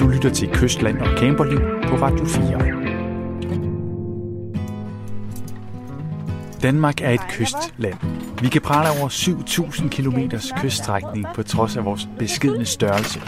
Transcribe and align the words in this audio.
Du 0.00 0.08
lytter 0.08 0.30
til 0.30 0.48
Kystland 0.52 0.98
og 0.98 1.18
Camperliv 1.18 1.58
på 1.58 1.96
Radio 1.96 2.24
4. 2.24 2.58
Danmark 6.62 7.00
er 7.00 7.10
et 7.10 7.20
kystland. 7.30 7.94
Vi 8.42 8.48
kan 8.48 8.60
prale 8.60 9.00
over 9.00 9.08
7.000 9.08 9.88
km 9.88 10.18
kyststrækning 10.56 11.26
på 11.34 11.42
trods 11.42 11.76
af 11.76 11.84
vores 11.84 12.08
beskedne 12.18 12.64
størrelse. 12.64 13.20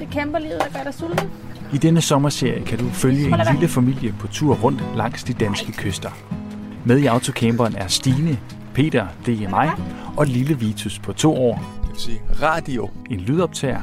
Det 0.00 0.08
camperlivet, 0.12 0.58
der 0.60 0.78
gør 0.78 0.82
dig 0.84 0.94
sulten? 0.94 1.30
I 1.74 1.78
denne 1.78 2.00
sommerserie 2.00 2.64
kan 2.64 2.78
du 2.78 2.90
følge 2.90 3.26
en 3.26 3.40
lille 3.52 3.68
familie 3.68 4.14
på 4.20 4.26
tur 4.26 4.54
rundt 4.54 4.82
langs 4.96 5.24
de 5.24 5.32
danske 5.32 5.72
kyster. 5.72 6.10
Med 6.84 6.98
i 6.98 7.06
autocamperen 7.06 7.76
er 7.76 7.86
Stine, 7.86 8.38
Peter, 8.74 9.06
det 9.26 9.42
er 9.42 9.48
mig, 9.48 9.70
og 10.16 10.26
lille 10.26 10.58
Vitus 10.58 10.98
på 10.98 11.12
to 11.12 11.34
år, 11.34 11.64
Det 11.82 11.90
vil 11.90 12.00
sige 12.00 12.20
radio. 12.42 12.90
en 13.10 13.20
lydoptager 13.20 13.80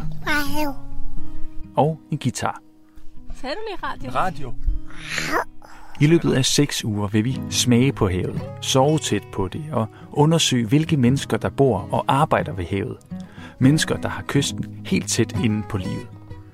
og 1.78 2.00
en 2.12 2.18
guitar. 2.18 2.62
Sagde 3.42 3.56
du 3.56 3.62
lige 3.68 3.78
radio? 3.84 4.12
Radio. 4.12 4.54
I 6.02 6.08
løbet 6.08 6.34
af 6.34 6.46
seks 6.46 6.86
uger 6.86 7.08
vil 7.08 7.26
vi 7.26 7.42
smage 7.50 7.92
på 7.92 8.10
havet, 8.10 8.42
sove 8.62 8.98
tæt 8.98 9.24
på 9.34 9.48
det 9.48 9.64
og 9.72 9.88
undersøge, 10.12 10.68
hvilke 10.68 10.98
mennesker, 10.98 11.38
der 11.38 11.50
bor 11.50 11.88
og 11.92 12.06
arbejder 12.08 12.54
ved 12.54 12.66
havet. 12.66 12.98
Mennesker, 13.60 13.98
der 13.98 14.10
har 14.10 14.24
kysten 14.28 14.82
helt 14.86 15.10
tæt 15.10 15.36
inde 15.44 15.64
på 15.70 15.78
livet. 15.78 16.08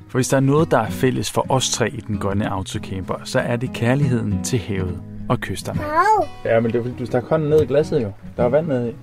For 0.07 0.17
hvis 0.17 0.27
der 0.27 0.37
er 0.37 0.41
noget, 0.41 0.71
der 0.71 0.79
er 0.79 0.89
fælles 0.89 1.31
for 1.31 1.45
os 1.49 1.71
tre 1.71 1.89
i 1.89 1.99
den 1.99 2.17
grønne 2.17 2.49
autocamper, 2.49 3.15
så 3.23 3.39
er 3.39 3.55
det 3.55 3.73
kærligheden 3.73 4.43
til 4.43 4.59
havet 4.59 5.01
og 5.29 5.39
kysterne. 5.39 5.81
Ja, 6.45 6.59
men 6.59 6.71
det 6.71 6.79
er 6.79 6.83
fordi, 6.83 6.95
du 6.99 7.05
stak 7.05 7.23
hånden 7.23 7.49
ned 7.49 7.61
i 7.61 7.65
glasset 7.65 8.03
jo. 8.03 8.11
Der 8.37 8.43
er 8.43 8.49
vand 8.49 8.67
nede 8.67 8.89
i. 8.89 8.93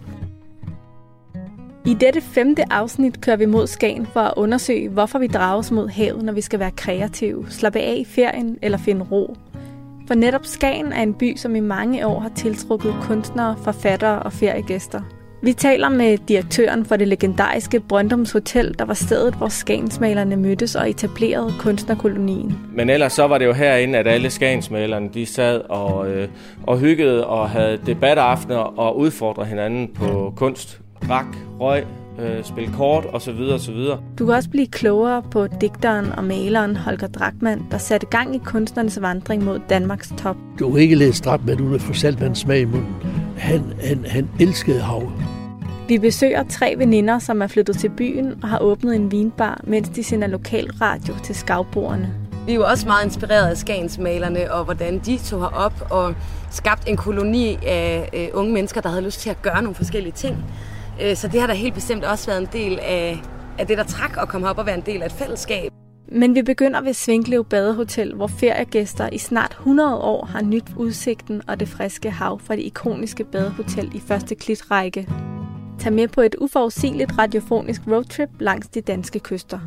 I 1.87 1.95
dette 1.95 2.21
femte 2.21 2.73
afsnit 2.73 3.21
kører 3.21 3.37
vi 3.37 3.47
mod 3.47 3.67
Skagen 3.67 4.07
for 4.07 4.21
at 4.21 4.35
undersøge, 4.37 4.89
hvorfor 4.89 5.19
vi 5.19 5.27
drages 5.27 5.71
mod 5.71 5.89
havet, 5.89 6.23
når 6.23 6.33
vi 6.33 6.41
skal 6.41 6.59
være 6.59 6.71
kreative, 6.71 7.47
slappe 7.49 7.79
af 7.79 7.97
i 7.97 8.05
ferien 8.05 8.59
eller 8.63 8.79
finde 8.79 9.07
ro. 9.11 9.37
For 10.07 10.15
netop 10.15 10.47
Skagen 10.47 10.93
er 10.93 11.03
en 11.03 11.15
by, 11.15 11.37
som 11.37 11.57
i 11.57 11.61
mange 11.61 12.07
år 12.07 12.21
har 12.21 12.29
tiltrukket 12.29 12.95
kunstnere, 13.03 13.57
forfattere 13.65 14.23
og 14.23 14.33
feriegæster. 14.33 15.01
Vi 15.43 15.53
taler 15.53 15.89
med 15.89 16.19
direktøren 16.19 16.85
for 16.85 16.97
det 16.97 17.09
legendariske 17.09 17.81
Brøndums 17.81 18.33
Hotel, 18.33 18.75
der 18.79 18.85
var 18.85 18.95
stedet, 18.95 19.35
hvor 19.35 19.49
skagensmalerne 19.49 20.37
mødtes 20.37 20.75
og 20.75 20.91
etablerede 20.91 21.53
kunstnerkolonien. 21.59 22.59
Men 22.75 22.91
ellers 22.91 23.13
så 23.13 23.27
var 23.27 23.39
det 23.39 23.47
jo 23.47 23.53
herinde, 23.53 23.99
at 23.99 24.07
alle 24.07 24.31
skagensmalerne, 24.31 25.09
de 25.15 25.27
sad 25.27 25.61
og, 25.69 26.11
øh, 26.11 26.29
og 26.67 26.79
hyggede 26.79 27.27
og 27.27 27.51
havde 27.51 27.79
debataftener 27.87 28.79
og 28.79 28.99
udfordrede 28.99 29.49
hinanden 29.49 29.89
på 29.95 30.33
kunst, 30.37 30.81
rak, 31.09 31.27
røg, 31.61 31.85
øh, 32.21 32.45
spil 32.45 32.73
kort 32.73 33.07
osv. 33.13 33.41
osv. 33.55 33.77
Du 34.19 34.27
kan 34.27 34.35
også 34.35 34.51
blive 34.51 34.67
klogere 34.67 35.23
på 35.23 35.47
digteren 35.47 36.13
og 36.13 36.25
maleren 36.25 36.77
Holger 36.77 37.07
Drachmann, 37.07 37.67
der 37.71 37.79
satte 37.79 38.07
gang 38.07 38.35
i 38.35 38.39
kunstnernes 38.45 39.03
vandring 39.03 39.45
mod 39.45 39.61
Danmarks 39.71 40.13
top. 40.19 40.37
Du 40.59 40.71
kan 40.71 40.81
ikke 40.81 40.95
læse 40.95 41.23
Drachmann 41.23 41.61
uden 41.61 41.75
at 41.75 41.81
få 41.81 41.93
saltvandssmag 41.93 42.61
i 42.61 42.65
munden. 42.65 42.97
Han, 43.37 43.63
han, 43.85 44.05
han 44.05 44.29
elskede 44.41 44.81
havet. 44.81 45.13
Vi 45.89 45.99
besøger 45.99 46.45
tre 46.49 46.75
veninder, 46.79 47.19
som 47.19 47.43
er 47.43 47.47
flyttet 47.47 47.77
til 47.77 47.89
byen 47.89 48.35
og 48.43 48.49
har 48.49 48.59
åbnet 48.59 48.97
en 48.97 49.13
vinbar, 49.13 49.61
mens 49.65 49.89
de 49.89 50.03
sender 50.05 50.29
lokal 50.29 50.71
radio 50.71 51.15
til 51.25 51.35
skavbordene. 51.35 52.15
Vi 52.47 52.53
er 52.53 52.57
jo 52.57 52.65
også 52.65 52.87
meget 52.87 53.05
inspireret 53.05 53.51
af 53.51 53.57
skagensmalerne, 53.57 54.53
og 54.53 54.65
hvordan 54.65 54.99
de 54.99 55.19
tog 55.19 55.41
herop 55.41 55.73
og 55.91 56.15
skabt 56.51 56.89
en 56.89 56.97
koloni 56.97 57.59
af 57.67 58.11
øh, 58.15 58.29
unge 58.33 58.53
mennesker, 58.53 58.81
der 58.81 58.89
havde 58.89 59.03
lyst 59.03 59.21
til 59.21 59.31
at 59.31 59.43
gøre 59.43 59.63
nogle 59.63 59.75
forskellige 59.75 60.13
ting. 60.13 60.45
Øh, 61.05 61.17
så 61.17 61.29
det 61.29 61.41
har 61.41 61.47
da 61.47 61.53
helt 61.53 61.75
bestemt 61.75 62.05
også 62.05 62.27
været 62.27 62.41
en 62.41 62.49
del 62.53 62.79
af, 62.79 63.23
af 63.59 63.67
det, 63.67 63.79
der 63.79 63.85
trak 63.85 64.17
at 64.23 64.29
komme 64.29 64.49
op 64.49 64.59
og 64.59 64.67
være 64.67 64.75
en 64.75 64.87
del 64.87 65.03
af 65.03 65.07
et 65.07 65.13
fællesskab. 65.13 65.73
Men 66.13 66.35
vi 66.35 66.43
begynder 66.43 66.81
ved 66.81 66.93
Svinklev 66.93 67.45
Badehotel, 67.45 68.15
hvor 68.15 68.27
feriegæster 68.27 69.09
i 69.13 69.19
snart 69.19 69.51
100 69.51 69.97
år 69.97 70.25
har 70.25 70.43
nyt 70.43 70.65
udsigten 70.77 71.43
og 71.49 71.61
det 71.61 71.69
friske 71.69 72.11
hav 72.11 72.41
fra 72.41 72.57
det 72.57 72.63
ikoniske 72.63 73.25
badehotel 73.25 73.91
i 73.95 74.01
første 74.01 74.35
klitrække. 74.35 75.09
Tag 75.79 75.93
med 75.93 76.09
på 76.09 76.21
et 76.21 76.35
uforudsigeligt 76.41 77.19
radiofonisk 77.19 77.81
roadtrip 77.87 78.29
langs 78.39 78.69
de 78.69 78.81
danske 78.81 79.19
kyster. 79.19 79.59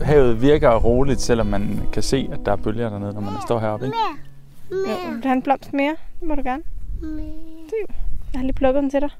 Havet 0.00 0.42
virker 0.42 0.76
roligt, 0.76 1.20
selvom 1.20 1.46
man 1.46 1.80
kan 1.92 2.02
se, 2.02 2.28
at 2.32 2.38
der 2.46 2.52
er 2.52 2.56
bølger 2.56 2.90
dernede, 2.90 3.12
når 3.12 3.20
man 3.20 3.32
står 3.46 3.58
heroppe. 3.58 3.86
Ikke? 3.86 3.98
Jo, 4.70 5.10
vil 5.10 5.22
du 5.22 5.28
have 5.28 5.36
en 5.36 5.42
blomst 5.42 5.72
mere? 5.72 5.96
Det 6.20 6.28
må 6.28 6.34
du 6.34 6.42
gerne. 6.42 6.62
Se, 7.68 7.94
Jeg 8.32 8.40
har 8.40 8.42
lige 8.42 8.54
plukket 8.54 8.82
den 8.82 8.90
til 8.90 9.00
dig. 9.00 9.10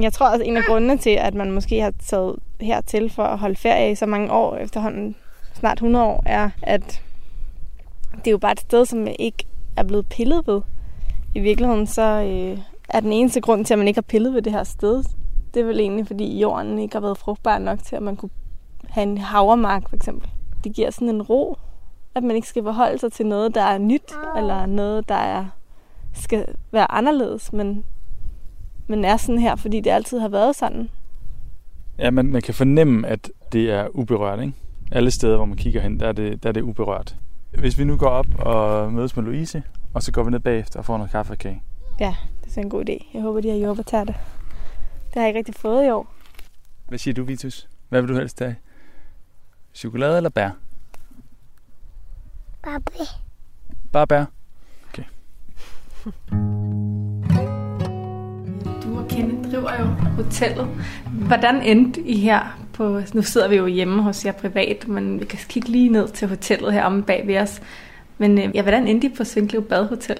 Jeg 0.00 0.12
tror 0.12 0.28
også, 0.28 0.44
en 0.44 0.56
af 0.56 0.62
grundene 0.64 0.98
til, 0.98 1.10
at 1.10 1.34
man 1.34 1.52
måske 1.52 1.80
har 1.80 1.92
taget 1.98 2.36
hertil 2.60 3.10
for 3.10 3.22
at 3.22 3.38
holde 3.38 3.56
ferie 3.56 3.92
i 3.92 3.94
så 3.94 4.06
mange 4.06 4.32
år, 4.32 4.56
efterhånden 4.56 5.14
snart 5.54 5.78
100 5.78 6.04
år, 6.04 6.22
er, 6.26 6.50
at 6.62 7.02
det 8.16 8.26
er 8.26 8.30
jo 8.30 8.38
bare 8.38 8.52
et 8.52 8.60
sted, 8.60 8.86
som 8.86 9.06
ikke 9.18 9.44
er 9.76 9.82
blevet 9.82 10.08
pillet 10.08 10.46
ved. 10.46 10.60
I 11.34 11.40
virkeligheden 11.40 11.86
så 11.86 12.02
øh, 12.02 12.58
er 12.88 13.00
den 13.00 13.12
eneste 13.12 13.40
grund 13.40 13.64
til, 13.64 13.74
at 13.74 13.78
man 13.78 13.88
ikke 13.88 13.98
har 13.98 14.02
pillet 14.02 14.34
ved 14.34 14.42
det 14.42 14.52
her 14.52 14.64
sted, 14.64 15.04
det 15.54 15.60
er 15.60 15.64
vel 15.64 15.80
egentlig, 15.80 16.06
fordi 16.06 16.38
jorden 16.38 16.78
ikke 16.78 16.94
har 16.94 17.00
været 17.00 17.18
frugtbar 17.18 17.58
nok 17.58 17.82
til, 17.82 17.96
at 17.96 18.02
man 18.02 18.16
kunne 18.16 18.30
have 18.88 19.02
en 19.02 19.18
havremark 19.18 19.88
for 19.88 19.96
eksempel. 19.96 20.30
Det 20.64 20.72
giver 20.74 20.90
sådan 20.90 21.08
en 21.08 21.22
ro, 21.22 21.56
at 22.14 22.22
man 22.22 22.36
ikke 22.36 22.48
skal 22.48 22.62
forholde 22.62 22.98
sig 22.98 23.12
til 23.12 23.26
noget, 23.26 23.54
der 23.54 23.62
er 23.62 23.78
nyt, 23.78 24.12
eller 24.36 24.66
noget, 24.66 25.08
der 25.08 25.14
er, 25.14 25.44
skal 26.18 26.44
være 26.72 26.92
anderledes, 26.92 27.52
men, 27.52 27.84
men 28.86 29.04
er 29.04 29.16
sådan 29.16 29.38
her, 29.38 29.56
fordi 29.56 29.80
det 29.80 29.90
altid 29.90 30.18
har 30.18 30.28
været 30.28 30.56
sådan. 30.56 30.90
Ja, 31.98 32.10
man, 32.10 32.26
man 32.26 32.42
kan 32.42 32.54
fornemme, 32.54 33.08
at 33.08 33.30
det 33.52 33.70
er 33.70 33.88
uberørt, 33.96 34.40
ikke? 34.40 34.52
Alle 34.92 35.10
steder, 35.10 35.36
hvor 35.36 35.44
man 35.44 35.56
kigger 35.56 35.80
hen, 35.80 36.00
der 36.00 36.08
er, 36.08 36.12
det, 36.12 36.42
der 36.42 36.48
er 36.48 36.52
det 36.52 36.62
uberørt. 36.62 37.16
Hvis 37.58 37.78
vi 37.78 37.84
nu 37.84 37.96
går 37.96 38.08
op 38.08 38.26
og 38.38 38.92
mødes 38.92 39.16
med 39.16 39.24
Louise, 39.24 39.62
og 39.94 40.02
så 40.02 40.12
går 40.12 40.22
vi 40.22 40.30
ned 40.30 40.40
bagefter 40.40 40.78
og 40.78 40.84
får 40.84 40.96
noget 40.96 41.10
kaffe 41.10 41.32
og 41.32 41.38
kage. 41.38 41.62
Ja, 42.00 42.16
det 42.44 42.56
er 42.56 42.62
en 42.62 42.70
god 42.70 42.88
idé. 42.88 43.06
Jeg 43.14 43.22
håber, 43.22 43.40
de 43.40 43.48
har 43.48 43.56
jordbærtærte. 43.56 44.12
Det 45.06 45.14
har 45.14 45.20
jeg 45.20 45.28
ikke 45.28 45.38
rigtig 45.38 45.54
fået 45.54 45.86
i 45.86 45.90
år. 45.90 46.14
Hvad 46.88 46.98
siger 46.98 47.14
du, 47.14 47.24
Vitus? 47.24 47.68
Hvad 47.88 48.00
vil 48.02 48.08
du 48.08 48.14
helst 48.14 48.38
have? 48.38 48.56
Chokolade 49.74 50.16
eller 50.16 50.30
bær? 50.30 50.50
Papi. 52.62 52.98
Bare 53.92 54.06
bær. 54.06 54.24
Du 58.84 58.98
og 58.98 59.08
Kenneth 59.08 59.50
driver 59.52 59.70
jo 59.80 59.84
hotellet. 60.22 60.68
Hvordan 61.12 61.62
endte 61.62 62.00
I 62.00 62.16
her 62.18 62.40
på... 62.72 63.00
Nu 63.14 63.22
sidder 63.22 63.48
vi 63.48 63.56
jo 63.56 63.66
hjemme 63.66 64.02
hos 64.02 64.24
jer 64.24 64.32
privat, 64.32 64.88
men 64.88 65.20
vi 65.20 65.24
kan 65.24 65.38
kigge 65.48 65.68
lige 65.68 65.88
ned 65.88 66.08
til 66.08 66.28
hotellet 66.28 66.72
her 66.72 66.84
om 66.84 67.02
bag 67.02 67.26
ved 67.26 67.38
os. 67.38 67.62
Men 68.18 68.38
øh, 68.38 68.48
ja, 68.54 68.62
hvordan 68.62 68.86
endte 68.88 69.06
I 69.06 69.10
på 69.16 69.24
Svinklev 69.24 69.62
Badehotel? 69.62 70.16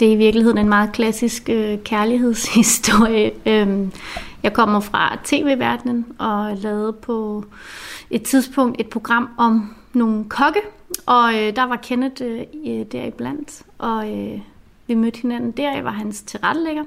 Det 0.00 0.08
er 0.08 0.12
i 0.12 0.16
virkeligheden 0.16 0.58
en 0.58 0.68
meget 0.68 0.92
klassisk 0.92 1.48
øh, 1.48 1.78
kærlighedshistorie. 1.84 3.30
Øhm, 3.46 3.92
jeg 4.42 4.52
kommer 4.52 4.80
fra 4.80 5.18
tv-verdenen 5.24 6.06
og 6.18 6.56
lavede 6.56 6.92
på 6.92 7.44
et 8.10 8.22
tidspunkt 8.22 8.80
et 8.80 8.86
program 8.86 9.28
om 9.38 9.74
nogle 9.92 10.24
kokke, 10.28 10.60
og 11.06 11.34
øh, 11.34 11.56
der 11.56 11.62
var 11.66 11.76
Kenneth 11.76 12.22
øh, 12.24 12.40
i- 12.52 12.84
deriblandt, 12.92 13.62
og 13.78 14.10
øh, 14.18 14.38
vi 14.90 14.94
mødte 14.94 15.20
hinanden 15.20 15.50
der, 15.50 15.72
jeg 15.72 15.84
var 15.84 15.90
hans 15.90 16.22
tilrettelægger. 16.22 16.84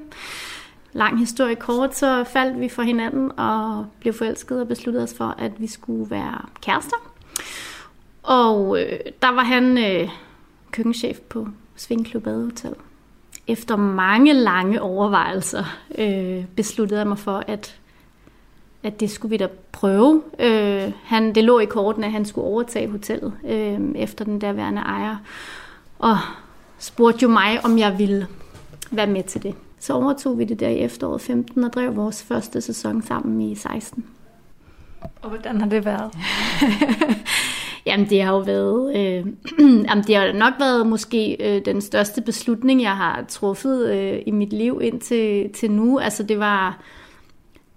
Lang 0.92 1.18
historie 1.18 1.54
kort, 1.54 1.96
så 1.96 2.24
faldt 2.24 2.60
vi 2.60 2.68
for 2.68 2.82
hinanden 2.82 3.38
og 3.38 3.86
blev 4.00 4.12
forelsket 4.12 4.60
og 4.60 4.68
besluttede 4.68 5.04
os 5.04 5.14
for, 5.14 5.34
at 5.38 5.52
vi 5.60 5.66
skulle 5.66 6.10
være 6.10 6.38
kærester. 6.62 6.96
Og 8.22 8.80
øh, 8.80 8.98
der 9.22 9.28
var 9.28 9.44
han 9.44 9.78
øh, 9.78 10.08
køkkenchef 10.70 11.20
på 11.20 11.48
Svinklev 11.76 12.22
Badehotel. 12.22 12.74
Efter 13.46 13.76
mange 13.76 14.32
lange 14.32 14.82
overvejelser 14.82 15.64
øh, 15.98 16.44
besluttede 16.56 17.00
jeg 17.00 17.08
mig 17.08 17.18
for, 17.18 17.44
at, 17.46 17.78
at 18.82 19.00
det 19.00 19.10
skulle 19.10 19.30
vi 19.30 19.36
da 19.36 19.48
prøve. 19.72 20.22
Øh, 20.38 20.92
han, 21.04 21.34
det 21.34 21.44
lå 21.44 21.58
i 21.58 21.64
korten, 21.64 22.04
at 22.04 22.12
han 22.12 22.24
skulle 22.24 22.46
overtage 22.46 22.90
hotellet 22.90 23.32
øh, 23.44 23.80
efter 23.94 24.24
den 24.24 24.40
derværende 24.40 24.80
ejer. 24.80 25.16
Og 25.98 26.18
spurgte 26.84 27.22
jo 27.22 27.28
mig, 27.28 27.64
om 27.64 27.78
jeg 27.78 27.98
ville 27.98 28.26
være 28.90 29.06
med 29.06 29.22
til 29.22 29.42
det. 29.42 29.54
Så 29.78 29.92
overtog 29.92 30.38
vi 30.38 30.44
det 30.44 30.60
der 30.60 30.68
i 30.68 30.78
efteråret 30.78 31.20
15 31.20 31.64
og 31.64 31.72
drev 31.72 31.96
vores 31.96 32.22
første 32.22 32.60
sæson 32.60 33.02
sammen 33.02 33.40
i 33.40 33.54
16. 33.54 34.04
Og 35.22 35.28
hvordan 35.28 35.60
har 35.60 35.68
det 35.68 35.84
været? 35.84 36.14
Jamen, 37.86 38.10
det 38.10 38.22
har 38.22 38.32
jo 38.32 38.38
været... 38.38 38.96
Øh, 38.96 39.26
jamen, 39.88 40.04
det 40.04 40.16
har 40.16 40.32
nok 40.32 40.54
været 40.58 40.86
måske 40.86 41.36
øh, 41.40 41.64
den 41.64 41.80
største 41.80 42.22
beslutning, 42.22 42.82
jeg 42.82 42.96
har 42.96 43.24
truffet 43.28 43.90
øh, 43.90 44.22
i 44.26 44.30
mit 44.30 44.52
liv 44.52 44.80
indtil 44.82 45.52
til 45.52 45.70
nu. 45.70 45.98
Altså, 45.98 46.22
det 46.22 46.38
var... 46.38 46.78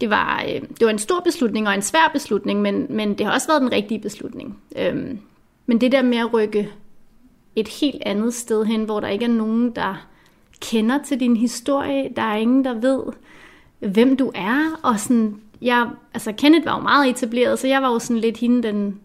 Det 0.02 0.10
var, 0.10 0.44
øh, 0.48 0.62
det 0.62 0.86
var 0.86 0.90
en 0.90 1.00
stor 1.00 1.20
beslutning 1.20 1.68
og 1.68 1.74
en 1.74 1.82
svær 1.82 2.10
beslutning, 2.14 2.62
men, 2.62 2.86
men 2.90 3.18
det 3.18 3.26
har 3.26 3.34
også 3.34 3.48
været 3.48 3.62
den 3.62 3.72
rigtige 3.72 4.00
beslutning. 4.00 4.58
Øhm, 4.78 5.20
men 5.66 5.82
det 5.82 5.92
der 5.92 6.02
med 6.02 6.18
at 6.18 6.34
rykke 6.34 6.70
et 7.60 7.68
helt 7.68 8.04
andet 8.06 8.34
sted 8.34 8.66
hen, 8.66 8.84
hvor 8.84 9.00
der 9.00 9.08
ikke 9.08 9.26
er 9.26 9.30
nogen, 9.30 9.72
der 9.76 10.08
kender 10.62 11.04
til 11.04 11.20
din 11.20 11.38
historie, 11.38 12.10
der 12.16 12.22
er 12.22 12.36
ingen, 12.36 12.66
der 12.66 12.74
ved, 12.74 13.04
hvem 13.80 14.18
du 14.18 14.32
er, 14.36 14.80
og 14.84 15.00
sådan 15.00 15.42
jeg, 15.62 15.90
altså 16.14 16.32
Kenneth 16.32 16.66
var 16.66 16.78
jo 16.78 16.84
meget 16.84 17.10
etableret, 17.10 17.60
så 17.60 17.68
jeg 17.68 17.82
var 17.82 17.92
jo 17.92 18.00
sådan 18.00 18.22
lidt 18.22 18.38
hende 18.38 18.64
den, 18.64 19.00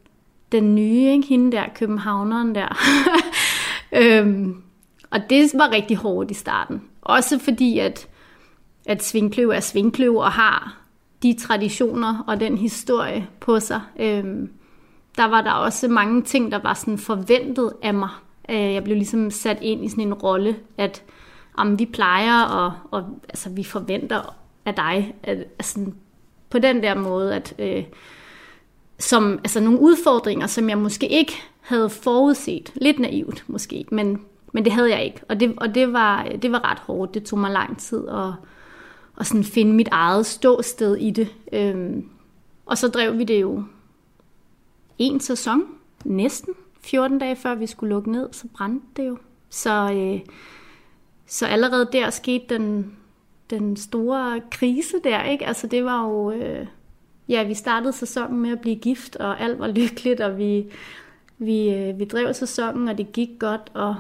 den 0.52 0.74
nye, 0.74 1.10
ikke? 1.10 1.26
hende 1.28 1.52
der 1.52 1.64
københavneren 1.74 2.54
der. 2.54 2.78
øhm, 4.00 4.62
og 5.10 5.20
det 5.30 5.50
var 5.54 5.70
rigtig 5.70 5.96
hårdt 5.96 6.30
i 6.30 6.34
starten. 6.34 6.82
Også 7.02 7.38
fordi, 7.38 7.78
at, 7.78 8.08
at 8.86 9.04
Svinkløv 9.04 9.48
er 9.48 9.60
Svinkløv 9.60 10.16
og 10.16 10.32
har 10.32 10.78
de 11.22 11.32
traditioner 11.32 12.24
og 12.26 12.40
den 12.40 12.58
historie 12.58 13.28
på 13.40 13.60
sig. 13.60 13.80
Øhm, 14.00 14.50
der 15.16 15.24
var 15.24 15.42
der 15.42 15.52
også 15.52 15.88
mange 15.88 16.22
ting, 16.22 16.52
der 16.52 16.58
var 16.58 16.74
sådan 16.74 16.98
forventet 16.98 17.72
af 17.82 17.94
mig. 17.94 18.08
Øh, 18.50 18.74
jeg 18.74 18.84
blev 18.84 18.96
ligesom 18.96 19.30
sat 19.30 19.58
ind 19.62 19.84
i 19.84 19.88
sådan 19.88 20.04
en 20.04 20.14
rolle, 20.14 20.56
at 20.78 21.02
om 21.54 21.78
vi 21.78 21.86
plejer, 21.86 22.42
og, 22.42 22.72
og 22.90 23.04
altså, 23.28 23.50
vi 23.50 23.64
forventer 23.64 24.36
af 24.64 24.74
dig, 24.74 25.14
at, 25.22 25.38
altså, 25.38 25.80
på 26.50 26.58
den 26.58 26.82
der 26.82 26.94
måde, 26.94 27.34
at 27.34 27.54
øh, 27.58 27.84
som, 28.98 29.32
altså 29.32 29.60
nogle 29.60 29.80
udfordringer, 29.80 30.46
som 30.46 30.68
jeg 30.68 30.78
måske 30.78 31.08
ikke 31.08 31.32
havde 31.60 31.90
forudset. 31.90 32.72
Lidt 32.74 32.98
naivt 32.98 33.44
måske, 33.46 33.84
men, 33.90 34.20
men 34.52 34.64
det 34.64 34.72
havde 34.72 34.90
jeg 34.90 35.04
ikke. 35.04 35.20
Og, 35.28 35.40
det, 35.40 35.54
og 35.56 35.74
det, 35.74 35.92
var, 35.92 36.24
det 36.42 36.52
var 36.52 36.70
ret 36.70 36.78
hårdt. 36.78 37.14
Det 37.14 37.24
tog 37.24 37.38
mig 37.38 37.50
lang 37.50 37.78
tid 37.78 38.08
at, 38.08 38.32
at 39.20 39.26
sådan 39.26 39.44
finde 39.44 39.72
mit 39.72 39.88
eget 39.90 40.26
ståsted 40.26 40.96
i 40.96 41.10
det. 41.10 41.28
Øhm, 41.52 42.08
og 42.66 42.78
så 42.78 42.88
drev 42.88 43.18
vi 43.18 43.24
det 43.24 43.40
jo 43.40 43.64
en 44.98 45.20
sæson, 45.20 45.62
næsten 46.04 46.54
14 46.84 47.18
dage 47.18 47.36
før 47.36 47.54
vi 47.54 47.66
skulle 47.66 47.94
lukke 47.94 48.12
ned, 48.12 48.28
så 48.32 48.48
brændte 48.54 48.86
det 48.96 49.08
jo. 49.08 49.18
Så, 49.50 49.92
øh, 49.92 50.20
så 51.26 51.46
allerede 51.46 51.88
der 51.92 52.10
skete 52.10 52.44
den, 52.48 52.96
den 53.50 53.76
store 53.76 54.40
krise 54.50 54.96
der, 55.04 55.22
ikke? 55.22 55.46
Altså 55.46 55.66
det 55.66 55.84
var 55.84 56.04
jo... 56.08 56.30
Øh, 56.30 56.66
ja, 57.28 57.44
vi 57.44 57.54
startede 57.54 57.92
sæsonen 57.92 58.40
med 58.40 58.52
at 58.52 58.60
blive 58.60 58.76
gift, 58.76 59.16
og 59.16 59.40
alt 59.40 59.58
var 59.58 59.68
lykkeligt, 59.68 60.20
og 60.20 60.38
vi, 60.38 60.72
vi, 61.38 61.74
øh, 61.74 61.98
vi 61.98 62.04
drev 62.04 62.34
sæsonen, 62.34 62.88
og 62.88 62.98
det 62.98 63.12
gik 63.12 63.30
godt, 63.38 63.70
og, 63.74 63.96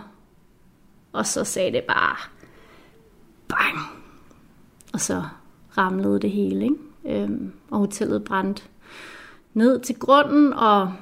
og 1.12 1.26
så 1.26 1.44
sagde 1.44 1.72
det 1.72 1.84
bare 1.84 2.16
bang! 3.48 3.78
Og 4.92 5.00
så 5.00 5.22
ramlede 5.78 6.20
det 6.20 6.30
hele, 6.30 6.64
ikke? 6.64 6.76
Øhm, 7.04 7.52
og 7.70 7.78
hotellet 7.78 8.24
brændte 8.24 8.62
ned 9.54 9.80
til 9.80 9.98
grunden, 9.98 10.52
og 10.52 10.92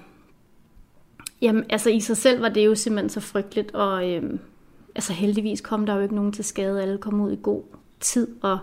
jamen, 1.43 1.65
altså 1.71 1.91
i 1.91 2.01
sig 2.01 2.17
selv 2.17 2.43
var 2.43 2.49
det 2.49 2.67
jo 2.67 2.75
simpelthen 2.75 3.11
så 3.11 3.21
frygteligt, 3.21 3.75
og 3.75 4.11
øhm, 4.11 4.39
altså 4.95 5.13
heldigvis 5.13 5.61
kom 5.61 5.87
der 5.87 5.95
jo 5.95 6.01
ikke 6.01 6.15
nogen 6.15 6.33
til 6.33 6.45
skade, 6.45 6.83
alle 6.83 6.99
kom 6.99 7.21
ud 7.21 7.33
i 7.33 7.39
god 7.43 7.63
tid, 8.01 8.29
og, 8.43 8.59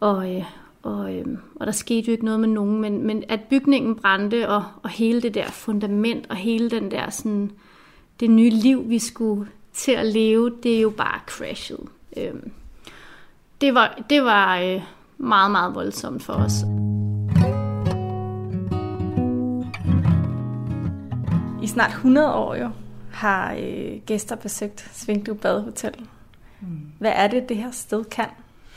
og, 0.00 0.36
øh, 0.36 0.44
og, 0.82 1.14
øh, 1.14 1.26
og 1.54 1.66
der 1.66 1.72
skete 1.72 2.06
jo 2.06 2.12
ikke 2.12 2.24
noget 2.24 2.40
med 2.40 2.48
nogen, 2.48 2.80
men, 2.80 3.06
men 3.06 3.24
at 3.28 3.40
bygningen 3.50 3.96
brændte, 3.96 4.48
og, 4.48 4.64
og 4.82 4.90
hele 4.90 5.22
det 5.22 5.34
der 5.34 5.50
fundament, 5.50 6.26
og 6.30 6.36
hele 6.36 6.70
den 6.70 6.90
der 6.90 7.10
sådan, 7.10 7.50
det 8.20 8.30
nye 8.30 8.50
liv, 8.50 8.88
vi 8.88 8.98
skulle 8.98 9.50
til 9.72 9.92
at 9.92 10.06
leve, 10.06 10.52
det 10.62 10.76
er 10.76 10.80
jo 10.80 10.90
bare 10.90 11.20
crashet. 11.26 11.80
Øh, 12.16 12.34
det 13.60 13.74
var, 13.74 14.02
det 14.10 14.22
var 14.22 14.58
øh, 14.58 14.82
meget, 15.18 15.50
meget 15.50 15.74
voldsomt 15.74 16.22
for 16.22 16.32
os. 16.32 16.54
I 21.64 21.66
snart 21.66 21.90
100 21.90 22.34
år 22.34 22.54
jo 22.54 22.70
har 23.12 23.54
øh, 23.54 24.00
gæster 24.06 24.36
besøgt 24.36 24.90
Svingdue 24.92 25.34
Badehotel. 25.34 26.06
Mm. 26.60 26.66
Hvad 26.98 27.12
er 27.14 27.26
det, 27.26 27.48
det 27.48 27.56
her 27.56 27.70
sted 27.70 28.04
kan? 28.04 28.26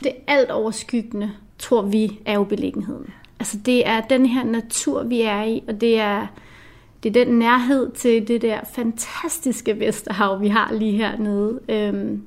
Det 0.02 0.12
alt 0.26 0.50
overskyggende, 0.50 1.32
tror 1.58 1.82
vi, 1.82 2.20
er 2.24 2.34
jo 2.34 2.44
beliggenheden. 2.44 3.14
Altså 3.40 3.58
det 3.66 3.88
er 3.88 4.00
den 4.00 4.26
her 4.26 4.44
natur, 4.44 5.02
vi 5.02 5.20
er 5.20 5.42
i, 5.42 5.62
og 5.68 5.80
det 5.80 6.00
er, 6.00 6.26
det 7.02 7.16
er 7.16 7.24
den 7.24 7.38
nærhed 7.38 7.92
til 7.92 8.28
det 8.28 8.42
der 8.42 8.60
fantastiske 8.72 9.80
Vesterhav, 9.80 10.40
vi 10.40 10.48
har 10.48 10.72
lige 10.72 10.96
hernede. 10.96 11.60
Øhm, 11.68 12.22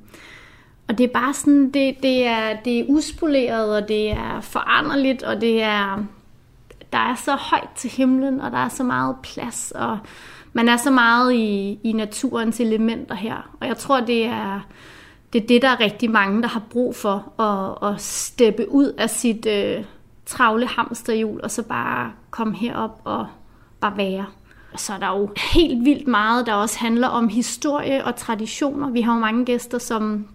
og 0.88 0.98
det 0.98 1.04
er 1.04 1.13
bare 1.13 1.34
sådan, 1.34 1.72
det, 1.72 1.96
det, 2.04 2.28
er, 2.28 2.58
det 2.66 2.80
er 2.80 2.86
uspoleret, 2.88 3.75
og 3.75 3.88
det 3.88 4.12
er 4.12 4.42
foranderligt, 4.42 5.24
og 5.24 5.42
det 5.42 5.62
er, 5.62 6.06
der 6.94 7.00
er 7.00 7.16
så 7.16 7.36
højt 7.36 7.69
til 7.75 7.90
himlen, 7.90 8.42
og 8.42 8.52
der 8.52 8.58
er 8.58 8.69
så 8.69 8.84
meget 8.84 9.16
plads, 9.24 9.72
og 9.75 9.98
man 10.53 10.69
er 10.69 10.77
så 10.77 10.92
meget 10.92 11.33
i, 11.33 11.80
i 11.83 11.92
naturens 11.92 12.59
elementer 12.59 13.15
her. 13.15 13.56
Og 13.59 13.68
jeg 13.68 13.77
tror, 13.77 14.00
det 14.00 14.25
er, 14.25 14.59
det 15.33 15.44
er 15.44 15.48
det, 15.48 15.62
der 15.62 15.69
er 15.69 15.80
rigtig 15.80 16.12
mange, 16.12 16.42
der 16.42 16.48
har 16.48 16.63
brug 16.69 16.95
for, 16.95 17.42
at, 17.42 17.89
at 17.89 18.01
steppe 18.01 18.71
ud 18.71 18.86
af 18.98 19.09
sit 19.09 19.45
øh, 19.45 19.83
travle 20.25 20.68
hamsterhjul, 20.68 21.39
og 21.44 21.51
så 21.51 21.63
bare 21.63 22.12
komme 22.30 22.56
herop 22.56 23.01
og 23.03 23.27
bare 23.80 23.98
være. 23.98 24.25
Så 24.75 24.94
er 24.94 24.98
der 24.98 25.19
jo 25.19 25.30
helt 25.53 25.86
vildt 25.86 26.07
meget, 26.07 26.45
der 26.45 26.53
også 26.53 26.80
handler 26.80 27.07
om 27.07 27.27
historie 27.27 28.06
og 28.06 28.15
traditioner. 28.15 28.89
Vi 28.89 29.01
har 29.01 29.13
jo 29.13 29.19
mange 29.19 29.45
gæster, 29.45 29.77
som, 29.77 30.27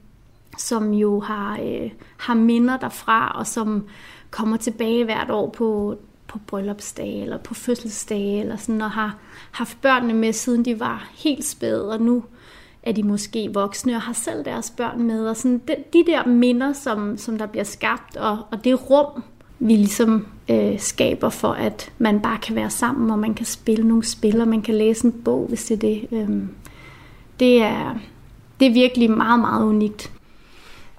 som 0.59 0.93
jo 0.93 1.21
har, 1.21 1.59
øh, 1.63 1.91
har 2.17 2.35
minder 2.35 2.77
derfra, 2.77 3.37
og 3.39 3.47
som 3.47 3.87
kommer 4.31 4.57
tilbage 4.57 5.05
hvert 5.05 5.31
år 5.31 5.51
på, 5.51 5.97
på 6.29 6.39
bryllupsdage 6.47 7.23
eller 7.23 7.39
på 7.39 7.55
fødselsdage, 7.55 8.41
eller 8.41 8.57
sådan, 8.57 8.83
og 8.83 8.91
har 8.91 9.17
haft 9.57 9.81
børnene 9.81 10.15
med, 10.15 10.33
siden 10.33 10.65
de 10.65 10.81
var 10.81 11.11
helt 11.15 11.45
spæde, 11.45 11.93
og 11.93 12.01
nu 12.01 12.25
er 12.83 12.93
de 12.93 13.03
måske 13.03 13.51
voksne 13.55 13.95
og 13.95 14.03
har 14.03 14.13
selv 14.13 14.45
deres 14.45 14.71
børn 14.71 15.03
med. 15.03 15.29
Og 15.29 15.37
sådan 15.37 15.61
de, 15.69 15.75
de 15.93 16.05
der 16.07 16.27
minder, 16.27 16.73
som, 16.73 17.19
som 17.19 17.39
der 17.39 17.47
bliver 17.47 17.65
skabt, 17.65 18.17
og, 18.17 18.39
og 18.51 18.65
det 18.65 18.91
rum, 18.91 19.23
vi 19.59 19.77
ligesom 19.77 20.27
øh, 20.51 20.81
skaber 20.81 21.29
for, 21.29 21.49
at 21.49 21.93
man 21.99 22.21
bare 22.21 22.39
kan 22.39 22.57
være 22.57 22.71
sammen, 22.71 23.11
og 23.11 23.19
man 23.19 23.35
kan 23.35 23.47
spille 23.47 23.89
nogle 23.89 24.05
spil, 24.05 24.41
og 24.41 24.49
man 24.49 24.63
kan 24.63 24.75
læse 24.75 25.07
en 25.07 25.23
bog, 25.25 25.47
hvis 25.49 25.65
det 25.65 25.75
er 25.75 25.79
det. 25.79 26.09
Øh, 26.13 26.29
det, 27.41 27.63
er, 27.63 27.95
det 28.61 28.69
er 28.69 28.73
virkelig 28.73 29.11
meget, 29.11 29.41
meget 29.41 29.65
unikt. 29.65 30.13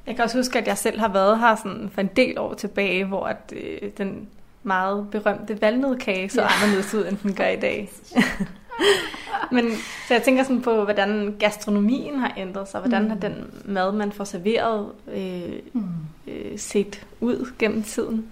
Jeg 0.08 0.16
kan 0.16 0.24
også 0.24 0.38
huske, 0.38 0.60
at 0.60 0.68
jeg 0.68 0.78
selv 0.78 1.00
har 1.00 1.14
været 1.14 1.40
her 1.40 1.56
sådan 1.56 1.90
for 1.94 2.02
en 2.02 2.10
del 2.16 2.40
år 2.40 2.54
tilbage, 2.54 3.06
hvor 3.06 3.26
at, 3.26 3.54
øh, 3.56 3.90
den 3.98 4.28
meget 4.68 5.08
berømte 5.12 5.62
valnødkage 5.62 6.30
så 6.30 6.42
ja. 6.42 6.48
anderledes 6.48 6.94
ud, 6.94 7.06
end 7.06 7.18
den 7.24 7.34
gør 7.34 7.48
i 7.48 7.60
dag. 7.60 7.90
Men 9.52 9.72
så 10.08 10.14
jeg 10.14 10.24
tænker 10.24 10.44
sådan 10.44 10.62
på, 10.62 10.84
hvordan 10.84 11.36
gastronomien 11.40 12.20
har 12.20 12.34
ændret 12.38 12.68
sig. 12.68 12.80
Hvordan 12.80 13.04
mm. 13.04 13.10
har 13.10 13.16
den 13.18 13.34
mad, 13.66 13.92
man 13.92 14.12
får 14.12 14.24
serveret, 14.24 14.86
øh, 15.14 15.60
mm. 15.74 15.84
øh, 16.28 16.58
set 16.58 17.06
ud 17.20 17.52
gennem 17.60 17.84
tiden? 17.84 18.26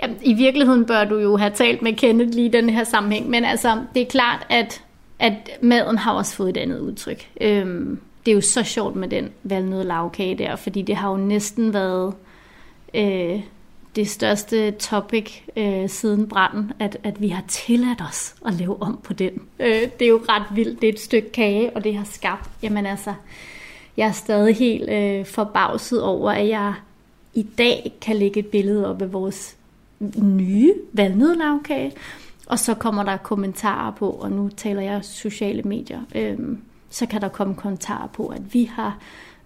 Ja, 0.00 0.08
I 0.22 0.34
virkeligheden 0.34 0.86
bør 0.86 1.04
du 1.04 1.18
jo 1.18 1.36
have 1.36 1.52
talt 1.54 1.82
med 1.82 1.92
Kenneth 1.92 2.34
lige 2.34 2.46
i 2.46 2.50
den 2.50 2.70
her 2.70 2.84
sammenhæng. 2.84 3.30
Men 3.30 3.44
altså, 3.44 3.82
det 3.94 4.02
er 4.02 4.06
klart, 4.06 4.46
at, 4.50 4.84
at 5.18 5.50
maden 5.60 5.98
har 5.98 6.12
også 6.12 6.36
fået 6.36 6.50
et 6.50 6.56
andet 6.56 6.78
udtryk. 6.78 7.28
Øhm, 7.40 8.00
det 8.26 8.32
er 8.32 8.34
jo 8.34 8.40
så 8.40 8.62
sjovt 8.62 8.96
med 8.96 9.08
den 9.08 9.30
valnød 9.42 9.84
lavkage 9.84 10.38
der, 10.38 10.56
fordi 10.56 10.82
det 10.82 10.96
har 10.96 11.10
jo 11.10 11.16
næsten 11.16 11.74
været... 11.74 12.14
Øh, 12.94 13.40
det 13.96 14.08
største 14.08 14.70
topic 14.70 15.40
øh, 15.56 15.88
siden 15.88 16.28
branden, 16.28 16.72
at, 16.78 16.96
at 17.02 17.20
vi 17.20 17.28
har 17.28 17.44
tilladt 17.48 18.00
os 18.08 18.34
at 18.46 18.54
lave 18.54 18.82
om 18.82 19.00
på 19.02 19.12
den. 19.12 19.32
Øh, 19.60 19.82
det 19.98 20.02
er 20.02 20.08
jo 20.08 20.22
ret 20.28 20.46
vildt. 20.54 20.80
Det 20.80 20.88
er 20.88 20.92
et 20.92 21.00
stykke 21.00 21.32
kage, 21.32 21.76
og 21.76 21.84
det 21.84 21.96
har 21.96 22.04
skabt, 22.04 22.50
jamen 22.62 22.86
altså, 22.86 23.14
jeg 23.96 24.08
er 24.08 24.12
stadig 24.12 24.56
helt 24.56 24.90
øh, 24.90 25.26
forbavset 25.26 26.02
over, 26.02 26.30
at 26.30 26.48
jeg 26.48 26.74
i 27.34 27.42
dag 27.42 27.92
kan 28.00 28.16
lægge 28.16 28.40
et 28.40 28.46
billede 28.46 28.90
op 28.90 29.02
af 29.02 29.12
vores 29.12 29.56
nye 30.18 30.74
valnødlavkage, 30.92 31.92
og 32.46 32.58
så 32.58 32.74
kommer 32.74 33.02
der 33.02 33.16
kommentarer 33.16 33.90
på, 33.90 34.10
og 34.10 34.32
nu 34.32 34.48
taler 34.56 34.82
jeg 34.82 35.04
sociale 35.04 35.62
medier, 35.62 36.00
øh, 36.14 36.38
så 36.90 37.06
kan 37.06 37.20
der 37.20 37.28
komme 37.28 37.54
kommentarer 37.54 38.06
på, 38.06 38.26
at 38.26 38.54
vi 38.54 38.64
har 38.64 38.98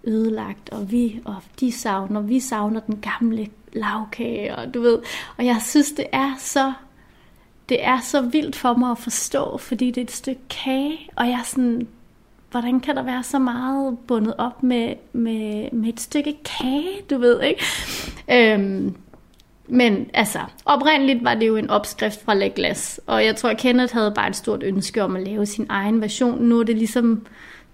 ødelagt, 0.03 0.69
og 0.69 0.91
vi 0.91 1.19
og 1.25 1.35
de 1.59 1.71
savner, 1.71 2.21
vi 2.21 2.39
savner 2.39 2.79
den 2.79 2.99
gamle 3.01 3.47
lavkage, 3.73 4.55
og 4.55 4.73
du 4.73 4.81
ved, 4.81 4.99
og 5.37 5.45
jeg 5.45 5.57
synes, 5.61 5.91
det 5.91 6.05
er 6.11 6.33
så, 6.37 6.73
det 7.69 7.83
er 7.85 7.99
så 7.99 8.21
vildt 8.21 8.55
for 8.55 8.73
mig 8.73 8.91
at 8.91 8.97
forstå, 8.97 9.57
fordi 9.57 9.91
det 9.91 9.97
er 9.97 10.05
et 10.05 10.11
stykke 10.11 10.41
kage, 10.49 11.09
og 11.15 11.25
jeg 11.25 11.33
er 11.33 11.43
sådan, 11.43 11.87
hvordan 12.51 12.79
kan 12.79 12.95
der 12.95 13.03
være 13.03 13.23
så 13.23 13.39
meget 13.39 13.97
bundet 13.99 14.33
op 14.37 14.63
med, 14.63 14.95
med, 15.13 15.71
med 15.71 15.89
et 15.89 15.99
stykke 15.99 16.37
kage, 16.43 16.89
du 17.09 17.17
ved, 17.17 17.41
ikke? 17.41 17.63
Øhm, 18.31 18.95
men 19.67 20.09
altså, 20.13 20.39
oprindeligt 20.65 21.23
var 21.23 21.35
det 21.35 21.47
jo 21.47 21.55
en 21.55 21.69
opskrift 21.69 22.23
fra 22.25 22.33
Le 22.33 22.49
Glas, 22.49 23.01
og 23.07 23.25
jeg 23.25 23.35
tror, 23.35 23.49
at 23.49 23.57
Kenneth 23.57 23.93
havde 23.93 24.11
bare 24.15 24.29
et 24.29 24.35
stort 24.35 24.63
ønske 24.63 25.03
om 25.03 25.15
at 25.15 25.23
lave 25.23 25.45
sin 25.45 25.65
egen 25.69 26.01
version. 26.01 26.43
Nu 26.43 26.59
er 26.59 26.63
det 26.63 26.77
ligesom 26.77 27.25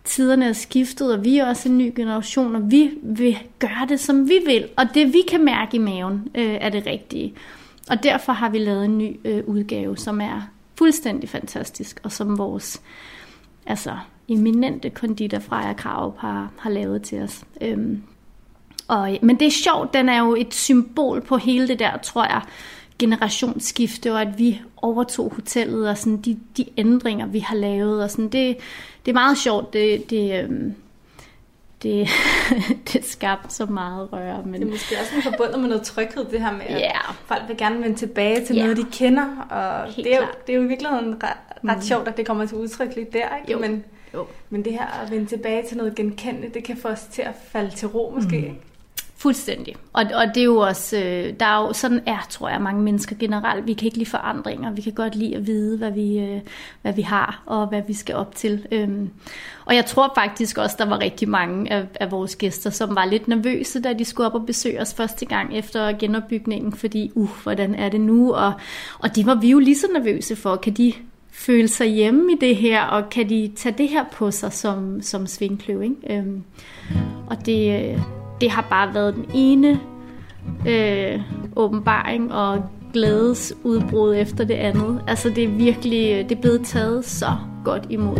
tiderne 0.05 0.45
er 0.45 0.53
skiftet, 0.53 1.13
og 1.13 1.23
vi 1.23 1.37
er 1.37 1.45
også 1.45 1.69
en 1.69 1.77
ny 1.77 1.93
generation, 1.95 2.55
og 2.55 2.71
vi 2.71 2.91
vil 3.03 3.37
gøre 3.59 3.85
det, 3.89 3.99
som 3.99 4.29
vi 4.29 4.39
vil. 4.45 4.67
Og 4.77 4.85
det, 4.93 5.13
vi 5.13 5.21
kan 5.27 5.45
mærke 5.45 5.75
i 5.75 5.79
maven, 5.79 6.27
øh, 6.35 6.57
er 6.61 6.69
det 6.69 6.85
rigtige. 6.85 7.33
Og 7.89 8.03
derfor 8.03 8.33
har 8.33 8.49
vi 8.49 8.57
lavet 8.57 8.85
en 8.85 8.97
ny 8.97 9.19
øh, 9.25 9.43
udgave, 9.47 9.97
som 9.97 10.21
er 10.21 10.41
fuldstændig 10.77 11.29
fantastisk, 11.29 11.99
og 12.03 12.11
som 12.11 12.37
vores 12.37 12.81
altså, 13.65 13.97
eminente 14.27 14.89
konditor 14.89 15.39
Freja 15.39 15.73
Krav 15.73 16.17
har, 16.19 16.51
har 16.57 16.69
lavet 16.69 17.01
til 17.01 17.21
os. 17.21 17.43
Øhm, 17.61 18.03
og, 18.87 19.17
men 19.21 19.39
det 19.39 19.47
er 19.47 19.51
sjovt, 19.51 19.93
den 19.93 20.09
er 20.09 20.19
jo 20.19 20.35
et 20.35 20.53
symbol 20.53 21.21
på 21.21 21.37
hele 21.37 21.67
det 21.67 21.79
der, 21.79 21.97
tror 21.97 22.23
jeg, 22.23 22.41
generationsskifte, 22.99 24.13
og 24.13 24.21
at 24.21 24.39
vi 24.39 24.61
overtog 24.77 25.33
hotellet, 25.35 25.89
og 25.89 25.97
sådan 25.97 26.17
de, 26.17 26.39
de 26.57 26.65
ændringer, 26.77 27.25
vi 27.25 27.39
har 27.39 27.55
lavet. 27.55 28.03
Og 28.03 28.11
sådan, 28.11 28.29
det, 28.29 28.57
det 29.05 29.11
er 29.11 29.13
meget 29.13 29.37
sjovt. 29.37 29.73
Det, 29.73 30.09
det, 30.09 30.43
øhm, 30.43 30.75
det, 31.83 32.07
det 32.93 33.05
skabte 33.05 33.55
så 33.55 33.65
meget 33.65 34.13
røre. 34.13 34.43
Men... 34.45 34.53
Det 34.53 34.67
er 34.67 34.71
måske 34.71 34.95
også 35.01 35.29
forbundet 35.31 35.59
med 35.59 35.69
noget 35.69 35.83
tryghed, 35.83 36.25
det 36.25 36.41
her 36.41 36.51
med, 36.51 36.61
at 36.61 36.81
yeah. 36.81 37.15
folk 37.25 37.41
vil 37.47 37.57
gerne 37.57 37.83
vende 37.83 37.95
tilbage 37.95 38.45
til 38.45 38.55
yeah. 38.55 38.65
noget, 38.65 38.77
de 38.77 38.91
kender. 38.91 39.47
Og 39.49 39.95
det 39.95 40.13
er, 40.13 40.17
jo, 40.17 40.27
det 40.47 40.53
er 40.53 40.57
jo 40.57 40.63
i 40.63 40.67
virkeligheden 40.67 41.23
ret, 41.23 41.37
ret 41.69 41.77
mm. 41.77 41.81
sjovt, 41.81 42.07
at 42.07 42.17
det 42.17 42.25
kommer 42.25 42.45
til 42.45 42.57
udtryk 42.57 42.95
lidt 42.95 43.13
der. 43.13 43.37
Ikke? 43.37 43.51
Jo. 43.51 43.59
Men, 43.59 43.83
jo. 44.13 44.27
men 44.49 44.65
det 44.65 44.73
her 44.73 45.03
at 45.03 45.11
vende 45.11 45.25
tilbage 45.25 45.63
til 45.67 45.77
noget 45.77 45.95
genkendeligt, 45.95 46.53
det 46.53 46.63
kan 46.63 46.77
få 46.77 46.87
os 46.87 47.03
til 47.11 47.21
at 47.21 47.33
falde 47.47 47.75
til 47.75 47.87
ro 47.87 48.13
måske. 48.15 48.39
Mm. 48.49 48.74
Fuldstændig. 49.25 49.75
Og, 49.93 50.03
og 50.15 50.27
det 50.35 50.41
er 50.41 50.45
jo 50.45 50.57
også, 50.57 50.97
øh, 50.97 51.33
der 51.39 51.45
er 51.45 51.67
jo, 51.67 51.73
sådan 51.73 52.01
er, 52.05 52.27
tror 52.29 52.49
jeg, 52.49 52.61
mange 52.61 52.81
mennesker 52.81 53.15
generelt. 53.19 53.67
Vi 53.67 53.73
kan 53.73 53.85
ikke 53.85 53.97
lide 53.97 54.09
forandringer. 54.09 54.71
Vi 54.71 54.81
kan 54.81 54.93
godt 54.93 55.15
lide 55.15 55.35
at 55.35 55.47
vide, 55.47 55.77
hvad 55.77 55.91
vi, 55.91 56.19
øh, 56.19 56.41
hvad 56.81 56.93
vi 56.93 57.01
har, 57.01 57.43
og 57.45 57.67
hvad 57.67 57.81
vi 57.87 57.93
skal 57.93 58.15
op 58.15 58.35
til. 58.35 58.67
Øhm, 58.71 59.09
og 59.65 59.75
jeg 59.75 59.85
tror 59.85 60.11
faktisk 60.15 60.57
også, 60.57 60.75
der 60.79 60.85
var 60.85 60.99
rigtig 60.99 61.29
mange 61.29 61.71
af, 61.71 61.85
af 61.99 62.11
vores 62.11 62.35
gæster, 62.35 62.69
som 62.69 62.95
var 62.95 63.05
lidt 63.05 63.27
nervøse, 63.27 63.81
da 63.81 63.93
de 63.93 64.05
skulle 64.05 64.27
op 64.27 64.35
og 64.35 64.45
besøge 64.45 64.81
os 64.81 64.93
første 64.93 65.25
gang 65.25 65.57
efter 65.57 65.97
genopbygningen, 65.97 66.73
fordi, 66.73 67.11
uh, 67.15 67.29
hvordan 67.43 67.75
er 67.75 67.89
det 67.89 68.01
nu? 68.01 68.33
Og, 68.33 68.53
og 68.99 69.15
det 69.15 69.25
var 69.25 69.35
vi 69.35 69.49
jo 69.49 69.59
lige 69.59 69.77
så 69.77 69.87
nervøse 69.93 70.35
for. 70.35 70.55
Kan 70.55 70.73
de 70.73 70.93
føle 71.31 71.67
sig 71.67 71.87
hjemme 71.87 72.31
i 72.31 72.37
det 72.41 72.55
her, 72.55 72.81
og 72.83 73.09
kan 73.09 73.29
de 73.29 73.51
tage 73.55 73.75
det 73.77 73.89
her 73.89 74.05
på 74.11 74.31
sig 74.31 74.53
som, 74.53 75.01
som 75.01 75.27
svingkløv? 75.27 75.81
Ikke? 75.81 76.17
Øhm, 76.17 76.43
og 77.27 77.45
det... 77.45 77.91
Øh, 77.93 78.24
det 78.41 78.51
har 78.51 78.61
bare 78.69 78.93
været 78.93 79.15
den 79.15 79.25
ene 79.33 79.79
øh, 80.67 81.21
åbenbaring 81.55 82.33
og 82.33 82.69
glædesudbrud 82.93 84.15
efter 84.15 84.43
det 84.43 84.53
andet. 84.53 85.03
Altså 85.07 85.29
det 85.29 85.43
er 85.43 85.47
virkelig, 85.47 86.29
det 86.29 86.37
er 86.37 86.41
blevet 86.41 86.65
taget 86.65 87.05
så 87.05 87.37
godt 87.65 87.87
imod. 87.89 88.17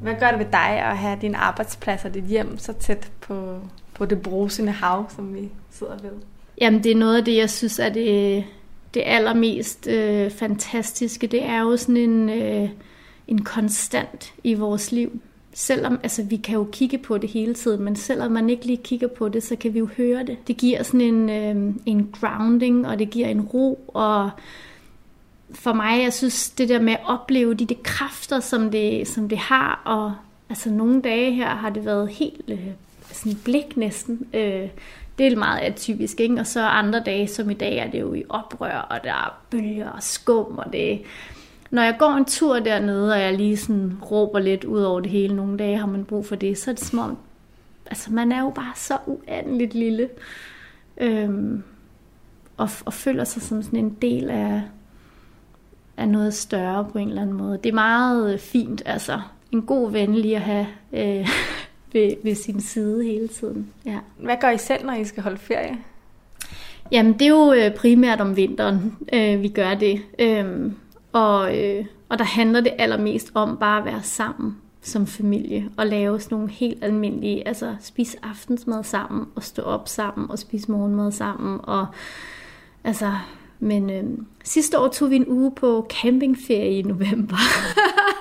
Hvad 0.00 0.14
gør 0.20 0.30
det 0.30 0.38
ved 0.38 0.46
dig 0.52 0.68
at 0.68 0.96
have 0.96 1.18
din 1.20 1.34
arbejdsplads 1.34 2.04
og 2.04 2.14
dit 2.14 2.24
hjem 2.24 2.58
så 2.58 2.72
tæt 2.72 3.10
på, 3.20 3.58
på 3.94 4.04
det 4.04 4.22
brusende 4.22 4.72
hav, 4.72 5.10
som 5.16 5.34
vi 5.34 5.48
sidder 5.70 5.98
ved? 6.02 6.10
Jamen 6.60 6.84
det 6.84 6.92
er 6.92 6.96
noget 6.96 7.16
af 7.16 7.24
det, 7.24 7.36
jeg 7.36 7.50
synes 7.50 7.78
er 7.78 7.88
det, 7.88 8.44
det 8.94 9.02
allermest 9.06 9.88
øh, 9.88 10.30
fantastiske. 10.30 11.26
Det 11.26 11.44
er 11.44 11.60
jo 11.60 11.76
sådan 11.76 11.96
en, 11.96 12.28
øh, 12.28 12.68
en 13.28 13.44
konstant 13.44 14.32
i 14.44 14.54
vores 14.54 14.92
liv 14.92 15.20
selvom, 15.58 16.00
altså 16.02 16.22
vi 16.22 16.36
kan 16.36 16.54
jo 16.54 16.68
kigge 16.72 16.98
på 16.98 17.18
det 17.18 17.30
hele 17.30 17.54
tiden, 17.54 17.82
men 17.82 17.96
selvom 17.96 18.32
man 18.32 18.50
ikke 18.50 18.66
lige 18.66 18.82
kigger 18.84 19.08
på 19.08 19.28
det, 19.28 19.42
så 19.42 19.56
kan 19.56 19.74
vi 19.74 19.78
jo 19.78 19.88
høre 19.96 20.24
det. 20.24 20.36
Det 20.48 20.56
giver 20.56 20.82
sådan 20.82 21.00
en, 21.00 21.30
øh, 21.30 21.74
en 21.86 22.10
grounding, 22.20 22.86
og 22.86 22.98
det 22.98 23.10
giver 23.10 23.28
en 23.28 23.40
ro, 23.40 23.84
og 23.88 24.30
for 25.50 25.72
mig, 25.72 26.02
jeg 26.02 26.12
synes, 26.12 26.50
det 26.50 26.68
der 26.68 26.80
med 26.80 26.92
at 26.92 27.00
opleve 27.04 27.54
de, 27.54 27.64
de 27.64 27.74
kræfter, 27.74 28.40
som 28.40 28.70
det, 28.70 29.08
som 29.08 29.28
det 29.28 29.38
har, 29.38 29.82
og 29.84 30.14
altså 30.50 30.70
nogle 30.70 31.02
dage 31.02 31.32
her 31.32 31.48
har 31.48 31.70
det 31.70 31.84
været 31.84 32.08
helt 32.08 32.50
øh, 32.50 32.66
sådan 33.12 33.38
blik 33.44 33.76
næsten. 33.76 34.26
Øh, 34.34 34.68
det 35.18 35.26
er 35.26 35.36
meget 35.36 35.60
atypisk, 35.60 36.20
ikke? 36.20 36.40
Og 36.40 36.46
så 36.46 36.60
andre 36.60 37.02
dage, 37.06 37.28
som 37.28 37.50
i 37.50 37.54
dag, 37.54 37.76
er 37.76 37.90
det 37.90 38.00
jo 38.00 38.14
i 38.14 38.24
oprør, 38.28 38.78
og 38.90 39.04
der 39.04 39.12
er 39.12 39.38
bølger 39.50 39.88
og 39.88 40.02
skum, 40.02 40.58
og 40.58 40.72
det 40.72 41.02
når 41.70 41.82
jeg 41.82 41.96
går 41.98 42.10
en 42.10 42.24
tur 42.24 42.58
dernede, 42.58 43.12
og 43.12 43.20
jeg 43.20 43.34
lige 43.34 43.56
sådan 43.56 43.98
råber 44.10 44.38
lidt 44.38 44.64
ud 44.64 44.80
over 44.80 45.00
det 45.00 45.10
hele, 45.10 45.36
nogle 45.36 45.58
dage 45.58 45.78
har 45.78 45.86
man 45.86 46.04
brug 46.04 46.26
for 46.26 46.36
det, 46.36 46.58
så 46.58 46.70
er 46.70 46.74
det 46.74 46.84
som 46.84 46.98
om, 46.98 47.18
altså 47.86 48.12
man 48.12 48.32
er 48.32 48.40
jo 48.40 48.50
bare 48.50 48.72
så 48.76 48.98
uendeligt 49.06 49.74
lille, 49.74 50.08
øhm, 50.96 51.62
og, 52.56 52.68
og 52.84 52.92
føler 52.92 53.24
sig 53.24 53.42
som 53.42 53.62
sådan 53.62 53.78
en 53.78 53.96
del 54.02 54.30
af, 54.30 54.62
af 55.96 56.08
noget 56.08 56.34
større 56.34 56.88
på 56.92 56.98
en 56.98 57.08
eller 57.08 57.22
anden 57.22 57.36
måde. 57.36 57.58
Det 57.64 57.68
er 57.68 57.74
meget 57.74 58.40
fint, 58.40 58.82
altså 58.86 59.20
en 59.52 59.62
god 59.62 59.92
ven 59.92 60.14
lige 60.14 60.36
at 60.36 60.42
have 60.42 60.66
øh, 60.92 61.28
ved, 61.92 62.14
ved 62.24 62.34
sin 62.34 62.60
side 62.60 63.04
hele 63.04 63.28
tiden. 63.28 63.72
Ja. 63.84 63.98
Hvad 64.16 64.36
gør 64.40 64.50
I 64.50 64.58
selv, 64.58 64.86
når 64.86 64.94
I 64.94 65.04
skal 65.04 65.22
holde 65.22 65.38
ferie? 65.38 65.78
Jamen, 66.92 67.12
det 67.12 67.22
er 67.22 67.28
jo 67.28 67.52
øh, 67.52 67.74
primært 67.74 68.20
om 68.20 68.36
vinteren, 68.36 68.96
øh, 69.12 69.42
vi 69.42 69.48
gør 69.48 69.74
det. 69.74 70.02
Øh, 70.18 70.72
og, 71.12 71.58
øh, 71.58 71.84
og 72.08 72.18
der 72.18 72.24
handler 72.24 72.60
det 72.60 72.72
allermest 72.78 73.30
om 73.34 73.56
bare 73.56 73.78
at 73.78 73.84
være 73.84 74.02
sammen 74.02 74.56
som 74.80 75.06
familie 75.06 75.68
og 75.76 75.86
lave 75.86 76.20
sådan 76.20 76.36
nogle 76.36 76.50
helt 76.50 76.84
almindelige, 76.84 77.48
altså 77.48 77.76
spise 77.80 78.18
aftensmad 78.22 78.84
sammen 78.84 79.26
og 79.34 79.42
stå 79.42 79.62
op 79.62 79.88
sammen 79.88 80.30
og 80.30 80.38
spise 80.38 80.70
morgenmad 80.70 81.12
sammen 81.12 81.60
og 81.62 81.86
altså, 82.84 83.12
men 83.60 83.90
øh, 83.90 84.04
sidste 84.44 84.78
år 84.78 84.88
tog 84.88 85.10
vi 85.10 85.16
en 85.16 85.28
uge 85.28 85.52
på 85.54 85.86
campingferie 86.02 86.78
i 86.78 86.82
november. 86.82 87.36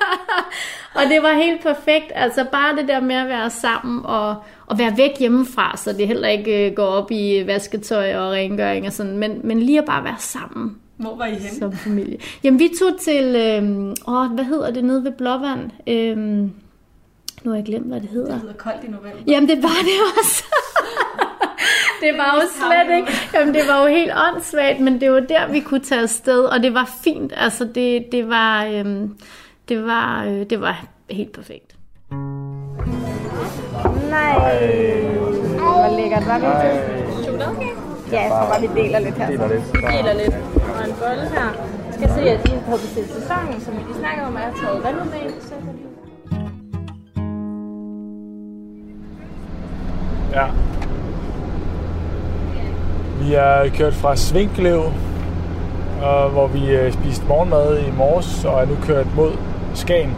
og 0.98 1.01
det 1.10 1.24
var 1.24 1.34
helt 1.34 1.62
perfekt. 1.62 2.12
Altså 2.15 2.46
bare 2.51 2.75
det 2.75 2.88
der 2.88 3.00
med 3.00 3.15
at 3.15 3.27
være 3.27 3.50
sammen 3.50 4.06
og, 4.06 4.36
og 4.65 4.77
være 4.77 4.98
væk 4.98 5.20
hjemmefra, 5.20 5.77
så 5.77 5.94
det 5.94 6.08
heller 6.08 6.27
ikke 6.27 6.70
øh, 6.70 6.75
går 6.75 6.86
op 6.86 7.12
i 7.12 7.44
vasketøj 7.48 8.15
og 8.15 8.32
rengøring 8.32 8.86
og 8.88 8.94
sådan, 8.94 9.17
men, 9.17 9.41
men 9.44 9.60
lige 9.60 9.79
at 9.79 9.86
bare 9.86 10.03
være 10.03 10.20
sammen 10.20 10.77
hvor 10.98 11.16
var 11.16 11.25
I 11.25 11.34
henne? 11.34 11.60
Som 11.60 11.74
familie. 11.74 12.18
Jamen, 12.44 12.60
vi 12.60 12.70
tog 12.80 13.00
til, 13.00 13.36
øhm, 13.36 13.96
åh, 14.08 14.32
hvad 14.32 14.44
hedder 14.44 14.72
det, 14.72 14.84
nede 14.84 15.04
ved 15.04 15.12
Blåvand? 15.12 15.72
Øhm, 15.88 16.51
nu 17.44 17.51
har 17.51 17.56
jeg 17.56 17.66
glemt, 17.66 17.88
hvad 17.88 18.01
det 18.01 18.10
hedder. 18.10 18.32
Det 18.32 18.42
hedder 18.42 18.56
koldt 18.56 18.84
i 18.84 18.88
november. 18.88 19.20
Jamen, 19.27 19.50
det 19.50 19.63
var 19.63 19.80
det 19.84 20.20
også. 20.20 20.44
det 22.01 22.18
var 22.18 22.36
jo 22.36 22.42
slet 22.68 22.98
ikke, 22.98 23.12
jamen 23.34 23.54
det 23.54 23.63
var 23.68 23.82
jo 23.82 23.96
helt 23.96 24.12
åndssvagt, 24.27 24.80
men 24.80 25.01
det 25.01 25.12
var 25.12 25.20
der, 25.20 25.51
vi 25.51 25.60
kunne 25.60 25.80
tage 25.80 26.01
afsted, 26.01 26.44
og 26.44 26.63
det 26.63 26.74
var 26.74 26.89
fint, 27.04 27.34
altså 27.36 27.70
det, 27.75 28.06
det 28.12 28.30
var, 28.30 28.66
øhm, 28.66 29.18
det 29.70 29.86
var, 29.86 30.25
øh, 30.25 30.50
det 30.50 30.62
var 30.62 30.86
helt 31.10 31.32
perfekt. 31.32 31.75
Nej, 34.10 34.34
hvor 35.58 35.98
lækkert, 35.98 36.27
var 36.27 36.38
det? 36.38 37.06
Ja, 38.11 38.21
jeg 38.21 38.29
tror 38.31 38.47
bare, 38.51 38.61
vi 38.61 38.81
deler 38.81 38.99
lidt 38.99 39.17
her. 39.17 39.27
Deler 39.27 39.47
lidt. 39.47 39.73
Vi 39.73 39.79
deler 39.79 40.13
lidt. 40.13 40.35
Og 40.77 40.89
en 40.89 40.95
bolle 41.01 41.25
her. 41.35 41.49
Jeg 41.85 41.93
skal 41.93 42.09
se, 42.09 42.21
at 42.29 42.47
de 42.47 42.51
har 42.69 42.75
bestilt 42.75 43.11
sæsonen, 43.13 43.61
som 43.61 43.73
vi 43.73 43.79
lige 43.87 43.99
snakkede 43.99 44.27
om, 44.27 44.35
har 44.35 44.51
taget 44.61 44.83
vandet 44.83 45.05
med. 45.05 45.41
Så 45.41 45.53
Ja. 50.33 50.45
Vi 53.21 53.33
er 53.33 53.69
kørt 53.77 53.93
fra 53.93 54.15
Svinklev, 54.15 54.83
hvor 56.31 56.47
vi 56.47 56.75
øh, 56.75 56.93
spiste 56.93 57.25
morgenmad 57.27 57.79
i 57.79 57.91
morges, 57.97 58.45
og 58.45 58.61
er 58.61 58.65
nu 58.65 58.75
kørt 58.83 59.05
mod 59.15 59.31
Skagen. 59.73 60.15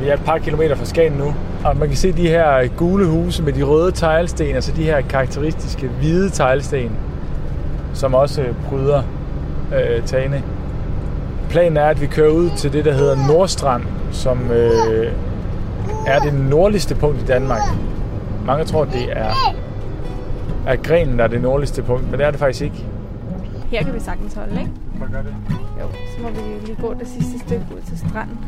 Vi 0.00 0.08
er 0.08 0.14
et 0.14 0.24
par 0.24 0.38
kilometer 0.38 0.74
fra 0.74 0.84
Skagen 0.84 1.12
nu. 1.12 1.34
Og 1.64 1.76
man 1.76 1.88
kan 1.88 1.96
se 1.96 2.12
de 2.12 2.28
her 2.28 2.68
gule 2.76 3.06
huse 3.06 3.42
med 3.42 3.52
de 3.52 3.62
røde 3.62 3.92
teglsten, 3.92 4.54
altså 4.54 4.72
de 4.72 4.82
her 4.82 5.00
karakteristiske 5.00 5.88
hvide 5.88 6.30
teglsten 6.30 6.90
som 7.96 8.14
også 8.14 8.44
bryder 8.68 9.02
øh, 9.74 10.02
tagene. 10.04 10.42
Planen 11.50 11.76
er, 11.76 11.86
at 11.86 12.00
vi 12.00 12.06
kører 12.06 12.30
ud 12.30 12.50
til 12.56 12.72
det, 12.72 12.84
der 12.84 12.92
hedder 12.92 13.26
Nordstrand, 13.28 13.82
som 14.12 14.50
øh, 14.50 15.12
er 16.06 16.18
det 16.18 16.34
nordligste 16.34 16.94
punkt 16.94 17.22
i 17.22 17.24
Danmark. 17.24 17.60
Mange 18.46 18.64
tror, 18.64 18.84
det 18.84 19.12
er, 19.12 19.54
er 20.66 20.76
grenen, 20.76 21.18
der 21.18 21.24
er 21.24 21.28
det 21.28 21.40
nordligste 21.40 21.82
punkt, 21.82 22.10
men 22.10 22.12
det 22.18 22.26
er 22.26 22.30
det 22.30 22.40
faktisk 22.40 22.62
ikke. 22.62 22.86
Her 23.70 23.82
kan 23.82 23.94
vi 23.94 24.00
sagtens 24.00 24.34
holde, 24.34 24.60
ikke? 24.60 24.72
Hvad 24.94 25.08
gør 25.08 25.22
det? 25.22 25.34
Jo, 25.80 25.86
så 26.16 26.22
må 26.22 26.28
vi 26.28 26.66
lige 26.66 26.76
gå 26.80 26.94
det 26.94 27.08
sidste 27.08 27.38
stykke 27.38 27.66
ud 27.76 27.80
til 27.88 27.98
stranden. 27.98 28.38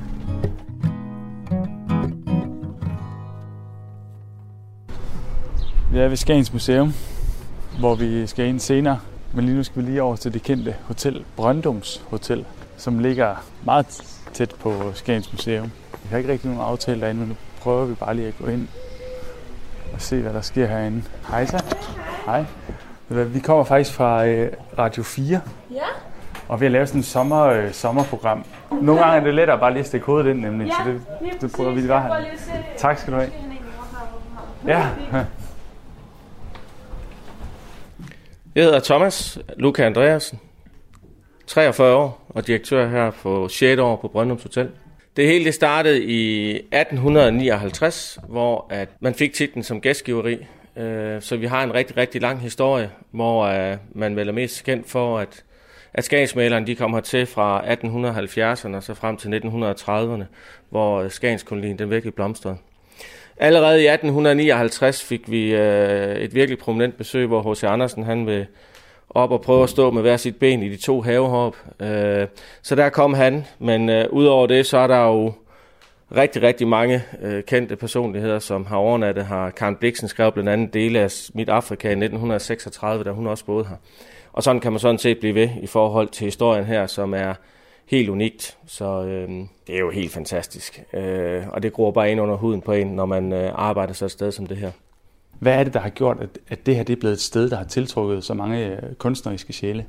Vi 5.92 5.98
er 5.98 6.08
ved 6.08 6.16
Skagens 6.16 6.52
Museum, 6.52 6.92
hvor 7.78 7.94
vi 7.94 8.26
skal 8.26 8.46
ind 8.46 8.60
senere. 8.60 8.98
Men 9.32 9.44
lige 9.44 9.56
nu 9.56 9.62
skal 9.62 9.82
vi 9.82 9.90
lige 9.90 10.02
over 10.02 10.16
til 10.16 10.34
det 10.34 10.42
kendte 10.42 10.76
hotel 10.84 11.24
Brøndums 11.36 12.02
Hotel, 12.10 12.44
som 12.76 12.98
ligger 12.98 13.36
meget 13.64 14.02
tæt 14.32 14.54
på 14.60 14.92
Skagens 14.94 15.32
Museum. 15.32 15.72
Vi 15.92 16.08
har 16.10 16.18
ikke 16.18 16.32
rigtig 16.32 16.50
nogen 16.50 16.64
aftale 16.66 17.00
derinde, 17.00 17.20
men 17.20 17.28
nu 17.28 17.34
prøver 17.60 17.84
vi 17.84 17.94
bare 17.94 18.14
lige 18.14 18.28
at 18.28 18.34
gå 18.44 18.46
ind 18.46 18.68
og 19.94 20.00
se, 20.00 20.20
hvad 20.20 20.32
der 20.32 20.40
sker 20.40 20.66
herinde. 20.66 21.02
Hej 21.28 21.46
så. 21.46 21.76
Hej. 22.26 22.44
Vi 23.08 23.38
kommer 23.38 23.64
faktisk 23.64 23.92
fra 23.92 24.26
øh, 24.26 24.52
Radio 24.78 25.02
4. 25.02 25.40
Ja. 25.70 25.80
Og 26.48 26.60
vi 26.60 26.64
har 26.64 26.70
lavet 26.70 26.88
sådan 26.88 27.00
et 27.00 27.06
sommer, 27.06 27.44
øh, 27.44 27.72
sommerprogram. 27.72 28.44
Nogle 28.82 29.00
gange 29.00 29.20
er 29.20 29.24
det 29.24 29.34
lettere 29.34 29.58
bare 29.58 29.72
lige 29.72 29.80
at 29.80 29.86
stikke 29.86 30.06
hovedet 30.06 30.30
ind, 30.30 30.40
nemlig. 30.40 30.66
Ja, 30.66 30.74
så 30.84 30.90
det, 30.90 31.40
det 31.40 31.52
prøver 31.52 31.70
vi 31.70 31.80
lige 31.80 32.00
her. 32.00 32.24
Tak 32.76 32.98
skal 32.98 33.12
du 33.12 33.18
have. 33.18 33.30
Ja. 34.66 34.86
Jeg 38.58 38.66
hedder 38.66 38.80
Thomas 38.80 39.38
Luca 39.56 39.82
Andreasen, 39.82 40.40
43 41.46 41.96
år 41.96 42.26
og 42.28 42.46
direktør 42.46 42.88
her 42.88 43.10
på 43.10 43.48
6. 43.48 43.80
år 43.80 43.96
på 43.96 44.08
Brøndums 44.08 44.42
Hotel. 44.42 44.70
Det 45.16 45.26
hele 45.26 45.44
det 45.44 45.54
startede 45.54 46.04
i 46.04 46.50
1859, 46.50 48.18
hvor 48.28 48.66
at 48.70 48.88
man 49.00 49.14
fik 49.14 49.32
titlen 49.32 49.62
som 49.62 49.80
gæstgiveri 49.80 50.46
øh, 50.76 51.22
så 51.22 51.36
vi 51.36 51.46
har 51.46 51.64
en 51.64 51.74
rigtig, 51.74 51.96
rigtig 51.96 52.22
lang 52.22 52.40
historie, 52.40 52.90
hvor 53.10 53.44
øh, 53.44 53.76
man 53.92 54.16
vel 54.16 54.28
er 54.28 54.32
mest 54.32 54.64
kendt 54.64 54.90
for, 54.90 55.18
at, 55.18 55.44
at 55.94 56.04
Skagensmalerne 56.04 56.66
de 56.66 56.74
kom 56.74 56.94
hertil 56.94 57.26
fra 57.26 57.62
1870'erne 57.74 58.76
og 58.76 58.82
så 58.82 58.94
frem 58.94 59.16
til 59.16 59.40
1930'erne, 59.44 60.24
hvor 60.70 61.00
øh, 61.00 61.10
Skagenskolonien 61.10 61.78
den 61.78 61.90
virkelig 61.90 62.14
blomstrede. 62.14 62.56
Allerede 63.40 63.82
i 63.82 63.86
1859 63.86 65.04
fik 65.04 65.30
vi 65.30 65.54
øh, 65.54 66.16
et 66.16 66.34
virkelig 66.34 66.58
prominent 66.58 66.96
besøg, 66.96 67.26
hvor 67.26 67.52
H.C. 67.52 67.64
Andersen 67.64 68.02
han 68.02 68.26
vil 68.26 68.46
op 69.10 69.30
og 69.30 69.40
prøve 69.40 69.62
at 69.62 69.70
stå 69.70 69.90
med 69.90 70.02
hver 70.02 70.16
sit 70.16 70.36
ben 70.36 70.62
i 70.62 70.68
de 70.68 70.76
to 70.76 71.00
havehop. 71.00 71.56
Øh, 71.80 72.26
så 72.62 72.74
der 72.74 72.88
kom 72.88 73.14
han, 73.14 73.46
men 73.58 73.88
øh, 73.88 74.06
udover 74.10 74.46
det, 74.46 74.66
så 74.66 74.78
er 74.78 74.86
der 74.86 75.06
jo 75.06 75.32
rigtig, 76.16 76.42
rigtig 76.42 76.68
mange 76.68 77.02
øh, 77.22 77.42
kendte 77.42 77.76
personligheder, 77.76 78.38
som 78.38 78.66
har 78.66 78.76
overnattet 78.76 79.24
Har 79.24 79.50
Karen 79.50 79.76
Bliksen 79.76 80.08
skrev 80.08 80.32
blandt 80.32 80.50
andet 80.50 80.74
dele 80.74 81.00
af 81.00 81.12
Mit 81.34 81.48
Afrika 81.48 81.88
i 81.88 81.92
1936, 81.92 83.04
da 83.04 83.10
hun 83.10 83.26
også 83.26 83.44
boede 83.44 83.64
her. 83.68 83.76
Og 84.32 84.42
sådan 84.42 84.60
kan 84.60 84.72
man 84.72 84.78
sådan 84.78 84.98
set 84.98 85.18
blive 85.18 85.34
ved 85.34 85.48
i 85.62 85.66
forhold 85.66 86.08
til 86.08 86.24
historien 86.24 86.64
her, 86.64 86.86
som 86.86 87.14
er 87.14 87.34
helt 87.88 88.08
unikt. 88.08 88.56
Så 88.66 89.02
øh, 89.02 89.28
det 89.66 89.74
er 89.74 89.78
jo 89.78 89.90
helt 89.90 90.12
fantastisk. 90.12 90.82
Øh, 90.92 91.48
og 91.48 91.62
det 91.62 91.72
gror 91.72 91.90
bare 91.90 92.10
ind 92.10 92.20
under 92.20 92.36
huden 92.36 92.60
på 92.60 92.72
en, 92.72 92.86
når 92.86 93.06
man 93.06 93.32
øh, 93.32 93.52
arbejder 93.54 93.92
så 93.92 94.04
et 94.04 94.10
sted 94.10 94.32
som 94.32 94.46
det 94.46 94.56
her. 94.56 94.70
Hvad 95.38 95.54
er 95.54 95.64
det, 95.64 95.74
der 95.74 95.80
har 95.80 95.88
gjort, 95.88 96.16
at, 96.20 96.28
at 96.48 96.66
det 96.66 96.76
her 96.76 96.82
det 96.82 96.92
er 96.92 97.00
blevet 97.00 97.14
et 97.14 97.20
sted, 97.20 97.50
der 97.50 97.56
har 97.56 97.64
tiltrukket 97.64 98.24
så 98.24 98.34
mange 98.34 98.66
øh, 98.66 98.94
kunstneriske 98.98 99.52
sjæle? 99.52 99.86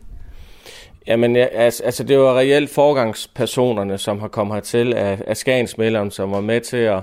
Jamen, 1.08 1.36
ja, 1.36 1.46
altså, 1.46 1.84
altså 1.84 2.04
det 2.04 2.20
var 2.20 2.38
reelt 2.38 2.70
forgangspersonerne, 2.70 3.98
som 3.98 4.20
har 4.20 4.28
kommet 4.28 4.56
hertil 4.56 4.94
af, 4.94 5.22
af 5.28 5.38
Skagensmælderen, 5.38 6.12
som 6.12 6.32
var 6.32 6.42
med 6.42 6.62
til 6.62 6.78
at, 6.78 7.02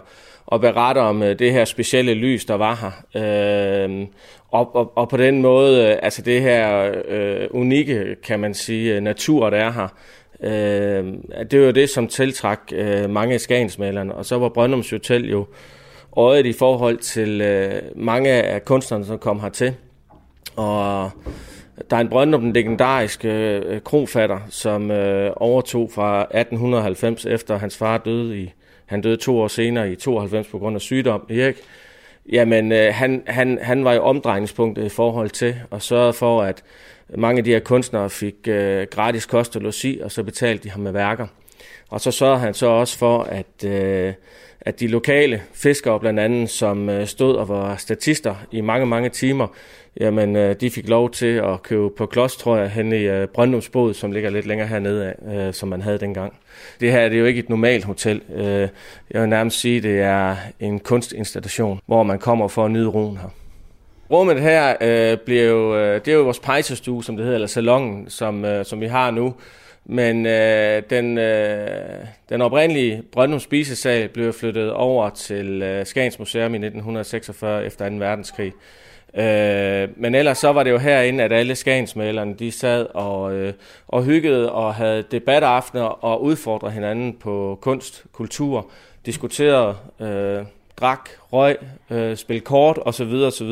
at 0.53 0.61
berette 0.61 0.99
om 0.99 1.21
uh, 1.21 1.29
det 1.29 1.53
her 1.53 1.65
specielle 1.65 2.15
lys, 2.15 2.45
der 2.45 2.55
var 2.55 2.75
her. 3.15 3.91
Uh, 3.95 4.07
og, 4.51 4.77
og, 4.77 4.93
og 4.97 5.09
på 5.09 5.17
den 5.17 5.43
måde, 5.43 5.93
uh, 5.93 5.99
altså 6.03 6.23
det 6.23 6.43
her 6.43 6.91
uh, 6.91 7.61
unikke, 7.61 8.17
kan 8.25 8.41
man 8.41 8.55
sige, 8.55 9.01
natur, 9.01 9.51
der 9.51 9.59
er 9.59 9.73
her, 9.73 9.89
Øh, 10.43 11.05
det 11.51 11.67
var 11.67 11.73
det, 11.73 11.91
som 11.91 12.09
tiltrak 12.09 12.61
øh, 12.73 13.11
mange 13.11 13.35
af 13.35 13.41
skagensmalerne, 13.41 14.15
Og 14.15 14.25
så 14.25 14.39
var 14.39 14.49
Brøndums 14.49 14.91
Hotel 14.91 15.31
jo 15.31 15.47
øjet 16.17 16.47
i 16.47 16.53
forhold 16.53 16.99
til 16.99 17.41
øh, 17.41 17.83
mange 17.97 18.31
af 18.31 18.65
kunstnerne, 18.65 19.05
som 19.05 19.19
kom 19.19 19.41
hertil. 19.41 19.75
Og 20.57 21.11
der 21.91 21.97
er 21.97 22.01
en 22.01 22.09
Brøndum, 22.09 22.41
den 22.41 22.53
legendariske 22.53 23.29
øh, 23.59 23.81
krofatter, 23.81 24.39
som 24.49 24.91
øh, 24.91 25.33
overtog 25.37 25.91
fra 25.93 26.23
1890, 26.23 27.27
efter 27.27 27.59
hans 27.59 27.77
far 27.77 27.99
døde 27.99 28.39
i, 28.39 28.53
han 28.87 29.01
døde 29.01 29.17
to 29.17 29.41
år 29.41 29.49
senere 29.49 29.93
i 29.93 29.97
92 29.97 30.49
på 30.49 30.59
grund 30.59 30.75
af 30.75 30.81
sygdom, 30.81 31.27
Erik. 31.31 31.57
Jamen, 32.33 32.73
øh, 32.73 32.95
han, 32.95 33.23
han, 33.27 33.59
han 33.63 33.85
var 33.85 33.93
jo 33.93 34.03
omdrejningspunktet 34.03 34.85
i 34.85 34.89
forhold 34.89 35.31
til 35.31 35.57
at 35.73 35.83
sørge 35.83 36.13
for, 36.13 36.43
at 36.43 36.63
mange 37.15 37.39
af 37.39 37.45
de 37.45 37.51
her 37.51 37.61
kunstnere 37.61 38.11
fik 38.11 38.35
øh, 38.49 38.87
gratis 38.91 39.27
kost 39.27 39.57
og 39.57 39.63
logi, 39.63 40.01
og 40.01 40.13
så 40.13 40.23
betalte 40.23 40.65
de 40.65 40.71
ham 40.71 40.81
med 40.81 40.93
værker. 40.93 41.27
Og 41.91 42.01
så 42.01 42.11
sørgede 42.11 42.39
han 42.39 42.55
så 42.55 42.67
også 42.67 42.99
for, 42.99 43.23
at, 43.23 43.65
øh, 43.65 44.13
at 44.61 44.81
de 44.81 44.87
lokale 44.87 45.43
fiskere 45.53 46.01
blandt 46.01 46.21
andet, 46.21 46.51
som 46.51 46.89
øh, 46.89 47.07
stod 47.07 47.37
og 47.37 47.49
var 47.49 47.77
statister 47.77 48.35
i 48.53 48.61
mange, 48.61 48.87
mange 48.87 49.09
timer, 49.09 49.47
jamen 50.01 50.37
øh, 50.37 50.57
de 50.61 50.71
fik 50.71 50.89
lov 50.89 51.11
til 51.11 51.27
at 51.37 51.63
købe 51.63 51.91
på 51.91 52.07
klods, 52.07 52.37
tror 52.37 52.57
jeg, 52.57 52.71
hen 52.71 52.93
i 52.93 53.03
øh, 53.03 53.29
Brøndumsbåd, 53.29 53.95
som 53.95 54.13
ligger 54.13 54.31
lidt 54.31 54.47
længere 54.47 54.69
hernede 54.69 55.15
af, 55.29 55.47
øh, 55.49 55.55
som 55.55 55.69
man 55.69 55.83
havde 55.83 55.99
dengang. 55.99 56.33
Det 56.81 56.93
her 56.93 57.09
det 57.09 57.17
er 57.17 57.21
jo 57.21 57.27
ikke 57.27 57.41
et 57.41 57.49
normalt 57.49 57.85
hotel. 57.85 58.23
Øh, 58.35 58.69
jeg 59.11 59.21
vil 59.21 59.29
nærmest 59.29 59.61
sige, 59.61 59.77
at 59.77 59.83
det 59.83 60.01
er 60.01 60.37
en 60.61 60.81
kunstinstallation, 60.81 61.81
hvor 61.87 62.03
man 62.03 62.19
kommer 62.19 62.49
for 62.49 62.65
at 62.65 62.71
nyde 62.71 62.89
roen 62.89 63.17
her. 63.17 63.29
Rummet 64.11 64.41
her 64.41 64.75
øh, 64.81 65.19
bliver 65.19 65.45
jo, 65.45 65.77
øh, 65.77 66.01
det 66.05 66.09
er 66.09 66.17
jo 66.17 66.23
vores 66.23 66.41
pejsestue, 66.41 67.05
som 67.05 67.17
det 67.17 67.25
hedder, 67.25 67.37
eller 67.37 67.49
salongen, 67.49 68.11
som, 68.11 68.45
øh, 68.45 68.65
som 68.65 68.81
vi 68.81 68.87
har 68.87 69.11
nu. 69.11 69.35
Men 69.85 70.27
øh, 70.27 70.83
den, 70.91 71.19
øh, 71.19 72.05
den 72.29 72.43
oprindelige 72.43 73.03
Brøndum 73.13 73.41
spisesal 73.41 74.09
blev 74.09 74.33
flyttet 74.33 74.73
over 74.73 75.11
til 75.11 75.63
øh, 75.63 75.87
Skagens 75.87 76.19
Museum 76.19 76.55
i 76.55 76.57
1946 76.57 77.65
efter 77.65 77.89
2. 77.89 77.95
verdenskrig. 77.97 78.53
Øh, 79.15 79.89
men 79.97 80.15
ellers 80.15 80.39
så 80.39 80.53
var 80.53 80.63
det 80.63 80.71
jo 80.71 80.79
herinde, 80.79 81.25
at 81.25 81.33
alle 81.33 81.55
skagensmalerne, 81.55 82.35
de 82.35 82.53
sad 82.53 82.87
og, 82.95 83.35
øh, 83.35 83.53
og 83.89 84.05
hyggede 84.05 84.53
og 84.53 84.75
havde 84.75 85.03
debataftener 85.03 86.05
og 86.05 86.23
udfordrede 86.23 86.73
hinanden 86.73 87.17
på 87.21 87.59
kunst, 87.61 88.05
kultur, 88.13 88.71
diskuterede, 89.07 89.77
øh, 90.01 90.45
drak, 90.81 91.11
røg, 91.33 91.57
øh, 91.91 92.17
spil 92.17 92.41
kort 92.41 92.79
osv. 92.85 93.13
osv. 93.27 93.51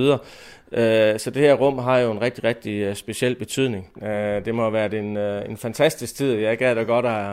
Øh, 0.73 1.19
så 1.19 1.31
det 1.31 1.43
her 1.43 1.55
rum 1.55 1.79
har 1.79 1.99
jo 1.99 2.13
en 2.13 2.21
rigtig, 2.21 2.45
rigtig 2.45 2.81
øh, 2.81 2.95
speciel 2.95 3.35
betydning. 3.35 3.89
Øh, 4.03 4.45
det 4.45 4.55
må 4.55 4.63
have 4.63 4.73
været 4.73 4.95
en, 4.95 5.17
øh, 5.17 5.51
en 5.51 5.57
fantastisk 5.57 6.17
tid. 6.17 6.33
Jeg 6.33 6.59
gad 6.59 6.75
da 6.75 6.83
godt 6.83 7.07
at, 7.07 7.31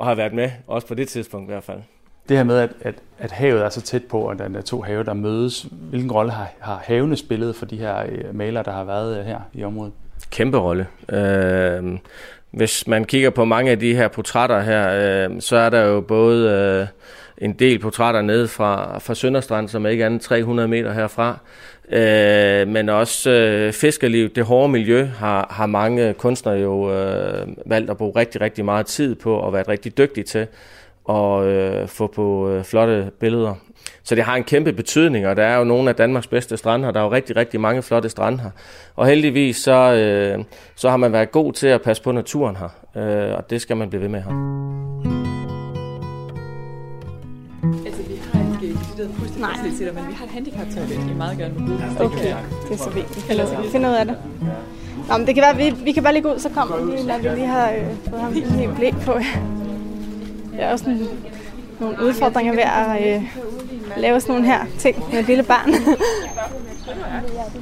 at 0.00 0.06
have 0.06 0.16
været 0.16 0.32
med, 0.32 0.50
også 0.66 0.86
på 0.86 0.94
det 0.94 1.08
tidspunkt 1.08 1.50
i 1.50 1.52
hvert 1.52 1.64
fald 1.64 1.80
det 2.28 2.36
her 2.36 2.44
med, 2.44 2.58
at, 2.58 2.70
at, 2.80 2.94
at 3.18 3.32
havet 3.32 3.64
er 3.64 3.68
så 3.68 3.80
tæt 3.80 4.04
på, 4.04 4.20
og 4.20 4.38
der 4.38 4.48
er 4.58 4.62
to 4.62 4.82
have, 4.82 5.04
der 5.04 5.14
mødes. 5.14 5.66
Hvilken 5.70 6.12
rolle 6.12 6.32
har, 6.32 6.48
har 6.60 6.82
havene 6.84 7.16
spillet 7.16 7.56
for 7.56 7.66
de 7.66 7.76
her 7.76 8.02
øh, 8.08 8.34
malere, 8.34 8.62
der 8.62 8.72
har 8.72 8.84
været 8.84 9.18
øh, 9.18 9.24
her 9.24 9.40
i 9.54 9.64
området? 9.64 9.92
Kæmpe 10.30 10.58
rolle. 10.58 10.86
Øh, 11.08 11.98
hvis 12.50 12.86
man 12.86 13.04
kigger 13.04 13.30
på 13.30 13.44
mange 13.44 13.70
af 13.70 13.78
de 13.78 13.94
her 13.94 14.08
portrætter 14.08 14.60
her, 14.60 14.88
øh, 15.28 15.40
så 15.40 15.56
er 15.56 15.70
der 15.70 15.82
jo 15.82 16.00
både 16.00 16.50
øh, 16.50 16.86
en 17.38 17.52
del 17.52 17.78
portrætter 17.78 18.22
ned 18.22 18.48
fra, 18.48 18.98
fra 18.98 19.14
Sønderstrand, 19.14 19.68
som 19.68 19.86
er 19.86 19.90
ikke 19.90 20.06
andet 20.06 20.20
300 20.20 20.68
meter 20.68 20.92
herfra, 20.92 21.38
øh, 21.92 22.68
men 22.68 22.88
også 22.88 23.30
øh, 23.30 23.72
fiskerliv, 23.72 24.28
det 24.28 24.44
hårde 24.44 24.72
miljø, 24.72 25.04
har, 25.04 25.46
har 25.50 25.66
mange 25.66 26.14
kunstnere 26.14 26.54
jo 26.54 26.92
øh, 26.92 27.46
valgt 27.66 27.90
at 27.90 27.96
bruge 27.96 28.12
rigtig, 28.16 28.40
rigtig 28.40 28.64
meget 28.64 28.86
tid 28.86 29.14
på 29.14 29.34
og 29.34 29.52
været 29.52 29.68
rigtig 29.68 29.98
dygtige 29.98 30.24
til 30.24 30.46
og 31.04 31.46
øh, 31.46 31.88
få 31.88 32.06
på 32.06 32.50
øh, 32.50 32.64
flotte 32.64 33.10
billeder. 33.20 33.54
Så 34.02 34.14
det 34.14 34.24
har 34.24 34.36
en 34.36 34.44
kæmpe 34.44 34.72
betydning, 34.72 35.26
og 35.26 35.36
der 35.36 35.42
er 35.42 35.58
jo 35.58 35.64
nogle 35.64 35.88
af 35.88 35.96
Danmarks 35.96 36.26
bedste 36.26 36.56
strande 36.56 36.84
her. 36.84 36.92
Der 36.92 37.00
er 37.00 37.04
jo 37.04 37.12
rigtig, 37.12 37.36
rigtig 37.36 37.60
mange 37.60 37.82
flotte 37.82 38.08
strande 38.08 38.38
her. 38.38 38.50
Og 38.96 39.06
heldigvis 39.06 39.56
så, 39.56 39.92
øh, 39.94 40.44
så 40.74 40.90
har 40.90 40.96
man 40.96 41.12
været 41.12 41.32
god 41.32 41.52
til 41.52 41.66
at 41.66 41.82
passe 41.82 42.02
på 42.02 42.12
naturen 42.12 42.56
her, 42.56 42.68
øh, 43.02 43.36
og 43.36 43.50
det 43.50 43.60
skal 43.60 43.76
man 43.76 43.88
blive 43.90 44.02
ved 44.02 44.08
med 44.08 44.22
her. 44.22 45.15
Decideret 49.36 49.58
fuldstændig 49.60 49.94
men 49.94 50.08
vi 50.08 50.14
har 50.14 50.24
et 50.24 50.30
handicaptoilet, 50.30 51.08
vi 51.08 51.14
meget 51.14 51.38
gerne 51.38 51.54
vil 51.54 51.62
bruge. 51.66 52.06
Okay, 52.06 52.34
det 52.68 52.72
er 52.72 52.76
så 52.76 52.90
vigtigt. 52.90 53.30
Ellers 53.30 53.50
vi 53.50 53.68
finder 53.72 53.90
ud 53.90 53.94
af 53.94 54.04
det. 54.06 54.16
Nå, 55.08 55.16
men 55.18 55.26
det 55.26 55.34
kan 55.34 55.42
være, 55.42 55.56
vi, 55.56 55.84
vi 55.84 55.92
kan 55.92 56.02
bare 56.02 56.12
lige 56.12 56.22
gå 56.22 56.32
ud, 56.34 56.38
så 56.38 56.48
kommer 56.48 56.76
vi, 56.76 57.02
når 57.02 57.18
vi 57.18 57.28
lige 57.28 57.46
har 57.46 57.70
øh, 57.70 58.10
fået 58.10 58.20
ham 58.20 58.32
en 58.34 58.74
blæk 58.76 58.94
på 59.04 59.12
det 60.56 60.64
er 60.64 60.72
også 60.72 60.84
nogle, 60.88 61.06
nogle 61.80 62.02
udfordringer 62.02 62.52
ved 62.52 62.62
at 62.62 63.16
øh, 63.16 63.22
lave 63.96 64.20
sådan 64.20 64.34
nogle 64.34 64.46
her 64.46 64.66
ting 64.78 65.04
med 65.12 65.20
et 65.20 65.26
lille 65.26 65.42
barn. 65.42 65.70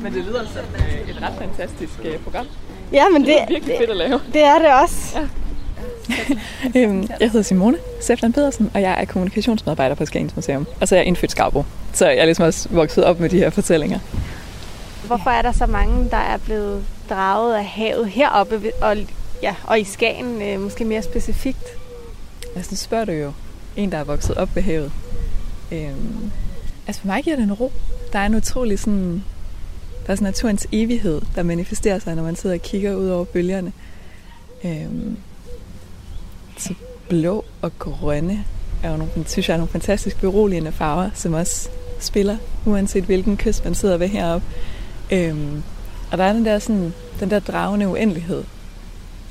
men 0.03 0.13
det 0.15 0.25
lyder 0.25 0.45
som 0.47 0.65
øh, 0.75 1.11
et 1.11 1.23
ret 1.23 1.35
fantastisk 1.39 1.93
øh, 2.05 2.19
program. 2.19 2.47
Ja, 2.93 3.09
men 3.09 3.21
det, 3.21 3.29
det 3.29 3.41
er 3.43 3.47
virkelig 3.49 3.77
fedt 3.79 3.91
at 3.91 3.97
lave. 3.97 4.21
Det 4.33 4.43
er 4.43 4.59
det 4.59 4.83
også. 4.83 5.19
Ja. 5.19 5.29
øhm, 6.77 7.09
jeg 7.21 7.31
hedder 7.31 7.43
Simone 7.43 7.77
Sefland 8.01 8.33
Pedersen, 8.33 8.71
og 8.75 8.81
jeg 8.81 9.01
er 9.01 9.05
kommunikationsmedarbejder 9.05 9.95
på 9.95 10.07
Skagens 10.07 10.37
Museum. 10.37 10.67
Og 10.81 10.89
så 10.89 10.95
er 10.95 10.99
jeg 10.99 11.07
indfødt 11.07 11.31
Skarbo, 11.31 11.65
så 11.93 12.09
jeg 12.09 12.19
er 12.19 12.25
ligesom 12.25 12.45
også 12.45 12.69
vokset 12.71 13.05
op 13.05 13.21
med 13.21 13.29
de 13.29 13.39
her 13.39 13.51
fortællinger. 13.51 13.99
Hvorfor 15.07 15.31
er 15.31 15.43
der 15.43 15.53
så 15.53 15.67
mange, 15.67 16.11
der 16.11 16.17
er 16.17 16.37
blevet 16.37 16.85
draget 17.11 17.55
af 17.55 17.65
havet 17.65 18.09
heroppe 18.09 18.73
og, 18.83 18.97
ja, 19.43 19.55
og 19.65 19.81
i 19.81 19.85
Skagen, 19.85 20.43
øh, 20.43 20.61
måske 20.61 20.85
mere 20.85 21.03
specifikt? 21.03 21.67
Altså, 22.57 22.77
spørger 22.77 23.05
du 23.05 23.13
jo 23.13 23.33
en, 23.77 23.93
der 23.93 23.99
er 23.99 24.05
vokset 24.05 24.37
op 24.37 24.55
ved 24.55 24.63
havet. 24.63 24.93
Øhm, 25.73 26.31
altså, 26.87 27.01
for 27.01 27.07
mig 27.07 27.25
giver 27.25 27.37
det 27.37 27.43
en 27.43 27.53
ro. 27.53 27.73
Der 28.13 28.19
er 28.19 28.27
en 28.27 28.35
utrolig 28.35 28.79
sådan... 28.79 29.25
Der 30.07 30.13
er 30.13 30.17
sådan 30.17 30.25
naturens 30.25 30.67
evighed, 30.73 31.21
der 31.35 31.43
manifesterer 31.43 31.99
sig, 31.99 32.15
når 32.15 32.23
man 32.23 32.37
sidder 32.37 32.57
og 32.57 32.63
kigger 32.63 32.95
ud 32.95 33.09
over 33.09 33.25
bølgerne. 33.25 33.73
Øhm, 34.65 35.17
blå 37.09 37.45
og 37.63 37.79
grønne 37.79 38.45
er 38.83 38.91
jo 38.91 38.97
nogle, 38.97 39.13
synes 39.27 39.49
jeg, 39.49 39.55
er 39.55 39.59
nogle 39.59 39.73
fantastisk 39.73 40.21
beroligende 40.21 40.73
farver, 40.73 41.11
som 41.15 41.33
også 41.33 41.69
spiller, 42.01 42.37
uanset 42.67 43.05
hvilken 43.05 43.37
kyst 43.37 43.65
man 43.65 43.75
sidder 43.75 43.97
ved 43.97 44.09
heroppe. 44.09 44.47
Øhm, 45.11 45.63
og 46.13 46.19
der 46.19 46.25
er 46.25 46.33
den 46.33 46.45
der, 46.45 46.59
sådan, 46.59 46.95
den 47.21 47.31
der 47.31 47.39
dragende 47.39 47.89
uendelighed. 47.89 48.45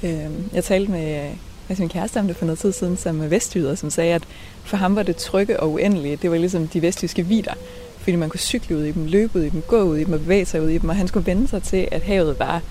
Øhm, 0.04 0.50
jeg 0.54 0.64
talte 0.64 0.92
med 0.92 1.30
altså 1.70 1.82
min 1.82 1.90
kæreste 1.90 2.20
om 2.20 2.28
det 2.28 2.36
for 2.36 2.46
noget 2.46 2.60
tid 2.60 2.72
siden, 2.72 2.98
som 2.98 3.22
er 3.22 3.28
vestjyder, 3.28 3.76
som 3.76 3.90
sagde, 3.90 4.14
at 4.14 4.24
for 4.64 4.78
ham 4.78 4.96
var 4.96 5.04
det 5.04 5.16
trygge 5.16 5.60
og 5.60 5.72
uendelige. 5.72 6.16
Det 6.16 6.32
var 6.32 6.38
ligesom 6.38 6.68
de 6.68 6.82
vestjyske 6.82 7.26
vider, 7.26 7.54
fordi 7.98 8.16
man 8.16 8.30
kunne 8.30 8.40
cykle 8.40 8.78
ud 8.78 8.84
i 8.84 8.92
dem, 8.92 9.06
løbe 9.06 9.40
ud 9.40 9.44
i 9.44 9.50
dem, 9.50 9.62
gå 9.62 9.82
ud 9.82 9.98
i 9.98 10.04
dem 10.04 10.14
og 10.14 10.20
bevæge 10.20 10.46
sig 10.46 10.62
ud 10.62 10.70
i 10.70 10.78
dem, 10.78 10.90
og 10.90 10.96
han 10.96 11.08
skulle 11.08 11.26
vende 11.26 11.48
sig 11.48 11.64
til, 11.64 11.88
at 11.92 12.02
havet 12.02 12.40
var 12.40 12.62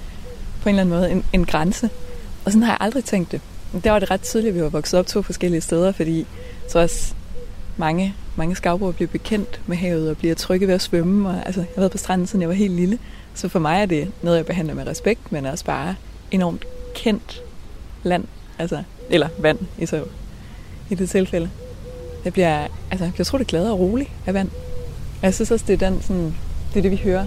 på 0.63 0.69
en 0.69 0.75
eller 0.75 0.81
anden 0.81 0.95
måde 0.95 1.11
en, 1.11 1.25
en 1.33 1.45
grænse. 1.45 1.91
Og 2.45 2.53
sådan 2.53 2.63
har 2.63 2.73
jeg 2.73 2.79
aldrig 2.81 3.05
tænkt 3.05 3.33
det. 3.33 3.41
Der 3.85 3.91
var 3.91 3.99
det 3.99 4.11
ret 4.11 4.21
tidligt, 4.21 4.51
at 4.51 4.57
vi 4.57 4.63
var 4.63 4.69
vokset 4.69 5.01
op 5.01 5.07
to 5.07 5.23
forskellige 5.23 5.61
steder, 5.61 5.93
fordi 5.93 6.27
så 6.69 6.79
også 6.79 7.15
mange, 7.77 8.15
mange 8.37 8.57
skavbrugere 8.57 8.93
bliver 8.93 9.09
bekendt 9.09 9.61
med 9.67 9.77
havet 9.77 10.11
og 10.11 10.17
bliver 10.17 10.35
trygge 10.35 10.67
ved 10.67 10.75
at 10.75 10.83
svømme. 10.83 11.29
Og, 11.29 11.47
altså, 11.47 11.61
jeg 11.61 11.69
har 11.75 11.81
været 11.81 11.93
på 11.93 11.99
stranden, 11.99 12.27
siden 12.27 12.41
jeg 12.41 12.49
var 12.49 12.55
helt 12.55 12.73
lille. 12.73 12.99
Så 13.35 13.49
for 13.49 13.59
mig 13.59 13.83
er 13.83 13.87
det 13.87 14.13
noget, 14.23 14.37
jeg 14.37 14.47
behandler 14.47 14.75
med 14.75 14.87
respekt, 14.87 15.33
men 15.33 15.47
også 15.47 15.65
bare 15.65 15.95
enormt 16.31 16.65
kendt 16.95 17.43
land. 18.03 18.25
Altså, 18.59 18.83
eller 19.11 19.29
vand 19.39 19.59
i, 19.79 19.87
så, 19.87 20.05
i 20.91 20.95
det 20.95 21.11
tilfælde. 21.11 21.51
Jeg 22.25 22.33
bliver, 22.33 22.67
altså, 22.91 23.11
jeg 23.19 23.27
tror, 23.27 23.39
det 23.39 23.47
glad 23.47 23.71
og 23.71 23.79
rolig 23.79 24.15
af 24.27 24.35
vand. 24.35 24.49
Og 25.21 25.23
jeg 25.23 25.35
synes 25.35 25.51
også, 25.51 25.65
det 25.69 25.83
er, 25.83 25.91
den, 25.91 26.03
sådan, 26.03 26.35
det 26.75 26.79
er 26.79 26.83
det, 26.83 26.91
vi 26.91 26.97
hører 26.97 27.27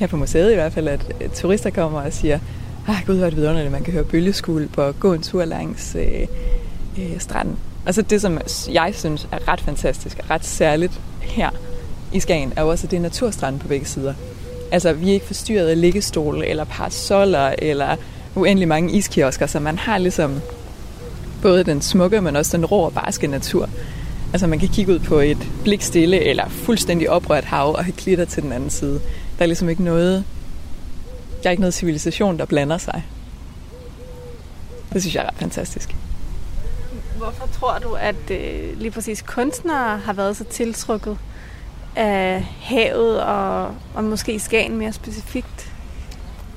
her 0.00 0.06
på 0.06 0.16
museet 0.16 0.52
i 0.52 0.54
hvert 0.54 0.72
fald, 0.72 0.88
at 0.88 1.00
turister 1.34 1.70
kommer 1.70 2.00
og 2.00 2.12
siger, 2.12 2.38
ah, 2.88 2.96
gud, 3.06 3.16
hvor 3.16 3.26
er 3.26 3.30
det 3.30 3.38
vidunderligt, 3.38 3.72
man 3.72 3.82
kan 3.82 3.92
høre 3.92 4.04
bølgeskuld 4.04 4.68
på 4.68 4.92
gå 4.92 5.12
en 5.12 5.22
tur 5.22 5.44
langs 5.44 5.96
øh, 5.98 6.26
øh, 6.98 7.20
stranden. 7.20 7.56
Og 7.86 7.94
så 7.94 8.02
det, 8.02 8.20
som 8.20 8.38
jeg 8.72 8.94
synes 8.94 9.28
er 9.32 9.48
ret 9.48 9.60
fantastisk 9.60 10.18
og 10.18 10.30
ret 10.30 10.44
særligt 10.44 11.00
her 11.20 11.50
i 12.12 12.20
Skagen, 12.20 12.52
er 12.56 12.62
jo 12.62 12.68
også, 12.68 12.86
at 12.86 12.90
det 12.90 12.96
er 12.96 13.00
naturstrand 13.00 13.60
på 13.60 13.68
begge 13.68 13.86
sider. 13.86 14.14
Altså, 14.72 14.92
vi 14.92 15.08
er 15.08 15.12
ikke 15.12 15.26
forstyrret 15.26 15.68
af 15.68 15.80
liggestole 15.80 16.46
eller 16.46 16.64
parasoller 16.64 17.54
eller 17.58 17.96
uendelig 18.34 18.68
mange 18.68 18.92
iskiosker, 18.92 19.46
så 19.46 19.60
man 19.60 19.78
har 19.78 19.98
ligesom 19.98 20.40
både 21.42 21.64
den 21.64 21.82
smukke, 21.82 22.20
men 22.20 22.36
også 22.36 22.56
den 22.56 22.66
rå 22.66 22.80
og 22.80 22.92
barske 22.92 23.26
natur. 23.26 23.68
Altså 24.32 24.46
man 24.46 24.58
kan 24.58 24.68
kigge 24.68 24.92
ud 24.92 24.98
på 24.98 25.18
et 25.18 25.48
blikstille 25.64 26.24
eller 26.24 26.48
fuldstændig 26.48 27.10
oprørt 27.10 27.44
hav 27.44 27.74
og 27.74 27.84
have 27.84 27.92
klitter 27.92 28.24
til 28.24 28.42
den 28.42 28.52
anden 28.52 28.70
side. 28.70 29.00
Der 29.38 29.42
er 29.44 29.46
ligesom 29.46 29.68
ikke 29.68 29.84
noget, 29.84 30.24
der 31.42 31.48
er 31.48 31.50
ikke 31.50 31.60
noget 31.60 31.74
civilisation, 31.74 32.38
der 32.38 32.44
blander 32.44 32.78
sig. 32.78 33.04
Det 34.92 35.02
synes 35.02 35.14
jeg 35.14 35.22
er 35.22 35.28
ret 35.28 35.36
fantastisk. 35.36 35.96
Hvorfor 37.16 37.48
tror 37.52 37.78
du, 37.78 37.94
at 37.94 38.30
øh, 38.30 38.78
lige 38.78 38.90
præcis 38.90 39.22
kunstnere 39.22 39.98
har 39.98 40.12
været 40.12 40.36
så 40.36 40.44
tiltrukket 40.44 41.18
af 41.96 42.42
havet 42.60 43.22
og, 43.22 43.74
og 43.94 44.04
måske 44.04 44.38
Skagen 44.38 44.76
mere 44.76 44.92
specifikt? 44.92 45.72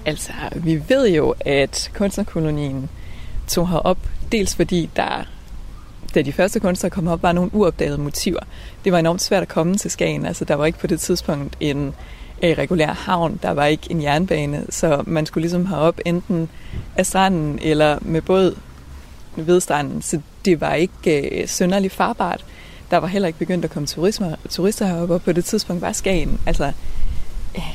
Altså, 0.05 0.31
vi 0.55 0.83
ved 0.89 1.09
jo, 1.09 1.35
at 1.39 1.91
kunstnerkolonien 1.95 2.89
tog 3.47 3.69
herop, 3.69 3.97
dels 4.31 4.55
fordi 4.55 4.89
der, 4.95 5.25
da 6.15 6.21
de 6.21 6.31
første 6.31 6.59
kunstnere 6.59 6.89
kom 6.89 7.07
op, 7.07 7.23
var 7.23 7.31
nogle 7.31 7.53
uopdagede 7.53 7.97
motiver. 7.97 8.39
Det 8.83 8.91
var 8.91 8.99
enormt 8.99 9.21
svært 9.21 9.41
at 9.41 9.49
komme 9.49 9.77
til 9.77 9.91
Skagen. 9.91 10.25
Altså, 10.25 10.45
der 10.45 10.55
var 10.55 10.65
ikke 10.65 10.79
på 10.79 10.87
det 10.87 10.99
tidspunkt 10.99 11.57
en 11.59 11.95
regulær 12.43 12.93
havn, 12.93 13.39
der 13.43 13.51
var 13.51 13.65
ikke 13.65 13.87
en 13.89 14.01
jernbane, 14.01 14.65
så 14.69 15.03
man 15.07 15.25
skulle 15.25 15.41
ligesom 15.41 15.65
herop 15.65 15.99
enten 16.05 16.49
af 16.95 17.05
stranden 17.05 17.59
eller 17.61 17.97
med 18.01 18.21
båd 18.21 18.55
ved 19.35 19.61
stranden, 19.61 20.01
så 20.01 20.19
det 20.45 20.61
var 20.61 20.73
ikke 20.73 21.41
øh, 21.41 21.47
sønderlig 21.47 21.91
farbart. 21.91 22.45
Der 22.91 22.97
var 22.97 23.07
heller 23.07 23.27
ikke 23.27 23.39
begyndt 23.39 23.65
at 23.65 23.71
komme 23.71 23.87
turisme, 23.87 24.35
turister 24.49 24.85
heroppe, 24.85 25.13
og 25.13 25.21
på 25.21 25.31
det 25.31 25.45
tidspunkt 25.45 25.81
var 25.81 25.91
Skagen, 25.91 26.39
altså, 26.45 26.71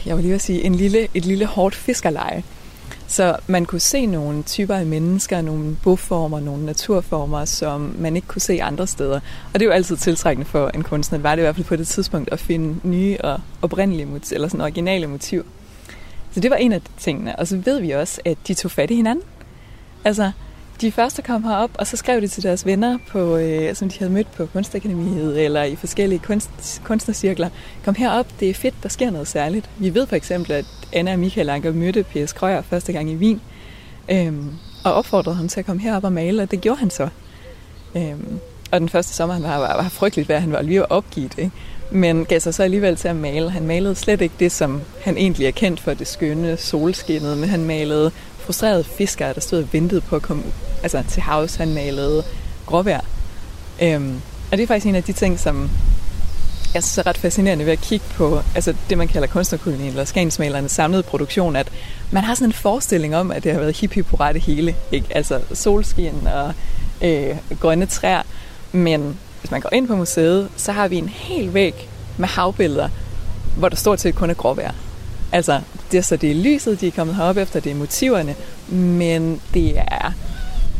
jeg 0.06 0.16
vil 0.16 0.24
lige 0.24 0.38
sige, 0.38 0.62
en 0.64 0.74
lille, 0.74 1.08
et 1.14 1.24
lille 1.24 1.46
hårdt 1.46 1.74
fiskerleje. 1.74 2.42
Så 3.10 3.36
man 3.46 3.64
kunne 3.64 3.80
se 3.80 4.06
nogle 4.06 4.42
typer 4.42 4.74
af 4.74 4.86
mennesker, 4.86 5.40
nogle 5.40 5.76
boformer, 5.82 6.40
nogle 6.40 6.66
naturformer, 6.66 7.44
som 7.44 7.94
man 7.98 8.16
ikke 8.16 8.28
kunne 8.28 8.42
se 8.42 8.62
andre 8.62 8.86
steder. 8.86 9.20
Og 9.54 9.54
det 9.54 9.62
er 9.62 9.66
jo 9.66 9.72
altid 9.72 9.96
tiltrækkende 9.96 10.50
for 10.50 10.68
en 10.68 10.82
kunstner, 10.82 11.18
var 11.18 11.34
det 11.34 11.42
i 11.42 11.44
hvert 11.44 11.54
fald 11.54 11.66
på 11.66 11.76
det 11.76 11.88
tidspunkt, 11.88 12.32
at 12.32 12.38
finde 12.38 12.88
nye 12.88 13.16
og 13.20 13.40
oprindelige 13.62 14.06
motiver, 14.06 14.36
eller 14.36 14.48
sådan 14.48 14.60
originale 14.60 15.06
motiver. 15.06 15.42
Så 16.32 16.40
det 16.40 16.50
var 16.50 16.56
en 16.56 16.72
af 16.72 16.80
de 16.80 16.88
tingene. 16.98 17.38
Og 17.38 17.46
så 17.46 17.56
ved 17.56 17.80
vi 17.80 17.90
også, 17.90 18.20
at 18.24 18.38
de 18.48 18.54
tog 18.54 18.70
fat 18.70 18.90
i 18.90 18.94
hinanden. 18.94 19.24
Altså, 20.04 20.30
de 20.80 20.92
første 20.92 21.22
kom 21.22 21.44
herop, 21.44 21.70
og 21.74 21.86
så 21.86 21.96
skrev 21.96 22.20
de 22.20 22.28
til 22.28 22.42
deres 22.42 22.66
venner, 22.66 22.98
på, 23.08 23.36
øh, 23.36 23.74
som 23.74 23.88
de 23.88 23.98
havde 23.98 24.12
mødt 24.12 24.32
på 24.32 24.46
Kunstakademiet 24.46 25.44
eller 25.44 25.62
i 25.62 25.76
forskellige 25.76 26.18
kunst, 26.18 26.82
kunstnercirkler. 26.84 27.48
Kom 27.84 27.94
herop, 27.94 28.26
det 28.40 28.50
er 28.50 28.54
fedt, 28.54 28.74
der 28.82 28.88
sker 28.88 29.10
noget 29.10 29.28
særligt. 29.28 29.70
Vi 29.78 29.94
ved 29.94 30.06
for 30.06 30.16
eksempel, 30.16 30.52
at 30.52 30.64
Anna 30.92 31.12
og 31.12 31.18
Michael 31.18 31.48
Anker 31.48 31.72
mødte 31.72 32.02
P.S. 32.02 32.32
Krøyer 32.32 32.62
første 32.62 32.92
gang 32.92 33.10
i 33.10 33.16
Wien, 33.16 33.40
øh, 34.10 34.32
og 34.84 34.92
opfordrede 34.92 35.36
ham 35.36 35.48
til 35.48 35.60
at 35.60 35.66
komme 35.66 35.82
herop 35.82 36.04
og 36.04 36.12
male, 36.12 36.42
og 36.42 36.50
det 36.50 36.60
gjorde 36.60 36.78
han 36.78 36.90
så. 36.90 37.08
Øh, 37.96 38.14
og 38.70 38.80
den 38.80 38.88
første 38.88 39.14
sommer, 39.14 39.34
han 39.34 39.42
var, 39.42 39.58
var, 39.58 39.82
var 39.82 39.88
frygteligt 39.88 40.28
vejr, 40.28 40.38
han 40.38 40.52
var 40.52 40.62
lige 40.62 40.92
opgivet, 40.92 41.34
ikke? 41.38 41.50
men 41.90 42.24
gav 42.24 42.40
sig 42.40 42.54
så 42.54 42.62
alligevel 42.62 42.96
til 42.96 43.08
at 43.08 43.16
male. 43.16 43.50
Han 43.50 43.66
malede 43.66 43.94
slet 43.94 44.20
ikke 44.20 44.34
det, 44.38 44.52
som 44.52 44.80
han 45.02 45.16
egentlig 45.16 45.46
er 45.46 45.50
kendt 45.50 45.80
for, 45.80 45.94
det 45.94 46.06
skønne 46.06 46.56
solskinnet, 46.56 47.38
men 47.38 47.48
han 47.48 47.64
malede 47.64 48.10
frustrerede 48.48 48.84
fiskere, 48.84 49.34
der 49.34 49.40
stod 49.40 49.62
og 49.62 49.68
ventede 49.72 50.00
på 50.00 50.16
at 50.16 50.22
komme 50.22 50.42
altså, 50.82 51.02
til 51.08 51.22
havs. 51.22 51.54
Han 51.54 51.74
malede 51.74 52.24
gråvejr. 52.66 53.00
Øhm, 53.82 54.20
og 54.50 54.56
det 54.56 54.62
er 54.62 54.66
faktisk 54.66 54.86
en 54.86 54.94
af 54.94 55.02
de 55.02 55.12
ting, 55.12 55.40
som 55.40 55.70
jeg 56.74 56.82
synes 56.84 56.98
er 56.98 57.06
ret 57.06 57.18
fascinerende 57.18 57.64
ved 57.64 57.72
at 57.72 57.80
kigge 57.80 58.06
på 58.14 58.42
altså 58.54 58.74
det, 58.90 58.98
man 58.98 59.08
kalder 59.08 59.28
kunstnerkolonien 59.28 59.88
eller 59.88 60.04
skagensmalernes 60.04 60.72
samlede 60.72 61.02
produktion, 61.02 61.56
at 61.56 61.72
man 62.10 62.24
har 62.24 62.34
sådan 62.34 62.48
en 62.48 62.52
forestilling 62.52 63.16
om, 63.16 63.30
at 63.30 63.44
det 63.44 63.52
har 63.52 63.60
været 63.60 63.76
hippie 63.76 64.02
på 64.02 64.16
rette 64.16 64.40
hele. 64.40 64.76
Ikke? 64.92 65.06
Altså 65.10 65.40
solskin 65.52 66.26
og 66.26 66.54
øh, 67.02 67.36
grønne 67.60 67.86
træer. 67.86 68.22
Men 68.72 69.18
hvis 69.40 69.50
man 69.50 69.60
går 69.60 69.70
ind 69.72 69.88
på 69.88 69.96
museet, 69.96 70.48
så 70.56 70.72
har 70.72 70.88
vi 70.88 70.96
en 70.96 71.08
hel 71.08 71.54
væg 71.54 71.88
med 72.16 72.28
havbilleder, 72.28 72.88
hvor 73.56 73.68
der 73.68 73.76
stort 73.76 74.00
set 74.00 74.14
kun 74.14 74.30
er 74.30 74.34
gråvejr. 74.34 74.72
Altså, 75.32 75.60
det 75.92 75.98
er 75.98 76.02
så 76.02 76.16
det 76.16 76.30
er 76.30 76.34
lyset, 76.34 76.80
de 76.80 76.86
er 76.86 76.90
kommet 76.90 77.16
herop 77.16 77.36
efter, 77.36 77.60
det 77.60 77.72
er 77.72 77.76
motiverne, 77.76 78.34
men 78.68 79.40
det 79.54 79.78
er 79.78 80.12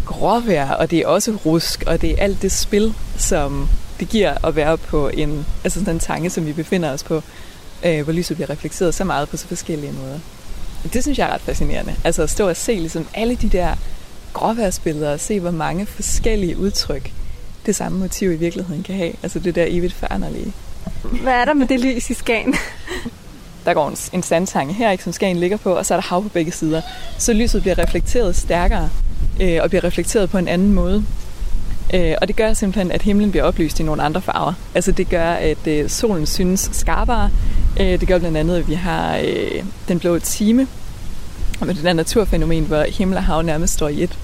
gråvejr, 0.06 0.70
og 0.70 0.90
det 0.90 0.98
er 0.98 1.06
også 1.06 1.32
rusk, 1.46 1.84
og 1.87 2.00
det 2.00 2.11
er 2.11 2.16
alt 2.18 2.42
det 2.42 2.52
spil, 2.52 2.94
som 3.16 3.68
det 4.00 4.08
giver 4.08 4.46
at 4.46 4.56
være 4.56 4.78
på 4.78 5.08
en, 5.08 5.46
altså 5.64 5.78
sådan 5.78 5.94
en 5.94 6.00
tanke, 6.00 6.30
som 6.30 6.46
vi 6.46 6.52
befinder 6.52 6.90
os 6.92 7.02
på, 7.02 7.22
øh, 7.84 8.02
hvor 8.04 8.12
lyset 8.12 8.37
bliver 8.37 8.50
reflekteret 8.50 8.94
så 8.94 9.04
meget 9.04 9.28
på 9.28 9.37
så 9.37 9.46
forskellige 9.46 9.92
måder. 9.92 10.18
Det 10.92 11.02
synes 11.02 11.18
jeg 11.18 11.28
er 11.28 11.34
ret 11.34 11.40
fascinerende. 11.40 11.94
Altså 12.04 12.22
at 12.22 12.30
stå 12.30 12.48
og 12.48 12.56
se 12.56 12.74
ligesom 12.74 13.06
alle 13.14 13.34
de 13.34 13.48
der 13.48 13.74
gråværsbilleder, 14.32 15.12
og 15.12 15.20
se 15.20 15.40
hvor 15.40 15.50
mange 15.50 15.87
forskellige 15.87 16.58
udtryk 16.58 17.12
det 17.66 17.76
samme 17.76 17.98
motiv 17.98 18.32
i 18.32 18.37
virkeligheden 18.37 18.82
kan 18.82 18.94
have. 18.94 19.12
Altså 19.22 19.38
det 19.38 19.54
der 19.54 19.64
evigt 19.68 19.94
færnerlige. 19.94 20.52
Hvad 21.22 21.32
er 21.32 21.44
der 21.44 21.54
med 21.54 21.66
det 21.66 21.80
lys 21.80 22.11
i 22.11 22.14
Skagen? 22.14 22.54
Der 23.64 23.75
går 23.75 23.88
en, 23.88 23.97
en 24.12 24.23
sandtange 24.23 24.75
her, 24.75 24.90
ikke, 24.90 25.05
som 25.05 25.12
Skagen 25.12 25.37
ligger 25.37 25.57
på, 25.57 25.73
og 25.73 25.87
så 25.87 25.94
er 25.94 26.01
der 26.01 26.09
hav 26.09 26.23
på 26.23 26.29
begge 26.29 26.53
sider. 26.53 26.81
Så 27.18 27.33
lyset 27.33 27.62
bliver 27.62 27.79
reflekteret 27.79 28.37
stærkere, 28.37 28.90
øh, 29.40 29.59
og 29.62 29.68
bliver 29.68 29.85
reflekteret 29.85 30.31
på 30.31 30.38
en 30.38 30.49
anden 30.49 30.73
måde. 30.73 31.05
Øh, 31.94 32.14
og 32.21 32.29
det 32.29 32.37
gør 32.37 32.53
simpelthen, 32.53 32.92
at 32.92 33.03
himlen 33.03 33.31
bliver 33.31 33.44
oplyst 33.44 33.81
i 33.81 33.83
nogle 33.83 34.03
andre 34.03 34.23
farver. 34.23 34.53
Altså 34.75 34.92
det 34.92 35.09
gør, 35.09 35.31
at 35.33 35.66
øh, 35.66 35.90
solen 35.90 36.27
synes 36.27 36.71
skarpere. 36.73 37.31
Øh, 37.81 38.01
det 38.01 38.09
gør 38.09 38.18
blandt 38.18 38.37
andet, 38.37 38.57
at 38.57 38.68
vi 38.68 38.75
har 38.75 39.16
øh, 39.16 39.64
den 39.88 39.99
blå 39.99 40.18
time, 40.18 40.66
med 41.66 41.75
det 41.75 41.85
der 41.85 41.92
naturfænomen, 41.92 42.64
hvor 42.64 42.83
himmel 42.83 43.16
og 43.16 43.25
hav 43.25 43.42
nærmest 43.42 43.75
står 43.75 43.88
i 43.88 44.03
et. 44.03 44.18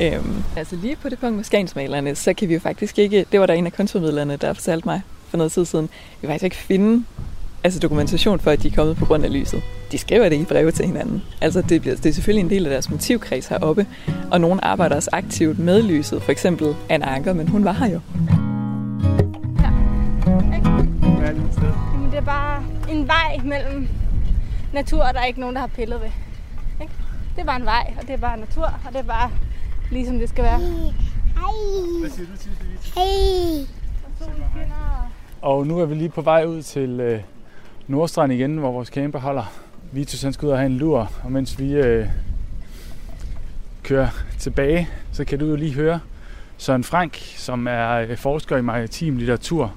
Øhm, 0.00 0.42
altså 0.56 0.76
lige 0.76 0.96
på 0.96 1.08
det 1.08 1.18
punkt 1.18 1.36
med 1.36 1.44
skagensmalerne, 1.44 2.14
så 2.14 2.32
kan 2.32 2.48
vi 2.48 2.54
jo 2.54 2.60
faktisk 2.60 2.98
ikke, 2.98 3.26
det 3.32 3.40
var 3.40 3.46
der 3.46 3.54
en 3.54 3.66
af 3.66 3.72
kunstformidlerne, 3.72 4.36
der 4.36 4.52
fortalte 4.52 4.88
mig 4.88 5.02
for 5.28 5.36
noget 5.36 5.52
tid 5.52 5.64
siden, 5.64 5.88
vi 6.20 6.26
kan 6.26 6.28
faktisk 6.28 6.44
ikke 6.44 6.56
finde 6.56 7.04
altså 7.64 7.80
dokumentation 7.80 8.40
for, 8.40 8.50
at 8.50 8.62
de 8.62 8.68
er 8.68 8.72
kommet 8.72 8.96
på 8.96 9.04
grund 9.04 9.24
af 9.24 9.32
lyset. 9.32 9.62
De 9.92 9.98
skriver 9.98 10.28
det 10.28 10.36
i 10.36 10.44
breve 10.44 10.70
til 10.70 10.86
hinanden. 10.86 11.22
Altså 11.40 11.62
det, 11.62 11.80
bliver, 11.80 11.96
det 11.96 12.06
er 12.06 12.12
selvfølgelig 12.12 12.44
en 12.44 12.50
del 12.50 12.66
af 12.66 12.70
deres 12.70 12.90
motivkreds 12.90 13.46
heroppe, 13.46 13.86
og 14.30 14.40
nogen 14.40 14.60
arbejder 14.62 14.96
også 14.96 15.10
aktivt 15.12 15.58
med 15.58 15.82
lyset. 15.82 16.22
For 16.22 16.32
eksempel 16.32 16.76
Anna 16.88 17.06
Anker, 17.14 17.32
men 17.32 17.48
hun 17.48 17.64
var 17.64 17.72
her 17.72 17.86
jo. 17.86 18.00
Ja. 19.60 19.70
Hvad 21.18 21.28
er 21.28 21.32
det 21.32 21.42
sted? 21.52 21.70
Jamen, 21.92 22.10
det 22.10 22.18
er 22.18 22.24
bare 22.24 22.62
en 22.90 23.06
vej 23.06 23.40
mellem 23.44 23.88
natur, 24.72 25.02
og 25.02 25.14
der 25.14 25.20
er 25.20 25.24
ikke 25.24 25.40
nogen, 25.40 25.54
der 25.54 25.60
har 25.60 25.68
pillet 25.68 26.00
ved. 26.00 26.10
Ikke? 26.80 26.92
Det 27.36 27.40
er 27.40 27.46
bare 27.46 27.60
en 27.60 27.64
vej, 27.64 27.94
og 28.00 28.06
det 28.06 28.10
er 28.10 28.18
bare 28.18 28.36
natur, 28.36 28.64
og 28.64 28.92
det 28.92 28.98
er 28.98 29.02
bare 29.02 29.30
ligesom 29.90 30.18
det 30.18 30.28
skal 30.28 30.44
være. 30.44 30.58
Hej. 30.58 30.70
Hvad 32.00 32.10
siger 32.10 32.26
du 32.26 32.36
til 32.36 32.50
det? 32.50 32.92
Hej. 32.94 33.66
Og 35.42 35.66
nu 35.66 35.78
er 35.78 35.84
vi 35.86 35.94
lige 35.94 36.08
på 36.08 36.22
vej 36.22 36.44
ud 36.44 36.62
til 36.62 37.00
øh, 37.00 37.20
Nordstrand 37.88 38.32
igen, 38.32 38.56
hvor 38.56 38.72
vores 38.72 38.88
camper 38.88 39.18
holder. 39.18 39.52
Vitus 39.92 40.22
han 40.22 40.32
skal 40.32 40.46
ud 40.46 40.52
og 40.52 40.58
have 40.58 40.66
en 40.66 40.78
lur, 40.78 41.10
og 41.24 41.32
mens 41.32 41.58
vi 41.58 41.72
øh, 41.72 42.06
kører 43.82 44.08
tilbage, 44.38 44.88
så 45.12 45.24
kan 45.24 45.38
du 45.38 45.46
jo 45.46 45.56
lige 45.56 45.74
høre 45.74 46.00
Søren 46.58 46.84
Frank, 46.84 47.18
som 47.36 47.66
er 47.66 47.90
øh, 47.96 48.16
forsker 48.16 48.56
i 48.56 48.62
maritim 48.62 49.16
litteratur 49.16 49.72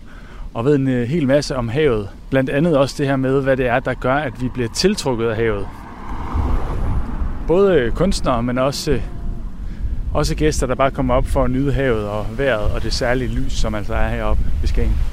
og 0.53 0.65
ved 0.65 0.75
en 0.75 0.87
øh, 0.87 1.07
hel 1.07 1.27
masse 1.27 1.55
om 1.55 1.69
havet. 1.69 2.09
Blandt 2.29 2.49
andet 2.49 2.77
også 2.77 2.95
det 2.97 3.07
her 3.07 3.15
med, 3.15 3.41
hvad 3.41 3.57
det 3.57 3.67
er, 3.67 3.79
der 3.79 3.93
gør, 3.93 4.15
at 4.15 4.41
vi 4.41 4.49
bliver 4.49 4.69
tiltrukket 4.69 5.27
af 5.27 5.35
havet. 5.35 5.67
Både 7.47 7.75
øh, 7.75 7.91
kunstnere, 7.91 8.43
men 8.43 8.57
også, 8.57 8.91
øh, 8.91 9.01
også 10.13 10.35
gæster, 10.35 10.67
der 10.67 10.75
bare 10.75 10.91
kommer 10.91 11.13
op 11.13 11.25
for 11.25 11.43
at 11.43 11.51
nyde 11.51 11.73
havet 11.73 12.07
og 12.07 12.25
vejret 12.37 12.71
og 12.71 12.83
det 12.83 12.93
særlige 12.93 13.31
lys, 13.31 13.53
som 13.53 13.75
altså 13.75 13.93
er 13.93 14.09
heroppe 14.09 14.43
ved 14.61 14.67
Skagen. 14.67 15.12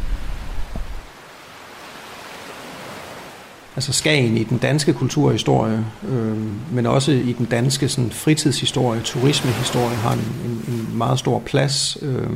Altså 3.81 3.93
Skagen 3.93 4.37
i 4.37 4.45
den 4.45 4.59
danske 4.59 4.93
kulturhistorie, 4.93 5.85
øh, 6.09 6.37
men 6.73 6.87
også 6.87 7.13
i 7.13 7.33
den 7.33 7.47
danske 7.47 7.89
sådan, 7.89 8.11
fritidshistorie, 8.11 9.01
turismehistorie, 9.01 9.97
har 9.97 10.13
en, 10.13 10.19
en, 10.45 10.75
en 10.75 10.89
meget 10.95 11.19
stor 11.19 11.39
plads. 11.39 11.99
Øh, 12.03 12.27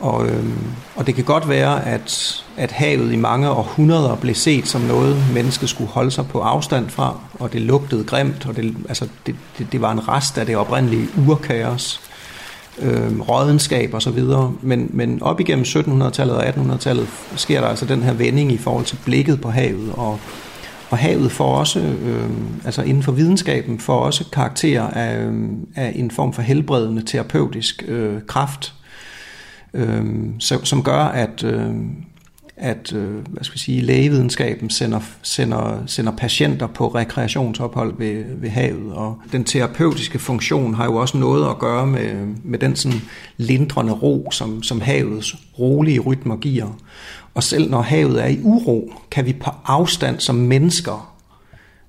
Og, 0.00 0.26
øh, 0.26 0.44
og 0.96 1.06
det 1.06 1.14
kan 1.14 1.24
godt 1.24 1.48
være, 1.48 1.86
at, 1.86 2.42
at 2.56 2.72
havet 2.72 3.12
i 3.12 3.16
mange 3.16 3.50
århundreder 3.50 4.16
blev 4.16 4.34
set 4.34 4.68
som 4.68 4.80
noget, 4.80 5.16
mennesket 5.34 5.68
skulle 5.68 5.90
holde 5.90 6.10
sig 6.10 6.26
på 6.28 6.40
afstand 6.40 6.90
fra, 6.90 7.18
og 7.38 7.52
det 7.52 7.60
lugtede 7.60 8.04
grimt, 8.04 8.46
og 8.46 8.56
det, 8.56 8.76
altså 8.88 9.08
det, 9.26 9.34
det, 9.58 9.72
det 9.72 9.80
var 9.80 9.92
en 9.92 10.08
rest 10.08 10.38
af 10.38 10.46
det 10.46 10.56
oprindelige 10.56 11.08
urkaos, 11.28 12.00
øh, 12.78 13.20
rådenskab 13.20 13.94
osv. 13.94 14.18
Men, 14.62 14.90
men 14.92 15.22
op 15.22 15.40
igennem 15.40 15.64
1700-tallet 15.64 16.36
og 16.36 16.48
1800-tallet 16.48 17.08
sker 17.36 17.60
der 17.60 17.68
altså 17.68 17.86
den 17.86 18.02
her 18.02 18.12
vending 18.12 18.52
i 18.52 18.56
forhold 18.56 18.84
til 18.84 18.98
blikket 19.04 19.40
på 19.40 19.50
havet, 19.50 19.92
og, 19.92 20.18
og 20.90 20.98
havet 20.98 21.32
får 21.32 21.56
også, 21.56 21.80
øh, 21.80 22.30
altså 22.64 22.82
inden 22.82 23.02
for 23.02 23.12
videnskaben, 23.12 23.78
får 23.78 23.98
også 23.98 24.24
karakter 24.32 24.82
af, 24.82 25.18
øhm, 25.18 25.66
af 25.76 25.92
en 25.96 26.10
form 26.10 26.32
for 26.32 26.42
helbredende 26.42 27.02
terapeutisk 27.02 27.84
øh, 27.88 28.22
kraft, 28.26 28.74
øh, 29.74 30.04
som 30.38 30.82
gør, 30.82 31.04
at, 31.04 31.44
øh, 31.44 31.74
at 32.60 32.92
øh, 32.92 33.14
hvad 33.14 33.44
skal 33.44 33.54
vi 33.54 33.58
sige, 33.58 33.80
lægevidenskaben 33.80 34.70
sender, 34.70 35.00
sender, 35.22 35.82
sender 35.86 36.12
patienter 36.12 36.66
på 36.66 36.88
rekreationsophold 36.88 37.94
ved, 37.98 38.24
ved 38.36 38.48
havet. 38.48 38.92
Og 38.92 39.18
den 39.32 39.44
terapeutiske 39.44 40.18
funktion 40.18 40.74
har 40.74 40.84
jo 40.84 40.96
også 40.96 41.18
noget 41.18 41.50
at 41.50 41.58
gøre 41.58 41.86
med, 41.86 42.26
med 42.44 42.58
den 42.58 42.76
sådan 42.76 43.00
lindrende 43.36 43.92
ro, 43.92 44.28
som, 44.32 44.62
som 44.62 44.80
havets 44.80 45.36
rolige 45.58 46.00
rytmer 46.00 46.36
giver. 46.36 46.78
Og 47.34 47.42
selv 47.42 47.70
når 47.70 47.82
havet 47.82 48.22
er 48.22 48.28
i 48.28 48.40
uro, 48.42 48.92
kan 49.10 49.26
vi 49.26 49.32
på 49.32 49.50
afstand 49.64 50.20
som 50.20 50.34
mennesker 50.34 51.16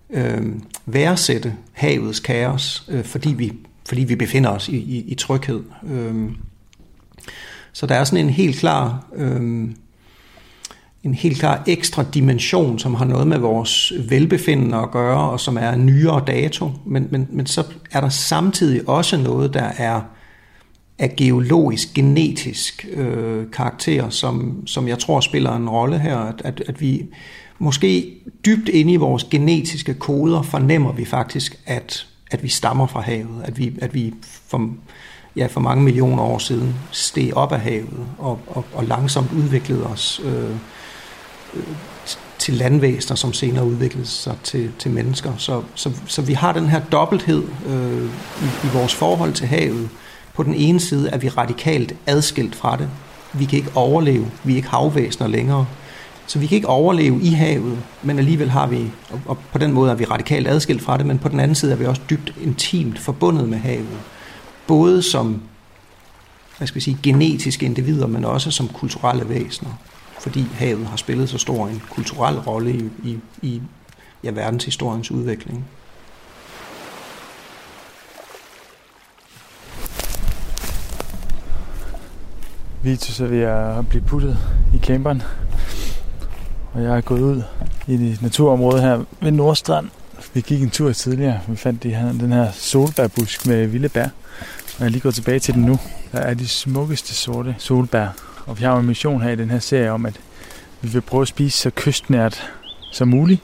øh, 0.09 0.41
værdsætte 0.85 1.53
havets 1.71 2.19
kaos, 2.19 2.85
øh, 2.89 3.03
fordi, 3.03 3.33
vi, 3.33 3.53
fordi 3.87 4.03
vi 4.03 4.15
befinder 4.15 4.49
os 4.49 4.69
i, 4.69 4.75
i, 4.77 5.03
i 5.07 5.15
tryghed. 5.15 5.63
Øh, 5.91 6.31
så 7.73 7.85
der 7.85 7.95
er 7.95 8.03
sådan 8.03 8.25
en 8.25 8.31
helt 8.31 8.55
klar, 8.55 9.05
øh, 9.15 9.69
en 11.03 11.13
helt 11.13 11.39
klar 11.39 11.63
ekstra 11.67 12.05
dimension, 12.13 12.79
som 12.79 12.93
har 12.93 13.05
noget 13.05 13.27
med 13.27 13.37
vores 13.37 13.93
velbefindende 14.09 14.77
at 14.77 14.91
gøre, 14.91 15.29
og 15.29 15.39
som 15.39 15.57
er 15.57 15.75
nyere 15.75 16.23
dato. 16.27 16.71
Men, 16.85 17.07
men, 17.11 17.27
men 17.29 17.45
så 17.45 17.63
er 17.91 18.01
der 18.01 18.09
samtidig 18.09 18.89
også 18.89 19.17
noget, 19.17 19.53
der 19.53 19.71
er 19.77 20.01
af 20.99 21.15
geologisk, 21.17 21.93
genetisk 21.93 22.85
øh, 22.93 23.51
karakter, 23.51 24.09
som, 24.09 24.63
som 24.67 24.87
jeg 24.87 24.99
tror 24.99 25.19
spiller 25.19 25.55
en 25.55 25.69
rolle 25.69 25.99
her. 25.99 26.17
At, 26.17 26.41
at, 26.43 26.63
at 26.67 26.81
vi 26.81 27.05
måske 27.59 28.13
dybt 28.45 28.69
inde 28.69 28.93
i 28.93 28.95
vores 28.95 29.23
genetiske 29.23 29.93
koder 29.93 30.41
fornemmer 30.41 30.91
vi 30.91 31.05
faktisk, 31.05 31.59
at, 31.65 32.07
at 32.31 32.43
vi 32.43 32.47
stammer 32.47 32.87
fra 32.87 33.01
havet. 33.01 33.41
At 33.43 33.57
vi, 33.57 33.73
at 33.81 33.93
vi 33.93 34.13
for, 34.47 34.69
ja, 35.35 35.45
for 35.45 35.59
mange 35.59 35.83
millioner 35.83 36.23
år 36.23 36.37
siden 36.37 36.75
steg 36.91 37.33
op 37.33 37.51
af 37.51 37.59
havet 37.59 38.07
og, 38.17 38.39
og, 38.47 38.65
og 38.73 38.83
langsomt 38.83 39.31
udviklede 39.31 39.85
os 39.87 40.21
øh, 40.25 40.55
til 42.39 42.53
landvæsener, 42.53 43.15
som 43.15 43.33
senere 43.33 43.65
udviklede 43.65 44.07
sig 44.07 44.35
til, 44.43 44.71
til 44.79 44.91
mennesker. 44.91 45.33
Så, 45.37 45.61
så, 45.75 45.91
så 46.07 46.21
vi 46.21 46.33
har 46.33 46.53
den 46.53 46.69
her 46.69 46.81
dobbelthed 46.91 47.43
øh, 47.67 48.05
i, 48.41 48.67
i 48.67 48.69
vores 48.73 48.95
forhold 48.95 49.33
til 49.33 49.47
havet. 49.47 49.89
På 50.33 50.43
den 50.43 50.53
ene 50.53 50.79
side 50.79 51.09
er 51.09 51.17
vi 51.17 51.29
radikalt 51.29 51.95
adskilt 52.07 52.55
fra 52.55 52.77
det. 52.77 52.89
Vi 53.33 53.45
kan 53.45 53.59
ikke 53.59 53.71
overleve. 53.75 54.31
Vi 54.43 54.51
er 54.51 54.55
ikke 54.55 54.69
havvæsener 54.69 55.27
længere. 55.27 55.65
Så 56.27 56.39
vi 56.39 56.47
kan 56.47 56.55
ikke 56.55 56.67
overleve 56.67 57.21
i 57.21 57.29
havet, 57.29 57.77
men 58.01 58.19
alligevel 58.19 58.49
har 58.49 58.67
vi, 58.67 58.91
og 59.25 59.37
på 59.51 59.57
den 59.57 59.71
måde 59.71 59.91
er 59.91 59.95
vi 59.95 60.05
radikalt 60.05 60.47
adskilt 60.47 60.81
fra 60.81 60.97
det, 60.97 61.05
men 61.05 61.19
på 61.19 61.29
den 61.29 61.39
anden 61.39 61.55
side 61.55 61.71
er 61.71 61.75
vi 61.75 61.85
også 61.85 62.01
dybt 62.09 62.33
intimt 62.41 62.99
forbundet 62.99 63.49
med 63.49 63.57
havet 63.57 63.97
både 64.71 65.03
som 65.03 65.41
hvad 66.57 66.67
skal 66.67 66.75
vi 66.75 66.81
sige, 66.81 66.97
genetiske 67.03 67.65
individer, 67.65 68.07
men 68.07 68.25
også 68.25 68.51
som 68.51 68.67
kulturelle 68.67 69.29
væsener, 69.29 69.71
fordi 70.21 70.47
havet 70.53 70.87
har 70.87 70.97
spillet 70.97 71.29
så 71.29 71.37
stor 71.37 71.67
en 71.67 71.81
kulturel 71.89 72.39
rolle 72.39 72.73
i, 72.73 72.89
i, 73.03 73.19
i 73.41 73.61
ja, 74.23 74.31
verdenshistoriens 74.31 75.11
udvikling. 75.11 75.65
Vitus 82.83 83.19
er 83.19 83.25
ved 83.25 83.41
at 83.41 83.89
blive 83.89 84.03
puttet 84.03 84.37
i 84.73 84.77
camperen, 84.77 85.21
og 86.73 86.83
jeg 86.83 86.97
er 86.97 87.01
gået 87.01 87.21
ud 87.21 87.43
i 87.87 87.97
det 87.97 88.21
naturområde 88.21 88.81
her 88.81 89.03
ved 89.21 89.31
Nordstrand. 89.31 89.89
Vi 90.33 90.41
gik 90.41 90.61
en 90.61 90.69
tur 90.69 90.91
tidligere, 90.91 91.39
vi 91.47 91.55
fandt 91.55 91.83
de 91.83 91.95
her, 91.95 92.11
den 92.11 92.31
her 92.31 92.51
solbærbusk 92.51 93.47
med 93.47 93.67
vilde 93.67 93.89
bær. 93.89 94.03
Og 94.03 94.79
jeg 94.79 94.85
er 94.85 94.89
lige 94.89 95.01
gået 95.01 95.15
tilbage 95.15 95.39
til 95.39 95.53
den 95.53 95.63
nu. 95.63 95.79
Der 96.11 96.19
er 96.19 96.33
de 96.33 96.47
smukkeste 96.47 97.13
sorte 97.13 97.55
solbær. 97.57 98.30
Og 98.45 98.59
vi 98.59 98.63
har 98.63 98.73
jo 98.73 98.79
en 98.79 98.85
mission 98.85 99.21
her 99.21 99.29
i 99.29 99.35
den 99.35 99.49
her 99.49 99.59
serie 99.59 99.91
om, 99.91 100.05
at 100.05 100.19
vi 100.81 100.87
vil 100.87 101.01
prøve 101.01 101.21
at 101.21 101.27
spise 101.27 101.57
så 101.57 101.71
kystnært 101.75 102.51
som 102.91 103.07
muligt. 103.07 103.41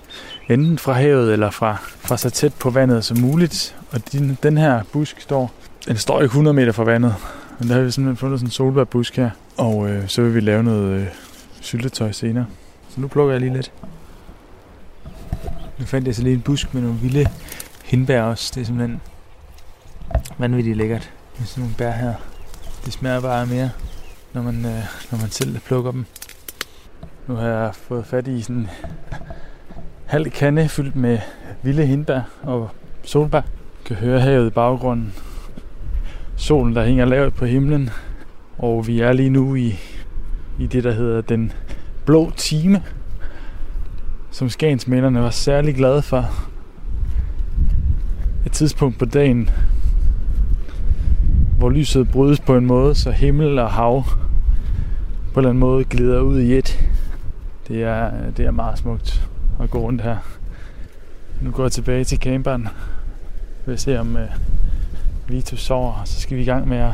Enten 0.50 0.78
fra 0.78 0.94
havet 0.94 1.34
eller 1.34 1.52
fra, 1.52 1.78
fra 1.82 2.18
så 2.18 2.30
tæt 2.30 2.54
på 2.54 2.70
vandet 2.70 3.06
som 3.06 3.18
muligt. 3.20 3.76
Og 3.92 4.12
den, 4.12 4.38
den 4.44 4.58
her 4.58 4.84
busk 4.92 5.22
står, 5.22 5.52
den 5.88 5.98
står 5.98 6.22
ikke 6.22 6.32
100 6.32 6.54
meter 6.54 6.72
fra 6.72 6.84
vandet. 6.84 7.16
Men 7.60 7.70
der 7.70 7.76
har 7.76 7.82
vi 7.82 7.92
simpelthen 7.92 8.18
fundet 8.18 8.40
sådan 8.40 8.48
en 8.48 8.52
solbærbusk 8.52 9.16
her. 9.16 9.30
Og 9.58 9.90
øh, 9.90 10.08
så 10.08 10.22
vil 10.22 10.36
vi 10.36 10.40
lave 10.40 10.64
noget 10.64 11.02
øh, 11.02 11.08
syltetøj 11.62 12.12
senere. 12.12 12.46
Så 12.90 13.02
nu 13.02 13.08
plukker 13.08 13.34
jeg 13.34 13.42
lige 13.42 13.54
lidt. 13.54 13.72
Nu 15.80 15.86
fandt 15.86 16.08
jeg 16.08 16.16
så 16.16 16.24
lige 16.24 16.34
en 16.34 16.42
busk 16.42 16.74
med 16.74 16.82
nogle 16.82 16.98
vilde 17.00 17.30
hindbær 17.84 18.22
også. 18.22 18.52
Det 18.56 18.62
er 18.62 18.66
simpelthen 18.66 19.02
vanvittigt 20.38 20.78
lækkert 20.78 21.12
med 21.38 21.48
sådan 21.48 21.62
nogle 21.62 21.76
bær 21.78 21.92
her. 21.92 22.14
Det 22.86 22.94
smager 22.94 23.22
bare 23.22 23.46
mere, 23.46 23.70
når 24.38 24.43
man, 24.43 24.65
øh, 24.65 24.84
når 25.12 25.21
man 25.21 25.30
selv 25.30 25.60
plukker 25.60 25.91
dem. 25.91 26.06
Nu 27.28 27.36
har 27.36 27.47
jeg 27.47 27.76
fået 27.76 28.06
fat 28.06 28.28
i 28.28 28.41
sådan 28.41 28.56
en 28.56 28.69
halv 30.06 30.32
kande 30.32 30.69
fyldt 30.69 30.95
med 30.95 31.19
vilde 31.63 31.86
hindbær 31.86 32.21
og 32.43 32.69
solbær. 33.04 33.38
Jeg 33.38 33.86
kan 33.86 33.95
høre 33.95 34.19
havet 34.19 34.47
i 34.47 34.50
baggrunden. 34.50 35.13
Solen, 36.36 36.76
der 36.76 36.86
hænger 36.86 37.06
lavt 37.06 37.36
på 37.36 37.45
himlen. 37.45 37.89
Og 38.58 38.88
vi 38.88 39.00
er 39.00 39.13
lige 39.13 39.30
nu 39.30 39.56
i, 39.56 39.76
i 40.60 40.67
det, 40.67 40.84
der 40.84 40.91
hedder 40.91 41.21
den 41.21 41.52
blå 42.06 42.32
time, 42.36 42.84
som 44.32 44.50
skagensmænderne 44.50 45.21
var 45.21 45.30
særlig 45.30 45.76
glade 45.76 46.02
for. 46.02 46.26
Et 48.45 48.52
tidspunkt 48.52 49.00
på 49.00 49.06
dagen, 49.06 49.50
hvor 51.58 51.69
lyset 51.69 52.12
brydes 52.12 52.39
på 52.39 52.56
en 52.56 52.65
måde, 52.65 52.95
så 52.95 53.12
himmel 53.12 53.60
og 53.60 53.71
hav 53.71 54.04
på 55.38 55.39
en 55.39 55.43
eller 55.45 55.50
anden 55.50 55.60
måde 55.60 55.84
glider 55.84 56.19
ud 56.19 56.39
i 56.39 56.58
et. 56.58 56.89
Det 57.67 57.84
er, 57.84 58.32
det 58.32 58.45
er 58.45 58.52
meget 58.52 58.80
smukt 58.80 59.30
at 59.60 59.69
gå 59.69 59.80
rundt 59.80 60.02
her. 60.02 60.17
Nu 61.41 61.52
går 61.52 61.63
jeg 61.63 61.71
tilbage 61.71 62.04
til 62.04 62.17
camperen. 62.17 62.67
Vi 63.65 63.71
vil 63.71 63.80
se 63.80 64.00
om 64.00 64.15
uh, 64.15 64.21
Vito 65.28 65.56
sover, 65.56 66.02
så 66.06 66.21
skal 66.21 66.38
vi 66.38 66.41
i 66.41 66.45
gang 66.45 66.67
med 66.67 66.78
at 66.78 66.93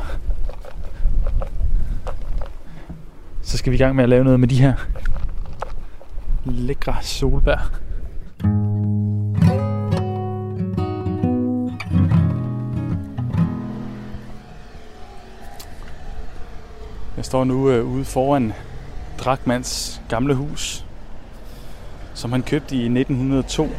så 3.42 3.58
skal 3.58 3.72
vi 3.72 3.76
i 3.76 3.80
gang 3.80 3.96
med 3.96 4.04
at 4.04 4.10
lave 4.10 4.24
noget 4.24 4.40
med 4.40 4.48
de 4.48 4.62
her 4.62 4.74
lækre 6.46 6.96
solbær. 7.02 7.72
Jeg 17.24 17.28
står 17.28 17.44
nu 17.44 17.70
øh, 17.70 17.86
ude 17.86 18.06
foran 18.06 18.54
Drakmans 19.18 20.02
gamle 20.10 20.34
hus, 20.36 20.86
som 22.14 22.32
han 22.32 22.44
købte 22.44 22.76
i 22.76 22.86
1902. 22.86 23.70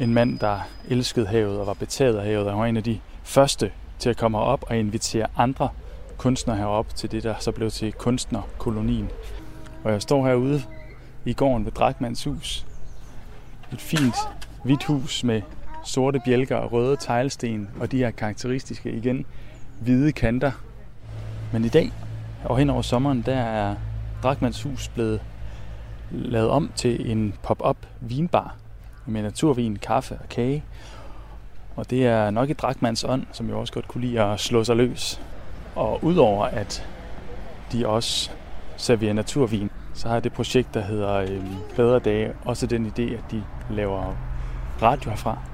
En 0.00 0.14
mand, 0.14 0.38
der 0.38 0.68
elskede 0.88 1.26
havet 1.26 1.58
og 1.58 1.66
var 1.66 1.74
betaget 1.74 2.16
af 2.16 2.24
havet, 2.24 2.44
og 2.46 2.52
han 2.52 2.60
var 2.60 2.66
en 2.66 2.76
af 2.76 2.82
de 2.82 3.00
første 3.22 3.72
til 3.98 4.10
at 4.10 4.16
komme 4.16 4.38
herop 4.38 4.64
og 4.68 4.76
invitere 4.76 5.26
andre 5.36 5.68
kunstnere 6.16 6.56
herop 6.56 6.94
til 6.94 7.10
det, 7.10 7.22
der 7.22 7.34
så 7.40 7.52
blev 7.52 7.70
til 7.70 7.92
kunstnerkolonien. 7.92 9.08
Og 9.84 9.92
jeg 9.92 10.02
står 10.02 10.26
herude 10.26 10.62
i 11.24 11.32
gården 11.32 11.64
ved 11.64 11.72
Drakmans 11.72 12.24
hus. 12.24 12.66
Et 13.72 13.80
fint 13.80 14.16
hvidt 14.64 14.84
hus 14.84 15.24
med 15.24 15.42
sorte 15.84 16.20
bjælker 16.24 16.56
og 16.56 16.72
røde 16.72 16.96
teglsten, 17.00 17.70
og 17.80 17.92
de 17.92 17.98
her 17.98 18.10
karakteristiske 18.10 18.92
igen 18.92 19.26
hvide 19.80 20.12
kanter 20.12 20.52
men 21.52 21.64
i 21.64 21.68
dag 21.68 21.92
og 22.44 22.58
hen 22.58 22.70
over 22.70 22.82
sommeren, 22.82 23.22
der 23.26 23.36
er 23.36 23.74
Drakmans 24.22 24.62
hus 24.62 24.88
blevet 24.88 25.20
lavet 26.10 26.50
om 26.50 26.70
til 26.74 27.10
en 27.10 27.34
pop-up 27.42 27.76
vinbar 28.00 28.56
med 29.06 29.22
naturvin, 29.22 29.76
kaffe 29.76 30.18
og 30.22 30.28
kage. 30.28 30.64
Og 31.76 31.90
det 31.90 32.06
er 32.06 32.30
nok 32.30 32.50
i 32.50 32.52
Drakmans 32.52 33.04
ånd, 33.04 33.26
som 33.32 33.48
jo 33.48 33.60
også 33.60 33.72
godt 33.72 33.88
kunne 33.88 34.06
lide 34.06 34.22
at 34.22 34.40
slå 34.40 34.64
sig 34.64 34.76
løs. 34.76 35.20
Og 35.74 36.04
udover 36.04 36.44
at 36.44 36.88
de 37.72 37.88
også 37.88 38.30
serverer 38.76 39.12
naturvin, 39.12 39.70
så 39.94 40.08
har 40.08 40.20
det 40.20 40.32
projekt, 40.32 40.74
der 40.74 40.80
hedder 40.80 41.14
øh, 41.14 41.44
Bedre 41.76 41.98
Dage, 41.98 42.32
også 42.44 42.66
den 42.66 42.86
idé, 42.86 43.02
at 43.02 43.24
de 43.30 43.42
laver 43.70 44.16
radio 44.82 45.10
herfra. 45.10 45.51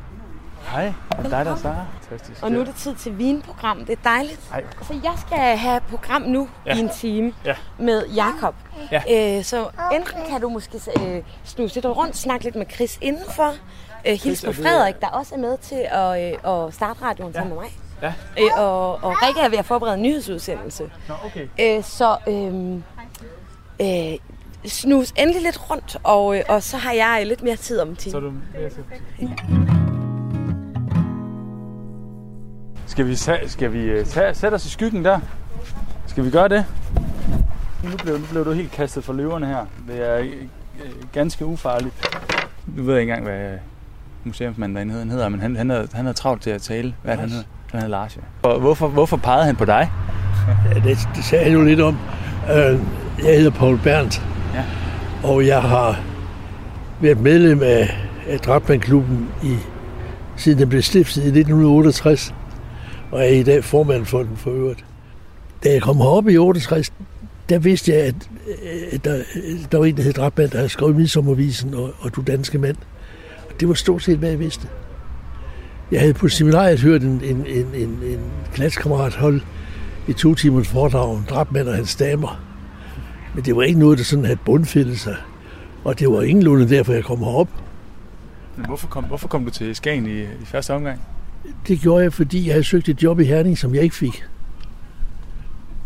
Hej, 0.70 0.84
det 1.10 1.24
er 1.24 1.28
dig, 1.28 1.44
der 1.44 1.56
Sara. 1.56 1.86
Fantastisk. 2.00 2.42
Og 2.42 2.52
nu 2.52 2.60
er 2.60 2.64
det 2.64 2.74
tid 2.74 2.94
til 2.94 3.18
vinprogram. 3.18 3.84
Det 3.84 3.92
er 3.92 4.02
dejligt. 4.04 4.40
Hej. 4.50 4.64
Så 4.82 5.00
jeg 5.04 5.12
skal 5.26 5.38
have 5.38 5.80
program 5.80 6.22
nu 6.22 6.48
ja. 6.66 6.76
i 6.76 6.78
en 6.78 6.88
time 6.88 7.32
ja. 7.44 7.54
med 7.78 8.06
Jakob. 8.06 8.54
Ja. 8.92 9.02
Æ, 9.08 9.38
øh, 9.38 9.44
så 9.44 9.68
enten 9.94 10.22
kan 10.28 10.40
du 10.40 10.48
måske 10.48 10.80
øh, 11.00 11.22
snuse 11.44 11.74
lidt 11.74 11.86
rundt, 11.86 12.16
snakke 12.16 12.44
lidt 12.44 12.56
med 12.56 12.66
Chris 12.74 12.98
indenfor, 13.00 13.54
øh, 14.06 14.12
hils 14.12 14.44
på 14.44 14.52
Frederik, 14.52 15.00
der 15.00 15.06
også 15.06 15.34
er 15.34 15.38
med 15.38 15.58
til 15.58 15.86
at, 15.90 16.32
øh, 16.32 16.66
at 16.66 16.74
starte 16.74 17.02
radioen 17.02 17.32
ja. 17.32 17.38
sammen 17.38 17.54
med 17.56 17.62
mig. 17.62 17.72
Ja. 18.02 18.12
Øh, 18.38 18.50
og, 18.56 18.92
og 18.94 19.22
Rikke 19.22 19.40
er 19.40 19.48
ved 19.48 19.58
at 19.58 19.64
forberede 19.64 19.94
en 19.94 20.02
nyhedsudsendelse. 20.02 20.90
Nå, 21.08 21.14
okay. 21.24 21.48
Øh, 21.60 21.84
så 21.84 22.16
øh, 22.28 22.74
øh, 23.80 24.18
snus 24.66 25.12
endelig 25.16 25.42
lidt 25.42 25.70
rundt, 25.70 25.96
og, 26.02 26.36
øh, 26.36 26.44
og 26.48 26.62
så 26.62 26.76
har 26.76 26.92
jeg 26.92 27.26
lidt 27.26 27.42
mere 27.42 27.56
tid 27.56 27.80
om 27.80 27.96
tid. 27.96 28.10
Så 28.10 28.16
er 28.16 28.20
du 28.20 28.32
mere 28.54 28.70
tid 28.70 28.82
om 29.20 29.97
Skal 32.88 33.06
vi, 33.06 33.16
tage, 33.16 33.48
skal 33.48 33.72
vi 33.72 33.78
øh, 33.78 34.06
tage, 34.06 34.34
sætte 34.34 34.54
os 34.54 34.66
i 34.66 34.70
skyggen 34.70 35.04
der? 35.04 35.20
Skal 36.06 36.24
vi 36.24 36.30
gøre 36.30 36.48
det? 36.48 36.64
Nu 37.84 37.90
blev, 38.02 38.14
nu 38.18 38.24
blev 38.30 38.44
du 38.44 38.52
helt 38.52 38.70
kastet 38.72 39.04
for 39.04 39.12
løverne 39.12 39.46
her. 39.46 39.66
Det 39.88 40.08
er 40.08 40.18
øh, 40.18 40.32
ganske 41.12 41.44
ufarligt. 41.44 41.94
Nu 42.66 42.82
ved 42.82 42.92
jeg 42.94 43.00
ikke 43.00 43.12
engang, 43.12 43.28
hvad 43.28 43.58
museumsmanden 44.24 44.76
derinde 44.76 44.92
hedder. 44.92 45.04
Han 45.04 45.10
hedder, 45.10 45.28
men 45.28 45.40
han, 45.40 45.56
han, 45.56 45.70
er, 45.70 45.86
han 45.92 46.06
er 46.06 46.12
travlt 46.12 46.42
til 46.42 46.50
at 46.50 46.62
tale. 46.62 46.94
Hvad 47.02 47.12
det, 47.12 47.20
han 47.20 47.30
hedder? 47.30 47.44
Han 47.70 47.80
hedder 47.80 47.90
Lars, 47.90 48.18
ja. 48.44 48.58
Hvorfor, 48.58 48.88
hvorfor 48.88 49.16
pegede 49.16 49.44
han 49.44 49.56
på 49.56 49.64
dig? 49.64 49.90
Ja, 50.74 50.74
det, 50.74 50.98
det 51.16 51.24
sagde 51.24 51.44
han 51.44 51.52
jo 51.52 51.64
lidt 51.64 51.80
om. 51.80 51.98
Øh, 52.50 52.80
jeg 53.24 53.36
hedder 53.36 53.50
Paul 53.50 53.78
Berndt, 53.78 54.22
ja. 54.54 54.64
og 55.28 55.46
jeg 55.46 55.62
har 55.62 56.00
været 57.00 57.20
medlem 57.20 57.62
af, 57.62 58.08
af 58.28 58.40
Drabmanklubben 58.40 59.28
i, 59.42 59.56
siden 60.36 60.58
den 60.58 60.68
blev 60.68 60.82
stiftet 60.82 61.16
i 61.16 61.26
1968, 61.26 62.34
og 63.10 63.20
er 63.20 63.28
i 63.28 63.42
dag 63.42 63.64
formand 63.64 64.04
for 64.04 64.22
den 64.22 64.36
for 64.36 64.50
øvrigt. 64.50 64.84
Da 65.64 65.72
jeg 65.72 65.82
kom 65.82 65.96
herop 65.96 66.28
i 66.28 66.36
68, 66.36 66.92
der 67.48 67.58
vidste 67.58 67.92
jeg, 67.92 68.00
at, 68.00 68.30
at 68.92 69.04
der, 69.04 69.22
der 69.72 69.78
var 69.78 69.84
en, 69.84 69.96
der 69.96 70.02
hed 70.02 70.12
Drabman, 70.12 70.48
der 70.48 70.56
havde 70.56 70.68
skrevet 70.68 70.96
Midsommervisen 70.96 71.74
og, 71.74 71.94
og 72.00 72.16
Du 72.16 72.22
Danske 72.26 72.58
Mand. 72.58 72.76
Og 73.48 73.60
det 73.60 73.68
var 73.68 73.74
stort 73.74 74.02
set, 74.02 74.18
hvad 74.18 74.30
jeg 74.30 74.38
vidste. 74.38 74.68
Jeg 75.90 76.00
havde 76.00 76.14
på 76.14 76.28
seminariet 76.28 76.80
hørt 76.80 77.02
en, 77.02 77.20
en, 77.24 77.46
en, 77.46 77.66
en, 77.74 77.88
en 77.88 78.20
klassekammerat 78.52 79.14
holde 79.14 79.40
i 80.08 80.12
to 80.12 80.34
timers 80.34 80.68
foredrag 80.68 81.10
om 81.10 81.24
drabmand 81.30 81.68
og 81.68 81.74
hans 81.74 81.96
damer. 81.96 82.40
Men 83.34 83.44
det 83.44 83.56
var 83.56 83.62
ikke 83.62 83.78
noget, 83.78 83.98
der 83.98 84.04
sådan 84.04 84.24
havde 84.24 84.38
bundfældet 84.44 85.00
sig. 85.00 85.16
Og 85.84 85.98
det 85.98 86.08
var 86.08 86.22
ingenlunde 86.22 86.68
derfor, 86.68 86.92
jeg 86.92 87.04
kom 87.04 87.18
herop. 87.18 87.48
Men 88.56 88.66
hvorfor 88.66 88.88
kom, 88.88 89.04
hvorfor 89.04 89.28
kom 89.28 89.44
du 89.44 89.50
til 89.50 89.76
Skagen 89.76 90.06
i, 90.06 90.22
i 90.22 90.44
første 90.44 90.74
omgang? 90.74 91.00
Det 91.68 91.80
gjorde 91.80 92.02
jeg, 92.02 92.12
fordi 92.12 92.46
jeg 92.46 92.54
havde 92.54 92.64
søgt 92.64 92.88
et 92.88 93.02
job 93.02 93.20
i 93.20 93.24
Herning, 93.24 93.58
som 93.58 93.74
jeg 93.74 93.82
ikke 93.82 93.96
fik. 93.96 94.24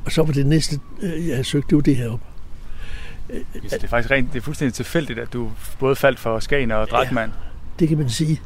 Og 0.05 0.13
så 0.13 0.23
var 0.23 0.33
det 0.33 0.47
næste, 0.47 0.81
øh, 1.03 1.29
jeg 1.29 1.35
havde 1.35 1.45
søgt, 1.45 1.71
det 1.71 1.77
var 1.77 1.83
det 1.83 1.97
heroppe. 1.97 2.25
Det 3.63 3.83
er 3.85 3.89
faktisk 3.89 4.11
rent, 4.11 4.33
det 4.33 4.39
er 4.39 4.43
fuldstændig 4.43 4.75
tilfældigt, 4.75 5.19
at 5.19 5.33
du 5.33 5.51
både 5.79 5.97
faldt 5.97 6.19
for 6.19 6.39
Skagen 6.39 6.71
og 6.71 6.89
Drakmand. 6.89 7.31
Ja, 7.31 7.37
det 7.79 7.89
kan 7.89 7.99
man 7.99 8.09
sige. 8.09 8.41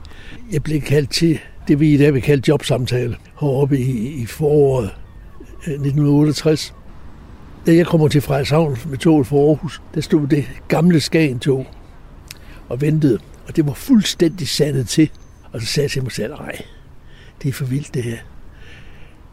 Jeg 0.52 0.62
blev 0.62 0.80
kaldt 0.80 1.10
til 1.10 1.38
det, 1.68 1.80
vi 1.80 1.94
i 1.94 1.96
dag 1.96 2.14
vil 2.14 2.22
kalde 2.22 2.42
jobsamtale, 2.48 3.16
heroppe 3.40 3.78
i, 3.78 4.22
i 4.22 4.26
foråret 4.26 4.90
1968. 5.58 6.70
Øh, 6.70 6.86
da 7.66 7.74
jeg 7.74 7.86
kommer 7.86 8.08
til 8.08 8.20
Frederikshavn 8.20 8.76
med 8.86 8.98
toget 8.98 9.26
fra 9.26 9.36
Aarhus, 9.36 9.82
der 9.94 10.00
stod 10.00 10.26
det 10.26 10.44
gamle 10.68 11.00
Skagen-tog 11.00 11.66
og 12.68 12.80
ventede. 12.80 13.18
Og 13.48 13.56
det 13.56 13.66
var 13.66 13.72
fuldstændig 13.72 14.48
sandet 14.48 14.88
til. 14.88 15.10
Og 15.52 15.60
så 15.60 15.66
sagde 15.66 15.84
jeg 15.84 15.90
til 15.90 16.02
mig 16.02 16.12
selv, 16.12 16.34
nej, 16.34 16.62
det 17.46 17.52
er 17.52 17.56
for 17.56 17.64
vildt 17.64 17.94
det 17.94 18.02
her. 18.02 18.16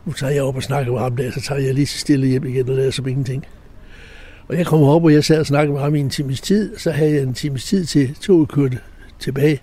Nu 0.06 0.13
tager 0.13 0.34
jeg 0.34 0.43
op 0.43 0.56
og 0.56 0.63
snakker 0.63 0.91
med 0.91 1.02
ham 1.02 1.15
der, 1.15 1.32
så 1.32 1.41
tager 1.41 1.62
jeg 1.62 1.73
lige 1.73 1.86
så 1.86 1.97
stille 1.97 2.28
hjem 2.28 2.45
igen 2.45 2.69
og 2.69 2.76
lader 2.76 2.91
som 2.91 3.08
ingenting. 3.08 3.45
Og 4.47 4.58
jeg 4.58 4.65
kom 4.65 4.84
op, 4.84 5.04
og 5.04 5.13
jeg 5.13 5.23
sad 5.23 5.39
og 5.39 5.45
snakkede 5.45 5.73
med 5.73 5.82
ham 5.82 5.95
i 5.95 5.99
en 5.99 6.10
times 6.10 6.41
tid, 6.41 6.78
så 6.78 6.91
havde 6.91 7.13
jeg 7.13 7.23
en 7.23 7.34
times 7.34 7.65
tid 7.65 7.86
til 7.86 8.15
toget 8.15 8.49
kørte 8.49 8.80
tilbage. 9.19 9.62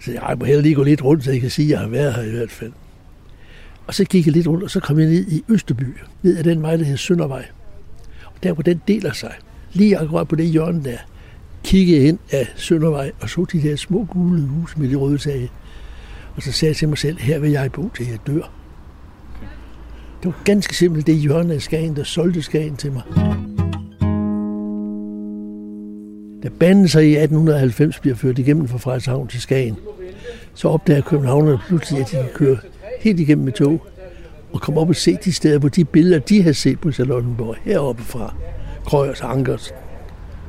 Så 0.00 0.12
jeg 0.12 0.36
må 0.38 0.44
hellere 0.44 0.62
lige 0.62 0.74
gå 0.74 0.82
lidt 0.82 1.04
rundt, 1.04 1.24
så 1.24 1.30
jeg 1.30 1.40
kan 1.40 1.50
sige, 1.50 1.66
at 1.66 1.70
jeg 1.70 1.78
har 1.78 1.88
været 1.88 2.14
her 2.14 2.22
i 2.22 2.30
hvert 2.30 2.50
fald. 2.50 2.72
Og 3.86 3.94
så 3.94 4.04
gik 4.04 4.26
jeg 4.26 4.32
lidt 4.32 4.46
rundt, 4.46 4.64
og 4.64 4.70
så 4.70 4.80
kom 4.80 4.98
jeg 4.98 5.06
ned 5.08 5.26
i 5.28 5.44
Østerby, 5.48 5.96
ned 6.22 6.38
ad 6.38 6.44
den 6.44 6.62
vej, 6.62 6.76
der 6.76 6.84
hedder 6.84 6.98
Søndervej. 6.98 7.46
Og 8.24 8.42
der, 8.42 8.52
hvor 8.52 8.62
den 8.62 8.82
deler 8.88 9.12
sig, 9.12 9.34
lige 9.72 9.98
akkurat 9.98 10.28
på 10.28 10.36
det 10.36 10.46
hjørne 10.46 10.84
der, 10.84 10.98
kiggede 11.64 12.04
ind 12.04 12.18
af 12.30 12.48
Søndervej 12.56 13.12
og 13.20 13.30
så 13.30 13.46
de 13.52 13.62
der 13.62 13.76
små 13.76 14.04
gule 14.04 14.42
huse 14.42 14.80
med 14.80 14.90
de 14.90 14.96
røde 14.96 15.18
tage. 15.18 15.50
Og 16.38 16.44
så 16.44 16.52
sagde 16.52 16.70
jeg 16.70 16.76
til 16.76 16.88
mig 16.88 16.98
selv, 16.98 17.18
her 17.18 17.38
vil 17.38 17.50
jeg 17.50 17.72
bo 17.72 17.88
til 17.96 18.06
jeg 18.06 18.18
dør. 18.26 18.50
Det 20.22 20.24
var 20.24 20.42
ganske 20.44 20.76
simpelt 20.76 21.06
det 21.06 21.14
hjørne 21.14 21.54
af 21.54 21.62
Skagen, 21.62 21.96
der 21.96 22.04
solgte 22.04 22.42
Skagen 22.42 22.76
til 22.76 22.92
mig. 22.92 23.02
Da 26.42 26.48
banen 26.60 26.88
så 26.88 27.00
i 27.00 27.16
1890 27.16 28.00
bliver 28.00 28.16
ført 28.16 28.38
igennem 28.38 28.68
fra 28.68 28.78
Frederikshavn 28.78 29.28
til 29.28 29.40
Skagen, 29.40 29.76
så 30.54 30.68
opdager 30.68 31.00
københavnerne 31.00 31.58
pludselig, 31.68 32.00
at 32.00 32.10
de 32.10 32.16
kan 32.16 32.30
køre 32.34 32.56
helt 33.00 33.20
igennem 33.20 33.44
med 33.44 33.52
tog 33.52 33.86
og 34.52 34.60
komme 34.60 34.80
op 34.80 34.88
og 34.88 34.96
se 34.96 35.16
de 35.24 35.32
steder, 35.32 35.58
hvor 35.58 35.68
de 35.68 35.84
billeder, 35.84 36.18
de 36.18 36.42
har 36.42 36.52
set 36.52 36.80
på 36.80 36.92
Charlottenborg, 36.92 37.56
heroppe 37.62 38.02
fra 38.02 38.34
Krøyers, 38.84 39.20
Ankers, 39.20 39.72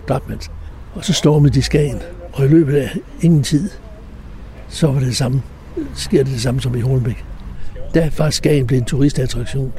Dartmans. 0.08 0.52
Og 0.94 1.06
så 1.06 1.14
stormede 1.14 1.54
de 1.54 1.62
Skagen, 1.62 2.02
og 2.34 2.46
i 2.46 2.48
løbet 2.48 2.76
af 2.76 2.98
ingen 3.22 3.44
tid, 3.44 3.70
så 4.68 4.88
var 4.88 5.00
det, 5.00 5.08
det 5.08 5.16
samme, 5.16 5.42
sker 5.96 6.24
det 6.24 6.34
det 6.34 6.42
samme 6.42 6.62
som 6.62 6.76
i 6.76 6.82
Holbæk. 6.82 7.26
Der 7.94 8.10
var 8.18 8.30
Skagen 8.30 8.68
blevet 8.68 8.82
en 8.82 8.86
turistattraktion 8.86 9.74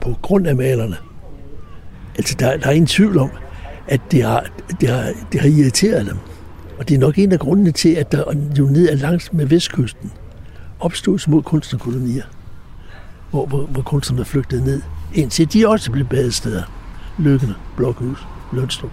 på 0.00 0.14
grund 0.22 0.46
af 0.46 0.56
malerne. 0.56 0.96
Altså, 2.18 2.36
der, 2.38 2.56
der 2.56 2.66
er 2.66 2.70
ingen 2.70 2.86
tvivl 2.86 3.18
om, 3.18 3.30
at 3.88 4.00
det 4.10 4.22
har, 4.22 4.46
det, 4.80 4.88
har, 4.88 5.12
det 5.32 5.40
har 5.40 5.48
irriteret 5.48 6.06
dem. 6.06 6.16
Og 6.78 6.88
det 6.88 6.94
er 6.94 6.98
nok 6.98 7.18
en 7.18 7.32
af 7.32 7.38
grundene 7.38 7.70
til, 7.70 7.94
at 7.94 8.12
der 8.12 8.24
jo 8.58 8.64
ned 8.66 8.88
ad 8.88 8.96
langs 8.96 9.32
med 9.32 9.46
vestkysten 9.46 10.12
opstod 10.80 11.18
små 11.18 11.40
kunstnerkolonier, 11.40 12.22
hvor, 13.30 13.46
hvor, 13.46 13.62
hvor 13.62 13.82
kunstnerne 13.82 14.24
flygtede 14.24 14.64
ned, 14.64 14.82
indtil 15.14 15.52
de 15.52 15.68
også 15.68 15.92
blev 15.92 16.06
badesteder. 16.06 16.62
Lykkende, 17.18 17.54
Blokhus, 17.76 18.26
Lønstrup. 18.52 18.90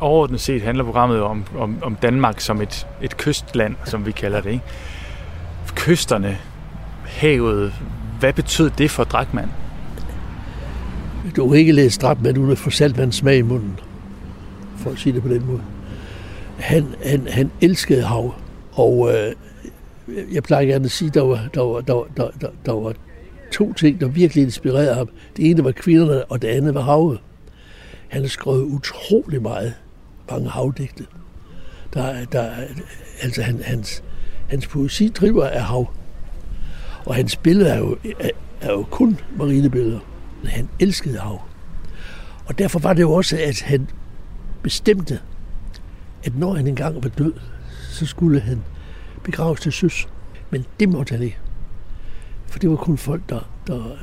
Overordnet 0.00 0.40
set 0.40 0.62
handler 0.62 0.84
programmet 0.84 1.20
om, 1.20 1.44
om, 1.58 1.78
om 1.82 1.96
Danmark 1.96 2.40
som 2.40 2.62
et, 2.62 2.86
et 3.02 3.16
kystland, 3.16 3.76
som 3.84 4.06
vi 4.06 4.12
kalder 4.12 4.40
det. 4.40 4.50
Ikke? 4.50 4.64
Kysterne, 5.74 6.38
havet, 7.04 7.72
hvad 8.20 8.32
betød 8.32 8.70
det 8.78 8.90
for 8.90 9.04
Drakman? 9.04 9.48
Du 11.36 11.48
har 11.48 11.54
ikke 11.54 11.72
læst 11.72 12.02
Drakman 12.02 12.38
uden 12.38 12.52
at 12.52 12.58
få 12.58 12.70
saltvand 12.70 13.12
smag 13.12 13.36
i 13.36 13.42
munden 13.42 13.78
for 14.76 14.90
at 14.90 14.98
sige 14.98 15.12
det 15.12 15.22
på 15.22 15.28
den 15.28 15.46
måde. 15.46 15.62
Han, 16.58 16.86
han, 17.04 17.26
han 17.26 17.50
elskede 17.60 18.02
hav, 18.02 18.34
og 18.72 19.12
øh, 19.14 19.32
jeg 20.32 20.42
plejer 20.42 20.66
gerne 20.66 20.84
at 20.84 20.90
sige, 20.90 21.08
at 21.08 21.14
der 21.14 21.22
var, 21.22 21.48
der, 21.54 21.62
var, 21.62 21.80
der, 21.80 21.94
var, 21.94 22.06
der, 22.16 22.30
der, 22.40 22.48
der 22.66 22.72
var 22.72 22.92
to 23.52 23.72
ting, 23.72 24.00
der 24.00 24.08
virkelig 24.08 24.44
inspirerede 24.44 24.94
ham. 24.94 25.08
Det 25.36 25.50
ene 25.50 25.64
var 25.64 25.72
kvinderne, 25.72 26.24
og 26.24 26.42
det 26.42 26.48
andet 26.48 26.74
var 26.74 26.80
havet. 26.80 27.20
Han 28.08 28.20
har 28.20 28.28
skrevet 28.28 28.62
utrolig 28.62 29.42
meget 29.42 29.74
mange 30.30 30.50
havdigte. 30.50 31.06
Der, 31.94 32.24
der, 32.24 32.50
altså 33.22 33.42
han, 33.42 33.60
hans, 33.64 34.02
hans 34.50 34.66
poesi 34.66 35.08
driver 35.08 35.46
af 35.46 35.62
hav. 35.62 35.92
Og 37.06 37.14
hans 37.14 37.36
billeder 37.36 37.72
er 37.72 37.78
jo, 37.78 37.96
er, 38.20 38.30
er 38.60 38.72
jo 38.72 38.86
kun 38.90 39.18
marinebilleder. 39.36 40.00
Men 40.42 40.50
han 40.50 40.68
elskede 40.80 41.18
hav. 41.18 41.40
Og 42.46 42.58
derfor 42.58 42.78
var 42.78 42.92
det 42.92 43.02
jo 43.02 43.12
også, 43.12 43.38
at 43.38 43.62
han 43.62 43.88
bestemte, 44.62 45.20
at 46.24 46.36
når 46.36 46.54
han 46.54 46.66
engang 46.66 46.94
var 46.94 47.08
død, 47.08 47.32
så 47.90 48.06
skulle 48.06 48.40
han 48.40 48.62
begraves 49.24 49.60
til 49.60 49.72
søs. 49.72 50.08
Men 50.50 50.64
det 50.80 50.88
måtte 50.88 51.12
han 51.12 51.22
ikke. 51.22 51.38
For 52.46 52.58
det 52.58 52.70
var 52.70 52.76
kun 52.76 52.98
folk, 52.98 53.22
der, 53.28 53.50
der 53.66 53.96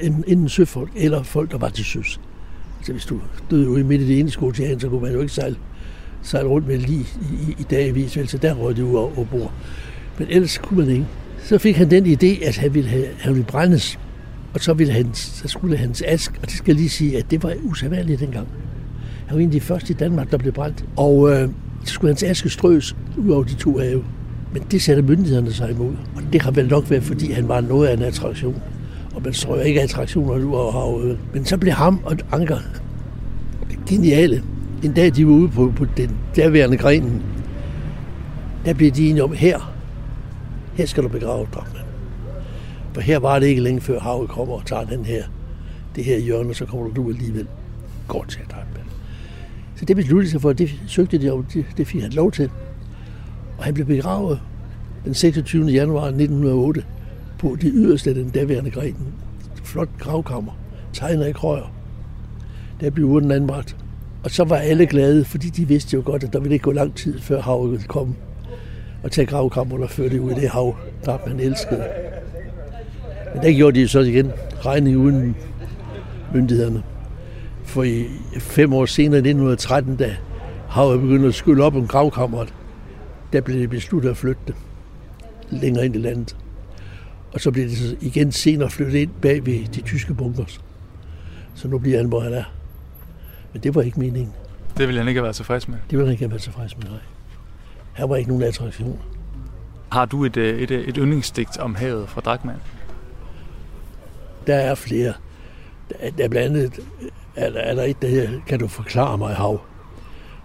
enten 0.00 0.48
søfolk 0.48 0.90
eller 0.96 1.22
folk, 1.22 1.50
der 1.50 1.58
var 1.58 1.68
til 1.68 1.84
søs. 1.84 2.20
Altså 2.78 2.92
hvis 2.92 3.04
du 3.04 3.20
døde 3.50 3.70
ude 3.70 3.84
midt 3.84 4.02
i 4.02 4.06
det 4.06 4.20
ene 4.20 4.32
ocean, 4.40 4.80
så 4.80 4.88
kunne 4.88 5.02
man 5.02 5.12
jo 5.12 5.20
ikke 5.20 5.32
sejle, 5.32 5.56
sejle 6.22 6.48
rundt 6.48 6.68
med 6.68 6.78
lige 6.78 7.00
i, 7.00 7.50
i, 7.50 7.56
i 7.58 7.62
dagvis, 7.70 8.18
så 8.26 8.38
der 8.42 8.54
røg 8.54 8.76
det 8.76 8.82
ud 8.82 8.94
over 8.94 9.24
bord. 9.24 9.52
Men 10.18 10.28
ellers 10.30 10.58
kunne 10.58 10.78
man 10.78 10.90
ikke. 10.90 11.06
Så 11.44 11.58
fik 11.58 11.76
han 11.76 11.90
den 11.90 12.06
idé, 12.06 12.46
at 12.46 12.56
han 12.56 12.74
ville, 12.74 12.88
have, 12.88 13.06
han 13.18 13.34
ville 13.34 13.46
brændes, 13.46 13.98
og 14.54 14.60
så, 14.60 14.74
ville 14.74 14.92
han, 14.92 15.14
så 15.14 15.48
skulle 15.48 15.76
hans 15.76 16.02
ask, 16.02 16.38
og 16.42 16.48
det 16.48 16.56
skal 16.56 16.76
lige 16.76 16.88
sige, 16.88 17.18
at 17.18 17.30
det 17.30 17.42
var 17.42 17.54
usædvanligt 17.62 18.20
dengang. 18.20 18.48
Han 19.26 19.36
var 19.36 19.40
en 19.42 19.48
af 19.48 19.52
de 19.52 19.60
første 19.60 19.92
i 19.92 19.96
Danmark, 19.96 20.30
der 20.30 20.38
blev 20.38 20.52
brændt. 20.52 20.84
Og 20.96 21.30
øh, 21.30 21.48
så 21.84 21.92
skulle 21.94 22.10
hans 22.10 22.22
aske 22.22 22.50
strøs 22.50 22.96
ud 23.16 23.30
over 23.30 23.44
de 23.44 23.54
to 23.54 23.78
have. 23.78 24.04
Men 24.52 24.62
det 24.70 24.82
satte 24.82 25.02
myndighederne 25.02 25.52
sig 25.52 25.70
imod. 25.70 25.92
Og 26.16 26.22
det 26.32 26.42
har 26.42 26.50
vel 26.50 26.68
nok 26.68 26.90
været, 26.90 27.02
fordi 27.02 27.32
han 27.32 27.48
var 27.48 27.60
noget 27.60 27.88
af 27.88 27.96
en 27.96 28.02
attraktion. 28.02 28.62
Og 29.14 29.22
man 29.24 29.32
strøger 29.32 29.62
ikke 29.62 29.82
attraktioner 29.82 30.34
ud 30.34 30.54
over 30.54 30.72
havet. 30.72 31.18
Men 31.34 31.44
så 31.44 31.56
blev 31.56 31.72
ham 31.72 32.00
og 32.04 32.16
Anker 32.32 32.58
geniale. 33.88 34.42
En 34.84 34.92
dag, 34.92 35.16
de 35.16 35.26
var 35.26 35.32
ude 35.32 35.48
på, 35.48 35.72
på 35.76 35.84
den 35.96 36.16
derværende 36.36 36.76
grenen, 36.76 37.22
der 38.64 38.74
blev 38.74 38.90
de 38.90 39.08
enige 39.08 39.24
om, 39.24 39.32
her, 39.32 39.74
her 40.74 40.86
skal 40.86 41.02
du 41.02 41.08
begrave 41.08 41.46
drømmen. 41.54 41.82
For 42.92 43.00
her 43.00 43.18
var 43.18 43.38
det 43.38 43.46
ikke 43.46 43.62
længe 43.62 43.80
før 43.80 44.00
havet 44.00 44.28
kommer 44.28 44.54
og 44.54 44.66
tager 44.66 44.84
den 44.84 45.04
her, 45.04 45.24
det 45.96 46.04
her 46.04 46.18
hjørne, 46.18 46.54
så 46.54 46.66
kommer 46.66 46.94
du 46.94 47.08
alligevel 47.08 47.46
Godt, 48.08 48.28
til 48.28 48.40
Drachmann. 48.50 48.88
Så 49.76 49.84
det 49.84 49.96
besluttede 49.96 50.30
sig 50.30 50.40
for, 50.40 50.52
det 50.52 50.70
søgte 50.86 51.18
de 51.18 51.30
om, 51.30 51.44
det, 51.44 51.64
det 51.76 51.86
fik 51.86 52.02
han 52.02 52.10
lov 52.10 52.32
til. 52.32 52.50
Og 53.58 53.64
han 53.64 53.74
blev 53.74 53.86
begravet 53.86 54.40
den 55.04 55.14
26. 55.14 55.66
januar 55.66 56.04
1908 56.04 56.84
på 57.38 57.56
det 57.60 57.70
yderste 57.74 58.10
af 58.10 58.14
den 58.14 58.30
daværende 58.30 58.70
gren. 58.70 58.96
Flot 59.64 59.88
gravkammer, 59.98 60.52
tegnet 60.92 61.28
i 61.28 61.32
krøjer. 61.32 61.72
Der 62.80 62.90
blev 62.90 63.06
urten 63.06 63.30
anbragt. 63.30 63.76
Og 64.24 64.30
så 64.30 64.44
var 64.44 64.56
alle 64.56 64.86
glade, 64.86 65.24
fordi 65.24 65.48
de 65.48 65.68
vidste 65.68 65.94
jo 65.94 66.02
godt, 66.04 66.24
at 66.24 66.32
der 66.32 66.40
ville 66.40 66.54
ikke 66.54 66.62
gå 66.62 66.72
lang 66.72 66.94
tid, 66.94 67.20
før 67.20 67.42
havet 67.42 67.70
ville 67.70 67.86
komme 67.86 68.14
og 69.02 69.12
tage 69.12 69.26
gravkammerne 69.26 69.84
og 69.84 69.90
føre 69.90 70.08
det 70.08 70.18
ud 70.18 70.30
i 70.30 70.34
det 70.34 70.48
hav, 70.48 70.76
der 71.04 71.18
man 71.26 71.40
elskede. 71.40 71.84
Men 73.34 73.42
der 73.42 73.52
gjorde 73.52 73.80
de 73.80 73.88
så 73.88 74.00
igen 74.00 74.32
regning 74.64 74.96
uden 74.96 75.36
myndighederne. 76.34 76.82
For 77.64 77.82
i 77.82 78.06
fem 78.38 78.72
år 78.72 78.86
senere, 78.86 79.18
1913, 79.18 79.96
da 79.96 80.16
havet 80.68 81.00
begyndte 81.00 81.28
at 81.28 81.34
skylle 81.34 81.64
op 81.64 81.76
om 81.76 81.86
gravkammeret, 81.86 82.54
der 83.32 83.40
blev 83.40 83.60
det 83.60 83.70
besluttet 83.70 84.10
at 84.10 84.16
flytte 84.16 84.42
det 84.46 84.54
længere 85.50 85.84
ind 85.84 85.94
i 85.94 85.98
landet. 85.98 86.36
Og 87.32 87.40
så 87.40 87.50
blev 87.50 87.64
det 87.64 87.76
så 87.76 87.96
igen 88.00 88.32
senere 88.32 88.70
flyttet 88.70 88.98
ind 88.98 89.10
bag 89.22 89.46
ved 89.46 89.66
de 89.66 89.80
tyske 89.80 90.14
bunkers. 90.14 90.60
Så 91.54 91.68
nu 91.68 91.78
bliver 91.78 91.96
han, 91.96 92.06
hvor 92.06 92.20
han 92.20 92.32
er. 92.32 92.59
Men 93.52 93.62
det 93.62 93.74
var 93.74 93.82
ikke 93.82 94.00
meningen. 94.00 94.32
Det 94.78 94.86
ville 94.86 95.00
han 95.00 95.08
ikke 95.08 95.18
have 95.18 95.24
været 95.24 95.36
tilfreds 95.36 95.68
med? 95.68 95.76
Det 95.90 95.98
ville 95.98 96.06
han 96.06 96.12
ikke 96.12 96.24
have 96.24 96.30
været 96.30 96.42
tilfreds 96.42 96.78
med, 96.78 96.86
nej. 96.86 96.98
Her 97.92 98.06
var 98.06 98.16
ikke 98.16 98.30
nogen 98.30 98.44
attraktion. 98.44 99.00
Har 99.92 100.04
du 100.04 100.24
et, 100.24 100.36
øh, 100.36 100.60
et, 100.60 100.70
et 100.70 100.96
yndlingsdigt 100.96 101.58
om 101.58 101.74
havet 101.74 102.08
fra 102.08 102.20
Drachmann? 102.20 102.58
Der 104.46 104.54
er 104.54 104.74
flere. 104.74 105.12
Der, 105.88 106.10
der 106.10 106.24
er 106.24 106.28
blandt 106.28 106.56
andet 106.56 106.80
er 107.36 107.50
der, 107.50 107.60
er 107.60 107.74
der 107.74 107.82
et, 107.82 108.02
der 108.02 108.08
her, 108.08 108.30
kan 108.46 108.58
du 108.58 108.68
forklare 108.68 109.18
mig 109.18 109.34
hav? 109.34 109.60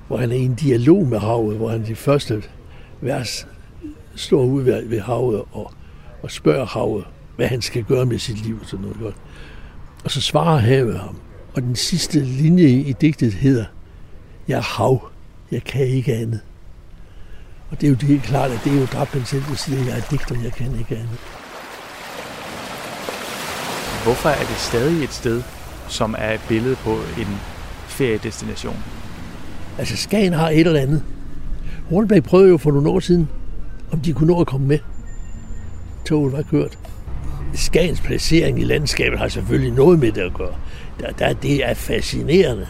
Hvor 0.07 0.17
han 0.17 0.31
er 0.31 0.35
i 0.35 0.41
en 0.41 0.55
dialog 0.55 1.07
med 1.07 1.19
havet, 1.19 1.57
hvor 1.57 1.69
han 1.69 1.85
de 1.85 1.95
første 1.95 2.43
vers 3.01 3.47
står 4.15 4.43
ude 4.43 4.65
ved, 4.65 4.87
ved 4.87 4.99
havet 4.99 5.43
og, 5.51 5.71
og 6.23 6.31
spørger 6.31 6.65
havet, 6.65 7.05
hvad 7.35 7.47
han 7.47 7.61
skal 7.61 7.83
gøre 7.83 8.05
med 8.05 8.19
sit 8.19 8.45
liv 8.45 8.59
og 8.61 8.65
sådan 8.65 8.85
noget 8.85 8.99
godt. 8.99 9.15
Og 10.03 10.11
så 10.11 10.21
svarer 10.21 10.57
havet 10.57 10.99
ham. 10.99 11.17
Og 11.55 11.61
den 11.61 11.75
sidste 11.75 12.19
linje 12.19 12.67
i 12.67 12.93
digtet 13.01 13.33
hedder, 13.33 13.65
jeg 14.47 14.57
er 14.57 14.77
hav, 14.77 15.09
jeg 15.51 15.63
kan 15.63 15.87
ikke 15.87 16.13
andet. 16.13 16.39
Og 17.71 17.81
det 17.81 17.87
er 17.87 17.89
jo 17.89 17.95
det 17.95 18.07
helt 18.07 18.23
klart, 18.23 18.51
at 18.51 18.59
det 18.63 18.73
er 18.73 18.79
jo 18.79 18.85
Drabben 18.85 19.25
selv, 19.25 19.43
der 19.49 19.55
siger, 19.55 19.79
at 19.79 19.85
jeg 19.85 19.97
er 19.97 20.01
digter, 20.11 20.41
jeg 20.43 20.51
kan 20.51 20.79
ikke 20.79 20.95
andet. 20.95 21.19
Hvorfor 24.03 24.29
er 24.29 24.39
det 24.39 24.57
stadig 24.57 25.03
et 25.03 25.13
sted, 25.13 25.43
som 25.87 26.15
er 26.17 26.33
et 26.33 26.41
billede 26.47 26.75
på 26.75 26.91
en 26.93 27.27
feriedestination? 27.87 28.77
Altså 29.77 29.97
Skagen 29.97 30.33
har 30.33 30.49
et 30.49 30.67
eller 30.67 30.81
andet. 30.81 31.03
Hornbæk 31.89 32.23
prøvede 32.23 32.49
jo 32.49 32.57
for 32.57 32.71
nogle 32.71 32.89
år 32.89 32.99
siden, 32.99 33.29
om 33.91 33.99
de 33.99 34.13
kunne 34.13 34.27
nå 34.27 34.41
at 34.41 34.47
komme 34.47 34.67
med. 34.67 34.79
Toget 36.05 36.31
var 36.31 36.41
kørt. 36.41 36.79
Skagens 37.53 38.01
placering 38.01 38.59
i 38.59 38.63
landskabet 38.63 39.19
har 39.19 39.27
selvfølgelig 39.27 39.73
noget 39.73 39.99
med 39.99 40.11
det 40.11 40.21
at 40.21 40.33
gøre. 40.33 40.55
Der, 40.99 41.11
der, 41.11 41.33
det 41.33 41.65
er 41.65 41.73
fascinerende, 41.73 42.67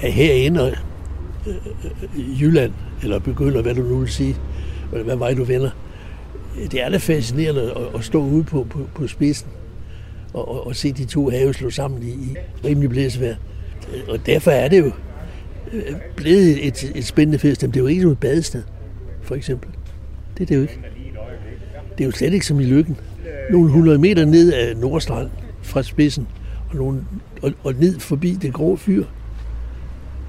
at 0.00 0.12
herinde 0.12 0.76
øh, 1.46 1.54
i 2.16 2.36
Jylland, 2.40 2.72
eller 3.02 3.18
begynder, 3.18 3.62
hvad 3.62 3.74
du 3.74 3.82
nu 3.82 3.98
vil 3.98 4.08
sige, 4.08 4.36
hvad 5.04 5.16
vej 5.16 5.34
du 5.34 5.44
vender, 5.44 5.70
det 6.72 6.82
er 6.82 6.88
da 6.88 6.96
fascinerende 6.96 7.62
at, 7.62 7.98
at 7.98 8.04
stå 8.04 8.22
ude 8.22 8.44
på, 8.44 8.66
på, 8.70 8.88
på 8.94 9.06
spidsen 9.06 9.48
og, 10.32 10.48
og, 10.48 10.66
og 10.66 10.76
se 10.76 10.92
de 10.92 11.04
to 11.04 11.30
have 11.30 11.54
slå 11.54 11.70
sammen 11.70 12.02
i, 12.02 12.06
i 12.06 12.36
rimelig 12.64 12.90
blæsevejr. 12.90 13.34
Og 14.08 14.26
derfor 14.26 14.50
er 14.50 14.68
det 14.68 14.78
jo 14.78 14.92
øh, 15.72 15.96
blevet 16.16 16.66
et, 16.66 16.92
et 16.94 17.04
spændende 17.04 17.38
fest. 17.38 17.60
Det 17.60 17.76
er 17.76 17.80
jo 17.80 17.86
ikke 17.86 18.02
noget 18.02 18.18
badested, 18.18 18.62
for 19.22 19.34
eksempel. 19.34 19.70
Det 20.38 20.42
er 20.42 20.46
det 20.46 20.56
jo 20.56 20.60
ikke. 20.60 20.80
Det 21.98 22.04
er 22.04 22.06
jo 22.06 22.10
slet 22.10 22.32
ikke 22.32 22.46
som 22.46 22.60
i 22.60 22.64
Lykken. 22.64 22.96
Nogle 23.50 23.66
100 23.66 23.98
meter 23.98 24.24
ned 24.24 24.52
af 24.52 24.76
Nordstrand 24.76 25.28
fra 25.62 25.82
spidsen, 25.82 26.28
og, 26.70 26.76
nogle, 26.76 27.04
og, 27.42 27.52
og 27.64 27.74
ned 27.74 28.00
forbi 28.00 28.32
det 28.32 28.52
grå 28.52 28.76
fyr. 28.76 29.04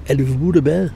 Er 0.08 0.14
det 0.14 0.28
forbudt 0.28 0.56
at 0.56 0.64
bade? 0.64 0.90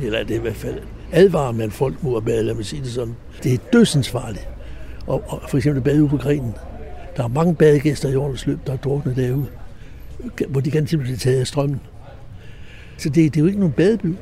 Eller 0.00 0.18
er 0.18 0.24
det 0.24 0.34
i 0.34 0.38
hvert 0.38 0.56
fald 0.56 0.78
advarer 1.12 1.52
man 1.52 1.70
folk 1.70 2.02
mod 2.02 2.16
at 2.16 2.24
bade, 2.24 2.42
lad 2.42 2.54
mig 2.54 2.64
sige 2.64 2.82
det 2.82 2.90
sådan. 2.90 3.16
Det 3.42 3.54
er 3.54 3.58
dødsensfarligt. 3.72 4.48
Og, 5.06 5.24
og 5.26 5.42
for 5.48 5.56
eksempel 5.56 5.82
bade 5.82 6.02
ude 6.02 6.08
på 6.08 6.16
grenen. 6.16 6.54
Der 7.16 7.24
er 7.24 7.28
mange 7.28 7.54
badegæster 7.54 8.08
i 8.08 8.16
årets 8.16 8.46
løb, 8.46 8.58
der 8.66 8.72
er 8.72 8.76
druknet 8.76 9.16
derude, 9.16 9.46
hvor 10.48 10.60
de 10.60 10.70
kan 10.70 10.86
simpelthen 10.86 11.16
blive 11.16 11.16
taget 11.16 11.40
af 11.40 11.46
strømmen. 11.46 11.80
Så 12.98 13.08
det, 13.08 13.14
det 13.14 13.36
er 13.36 13.40
jo 13.40 13.46
ikke 13.46 13.58
nogen 13.58 13.72
badeby 13.72 14.14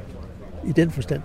i 0.68 0.72
den 0.76 0.90
forstand. 0.90 1.20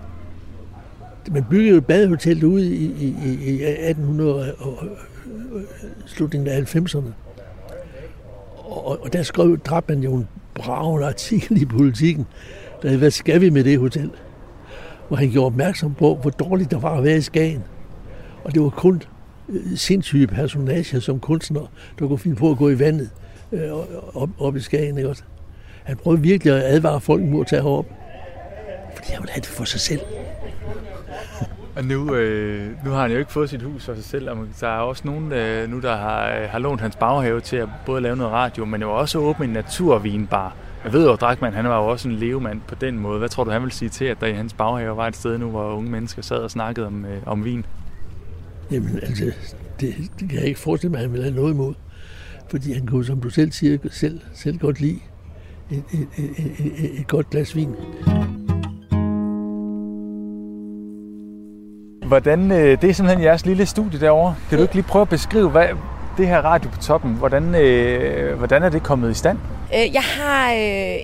Man 1.32 1.46
byggede 1.50 1.70
jo 1.70 1.78
et 1.78 1.86
badehotel 1.86 2.44
ude 2.46 2.76
i, 2.76 2.86
i, 2.86 3.08
i 3.46 3.64
1800 3.64 4.56
og 4.56 4.86
øh, 5.54 5.62
slutningen 6.06 6.50
af 6.50 6.76
90'erne. 6.76 7.12
Og, 8.72 9.04
og 9.04 9.14
der 9.14 9.24
skrev 9.24 9.58
Drabman 9.58 10.00
jo 10.00 10.14
en 10.14 10.28
bravende 10.56 11.08
artikel 11.08 11.62
i 11.62 11.66
politikken, 11.66 12.26
der 12.82 12.90
hed, 12.90 12.98
hvad 12.98 13.12
skal 13.12 13.42
vi 13.42 13.50
med 13.50 13.64
det 13.64 13.80
hotel? 13.80 14.12
Hvor 15.08 15.18
han 15.18 15.30
gjorde 15.30 15.46
opmærksom 15.46 15.94
på, 15.94 16.16
hvor 16.16 16.30
dårligt 16.30 16.72
der 16.72 16.80
var 16.80 16.98
at 16.98 17.04
være 17.04 17.18
i 17.18 17.22
Skagen. 17.22 17.64
Og 18.44 18.54
det 18.54 18.62
var 18.62 18.70
kun 18.70 19.04
øh, 19.50 19.78
sindssyge 19.78 20.28
personager 20.28 21.00
som 21.00 21.20
kunstner, 21.20 21.72
der 22.00 22.08
kunne 22.08 22.20
finde 22.20 22.36
på 22.36 22.52
at 22.52 22.58
gå 22.58 22.70
i 22.70 22.80
vandet 22.80 23.10
øh, 23.52 23.72
op, 24.14 24.30
op 24.40 24.56
i 24.56 24.60
Skagen. 24.60 24.98
Ikke 24.98 25.10
også? 25.10 25.24
Han 25.84 25.98
prøvede 25.98 26.22
virkelig 26.22 26.54
at 26.54 26.64
advare 26.64 27.02
folk 27.02 27.24
mod 27.24 27.42
at 27.42 27.48
tage 27.48 27.62
herop, 27.62 27.86
fordi 28.96 29.12
han 29.12 29.22
ville 29.22 29.32
have 29.32 29.42
det 29.42 29.50
for 29.50 29.64
sig 29.64 29.80
selv. 29.80 30.02
Og 31.76 31.86
nu, 31.86 32.16
øh, 32.16 32.86
nu 32.86 32.92
har 32.92 33.02
han 33.02 33.12
jo 33.12 33.18
ikke 33.18 33.32
fået 33.32 33.50
sit 33.50 33.62
hus 33.62 33.86
for 33.86 33.94
sig 33.94 34.04
selv, 34.04 34.30
og 34.30 34.38
der 34.60 34.68
er 34.68 34.80
også 34.80 35.02
nogen 35.06 35.32
øh, 35.32 35.70
nu, 35.70 35.80
der 35.80 35.96
har, 35.96 36.36
øh, 36.36 36.50
har 36.50 36.60
lånt 36.60 36.82
hans 36.82 36.96
baghave 36.96 37.42
til 37.42 37.58
at 37.58 37.70
både 37.86 38.02
lave 38.02 38.16
noget 38.16 38.34
radio, 38.34 38.66
men 38.66 38.82
jo 38.82 38.92
også 38.92 39.20
åbne 39.20 39.46
en 39.46 39.52
naturvinbar. 39.52 40.56
Jeg 40.84 40.94
ved 40.94 41.06
jo, 41.06 41.14
at 41.14 41.22
Drakman, 41.22 41.54
han 41.54 41.66
var 41.66 41.78
jo 41.78 41.88
også 41.88 42.10
en 42.10 42.16
levemand 42.16 42.62
på 42.68 42.76
den 42.76 43.00
måde. 43.00 43.20
Hvad 43.20 43.30
tror 43.30 43.44
du, 43.44 43.52
han 43.52 43.64
vil 43.64 43.72
sige 43.72 43.90
til, 43.90 44.06
at 44.06 44.22
der 44.22 44.28
i 44.28 44.34
hans 44.34 44.54
baghave 44.54 44.98
var 44.98 45.08
et 45.08 45.16
sted 45.16 45.38
nu, 45.38 45.50
hvor 45.50 45.74
unge 45.74 45.92
mennesker 45.92 46.22
sad 46.22 46.38
og 46.38 46.52
snakkede 46.52 46.88
om, 46.88 47.06
øh, 47.06 47.18
om 47.26 47.46
vin? 47.46 47.66
Jamen 48.72 49.00
altså, 49.04 49.26
det, 49.80 49.96
det 50.20 50.30
kan 50.30 50.40
jeg 50.40 50.48
ikke 50.48 50.60
forestille 50.60 50.92
mig, 50.92 50.98
at 50.98 51.02
han 51.02 51.12
ville 51.12 51.24
have 51.24 51.36
noget 51.36 51.54
imod. 51.54 51.74
Fordi 52.50 52.74
han 52.74 52.88
kunne, 52.88 53.06
som 53.06 53.22
du 53.22 53.30
selv 53.30 53.52
siger, 53.52 53.78
selv, 53.92 54.20
selv 54.34 54.58
godt 54.58 54.82
lide 54.82 55.00
et, 55.72 55.84
et, 55.94 56.08
et, 56.18 56.60
et, 56.60 57.00
et 57.00 57.08
godt 57.08 57.30
glas 57.30 57.56
vin. 57.56 57.76
Hvordan, 62.12 62.52
øh, 62.52 62.82
det 62.82 62.90
er 62.90 62.94
simpelthen 62.94 63.24
jeres 63.24 63.46
lille 63.46 63.66
studie 63.66 64.00
derovre. 64.00 64.36
Kan 64.50 64.58
du 64.58 64.62
ikke 64.62 64.74
lige 64.74 64.84
prøve 64.84 65.02
at 65.02 65.10
beskrive, 65.10 65.50
hvad, 65.50 65.68
det 66.18 66.28
her 66.28 66.42
radio 66.42 66.70
på 66.70 66.78
toppen, 66.78 67.14
hvordan, 67.14 67.56
øh, 67.56 68.38
hvordan 68.38 68.64
er 68.64 68.70
det 68.70 68.84
kommet 68.84 69.12
i 69.12 69.14
stand? 69.14 69.38
Øh, 69.74 69.94
jeg 69.94 70.02
har 70.02 70.52
øh, 70.52 70.98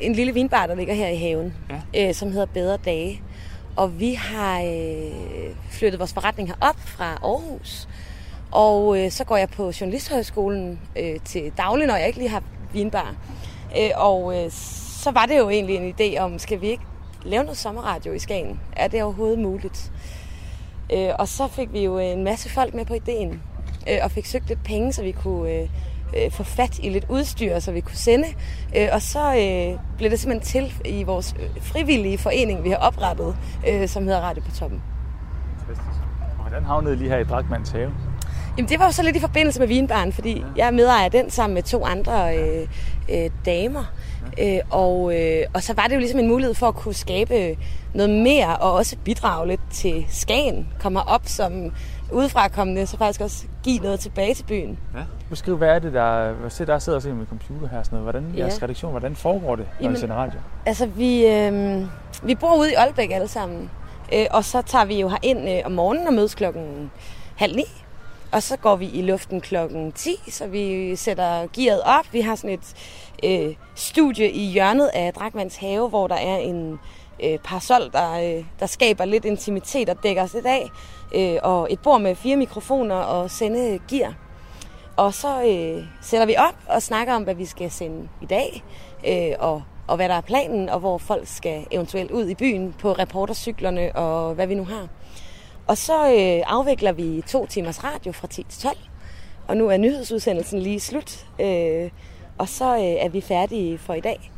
en 0.00 0.12
lille 0.12 0.34
vinbar, 0.34 0.66
der 0.66 0.74
ligger 0.74 0.94
her 0.94 1.08
i 1.08 1.16
haven, 1.16 1.54
ja. 1.94 2.08
øh, 2.08 2.14
som 2.14 2.32
hedder 2.32 2.46
Bedre 2.46 2.76
Dage. 2.84 3.22
Og 3.76 4.00
vi 4.00 4.12
har 4.12 4.60
øh, 4.62 5.54
flyttet 5.70 5.98
vores 5.98 6.12
forretning 6.12 6.48
herop 6.48 6.76
fra 6.84 7.04
Aarhus. 7.04 7.88
Og 8.50 8.98
øh, 8.98 9.10
så 9.10 9.24
går 9.24 9.36
jeg 9.36 9.48
på 9.48 9.72
Journalisthøjskolen 9.80 10.80
øh, 10.98 11.20
til 11.24 11.52
daglig, 11.56 11.86
når 11.86 11.96
jeg 11.96 12.06
ikke 12.06 12.18
lige 12.18 12.30
har 12.30 12.42
vinbar. 12.72 13.14
Øh, 13.78 13.90
og 13.96 14.44
øh, 14.44 14.50
så 15.02 15.10
var 15.10 15.26
det 15.26 15.38
jo 15.38 15.50
egentlig 15.50 15.76
en 15.76 15.94
idé 16.00 16.18
om, 16.18 16.38
skal 16.38 16.60
vi 16.60 16.66
ikke 16.66 16.84
lave 17.24 17.44
noget 17.44 17.58
sommerradio 17.58 18.12
i 18.12 18.18
Skagen? 18.18 18.60
Er 18.76 18.88
det 18.88 19.02
overhovedet 19.02 19.38
muligt? 19.38 19.92
Øh, 20.94 21.14
og 21.18 21.28
så 21.28 21.48
fik 21.48 21.72
vi 21.72 21.84
jo 21.84 21.98
en 21.98 22.24
masse 22.24 22.48
folk 22.48 22.74
med 22.74 22.84
på 22.84 22.94
ideen, 22.94 23.42
øh, 23.90 23.98
og 24.02 24.10
fik 24.10 24.26
søgt 24.26 24.48
lidt 24.48 24.64
penge, 24.64 24.92
så 24.92 25.02
vi 25.02 25.12
kunne 25.12 25.50
øh, 25.50 25.68
øh, 26.16 26.30
få 26.30 26.42
fat 26.42 26.78
i 26.78 26.88
lidt 26.88 27.06
udstyr, 27.08 27.58
så 27.58 27.72
vi 27.72 27.80
kunne 27.80 27.96
sende. 27.96 28.28
Øh, 28.76 28.88
og 28.92 29.02
så 29.02 29.34
øh, 29.34 29.78
blev 29.96 30.10
det 30.10 30.20
simpelthen 30.20 30.70
til 30.70 30.74
i 30.84 31.02
vores 31.02 31.34
øh, 31.40 31.62
frivillige 31.62 32.18
forening, 32.18 32.64
vi 32.64 32.68
har 32.68 32.76
oprettet, 32.76 33.36
øh, 33.68 33.88
som 33.88 34.04
hedder 34.04 34.20
Radio 34.20 34.42
på 34.42 34.50
Toppen. 34.50 34.82
Og 36.38 36.42
hvordan 36.48 36.64
havnede 36.64 36.94
I 36.94 36.96
lige 36.98 37.10
her 37.10 37.18
i 37.18 37.24
Drakmans 37.24 37.70
have? 37.70 37.90
Jamen 38.56 38.68
det 38.68 38.78
var 38.78 38.84
jo 38.84 38.92
så 38.92 39.02
lidt 39.02 39.16
i 39.16 39.20
forbindelse 39.20 39.60
med 39.60 39.68
Vinbaren, 39.68 40.12
fordi 40.12 40.38
ja. 40.38 40.44
jeg 40.56 40.66
er 40.66 40.70
medejer 40.70 41.08
den 41.08 41.30
sammen 41.30 41.54
med 41.54 41.62
to 41.62 41.84
andre 41.84 42.38
øh, 42.38 42.68
øh, 43.10 43.30
damer. 43.44 43.84
Ja. 44.38 44.56
Øh, 44.56 44.60
og, 44.70 45.20
øh, 45.20 45.42
og 45.54 45.62
så 45.62 45.74
var 45.74 45.86
det 45.86 45.94
jo 45.94 45.98
ligesom 45.98 46.20
en 46.20 46.28
mulighed 46.28 46.54
for 46.54 46.68
at 46.68 46.74
kunne 46.74 46.94
skabe 46.94 47.56
noget 47.94 48.10
mere, 48.22 48.56
og 48.56 48.72
også 48.72 48.96
bidrage 49.04 49.48
lidt 49.48 49.60
til 49.70 50.04
Skagen. 50.08 50.68
Kommer 50.80 51.00
op 51.00 51.22
som 51.24 51.72
udefra 52.12 52.48
kommende, 52.48 52.86
så 52.86 52.98
faktisk 52.98 53.20
også 53.20 53.44
give 53.62 53.78
noget 53.78 54.00
tilbage 54.00 54.34
til 54.34 54.44
byen. 54.44 54.78
Ja. 54.94 55.00
Beskriv, 55.30 55.56
hvad 55.56 55.68
er 55.68 55.78
det, 55.78 55.92
der, 55.92 56.34
se, 56.48 56.66
der 56.66 56.78
sidder 56.78 56.96
og 56.96 57.02
ser 57.02 57.14
med 57.14 57.26
computer 57.26 57.68
her, 57.68 57.82
sådan 57.82 57.98
noget. 57.98 58.04
Hvordan, 58.12 58.32
ja. 58.34 58.40
jeres 58.40 58.62
redaktion, 58.62 58.90
hvordan 58.90 59.16
foregår 59.16 59.56
det, 59.56 59.66
når 59.80 59.84
Jamen, 59.84 59.96
I 59.96 60.00
sender 60.00 60.16
radio? 60.16 60.38
Altså, 60.66 60.86
vi, 60.86 61.26
øh, 61.26 61.82
vi 62.22 62.34
bor 62.34 62.56
ude 62.58 62.70
i 62.70 62.74
Aalbæk 62.74 63.10
alle 63.10 63.28
sammen, 63.28 63.70
øh, 64.14 64.26
og 64.30 64.44
så 64.44 64.62
tager 64.62 64.84
vi 64.84 65.00
jo 65.00 65.08
her 65.08 65.18
ind 65.22 65.48
øh, 65.48 65.60
om 65.64 65.72
morgenen 65.72 66.06
og 66.06 66.14
mødes 66.14 66.34
klokken 66.34 66.90
halv 67.36 67.56
ni. 67.56 67.64
Og 68.32 68.42
så 68.42 68.56
går 68.56 68.76
vi 68.76 68.86
i 68.86 69.02
luften 69.02 69.40
klokken 69.40 69.92
10, 69.92 70.10
så 70.28 70.46
vi 70.46 70.96
sætter 70.96 71.46
gearet 71.54 71.80
op. 71.84 72.12
Vi 72.12 72.20
har 72.20 72.34
sådan 72.34 72.50
et 72.58 72.74
øh, 73.24 73.54
studie 73.74 74.30
i 74.30 74.44
hjørnet 74.44 74.90
af 74.94 75.12
Drakmands 75.12 75.56
have, 75.56 75.88
hvor 75.88 76.06
der 76.06 76.14
er 76.14 76.36
en 76.36 76.78
øh, 77.22 77.38
parasol, 77.38 77.90
der, 77.92 78.12
øh, 78.12 78.44
der 78.60 78.66
skaber 78.66 79.04
lidt 79.04 79.24
intimitet 79.24 79.88
og 79.88 80.02
dækker 80.02 80.22
os 80.22 80.34
lidt 80.34 80.46
af. 80.46 80.70
Øh, 81.14 81.38
og 81.42 81.72
et 81.72 81.80
bord 81.80 82.00
med 82.00 82.14
fire 82.14 82.36
mikrofoner 82.36 82.94
og 82.94 83.30
sende 83.30 83.78
gear. 83.90 84.14
Og 84.96 85.14
så 85.14 85.42
øh, 85.42 85.84
sætter 86.02 86.26
vi 86.26 86.36
op 86.38 86.56
og 86.68 86.82
snakker 86.82 87.14
om, 87.14 87.22
hvad 87.22 87.34
vi 87.34 87.44
skal 87.44 87.70
sende 87.70 88.08
i 88.22 88.26
dag, 88.26 88.64
øh, 89.06 89.36
og, 89.38 89.62
og 89.86 89.96
hvad 89.96 90.08
der 90.08 90.14
er 90.14 90.20
planen, 90.20 90.68
og 90.68 90.80
hvor 90.80 90.98
folk 90.98 91.26
skal 91.28 91.66
eventuelt 91.70 92.10
ud 92.10 92.28
i 92.28 92.34
byen 92.34 92.74
på 92.78 92.92
reportercyklerne 92.92 93.96
og 93.96 94.34
hvad 94.34 94.46
vi 94.46 94.54
nu 94.54 94.64
har. 94.64 94.88
Og 95.66 95.78
så 95.78 96.06
øh, 96.06 96.42
afvikler 96.46 96.92
vi 96.92 97.22
to 97.28 97.46
timers 97.46 97.84
radio 97.84 98.12
fra 98.12 98.26
10 98.26 98.42
til 98.42 98.62
12. 98.62 98.76
Og 99.48 99.56
nu 99.56 99.68
er 99.68 99.76
nyhedsudsendelsen 99.76 100.58
lige 100.58 100.80
slut. 100.80 101.26
Øh, 101.40 101.90
og 102.38 102.48
så 102.48 102.74
øh, 102.74 102.80
er 102.80 103.08
vi 103.08 103.20
færdige 103.20 103.78
for 103.78 103.94
i 103.94 104.00
dag. 104.00 104.30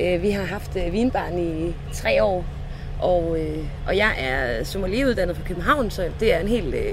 Øh, 0.00 0.22
vi 0.22 0.30
har 0.30 0.44
haft 0.44 0.76
øh, 0.76 0.92
vinbarn 0.92 1.38
i 1.38 1.74
tre 1.92 2.24
år, 2.24 2.44
og, 3.00 3.36
øh, 3.40 3.64
og 3.86 3.96
jeg 3.96 4.14
er 4.18 4.64
sommelieruddannet 4.64 5.36
fra 5.36 5.44
København, 5.44 5.90
så 5.90 6.10
det 6.20 6.34
er 6.34 6.38
en 6.38 6.48
helt 6.48 6.74
øh, 6.74 6.92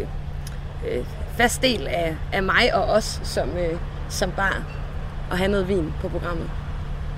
øh, 0.90 1.06
fast 1.38 1.62
del 1.62 1.88
af, 1.88 2.16
af 2.34 2.44
mig 2.44 2.74
og 2.74 2.84
os 2.84 3.22
som, 3.24 3.50
øh, 3.58 3.80
som 4.10 4.32
bar 4.32 4.64
at 5.32 5.38
have 5.38 5.52
noget 5.52 5.68
vin 5.68 5.94
på 6.02 6.10
programmet. 6.10 6.50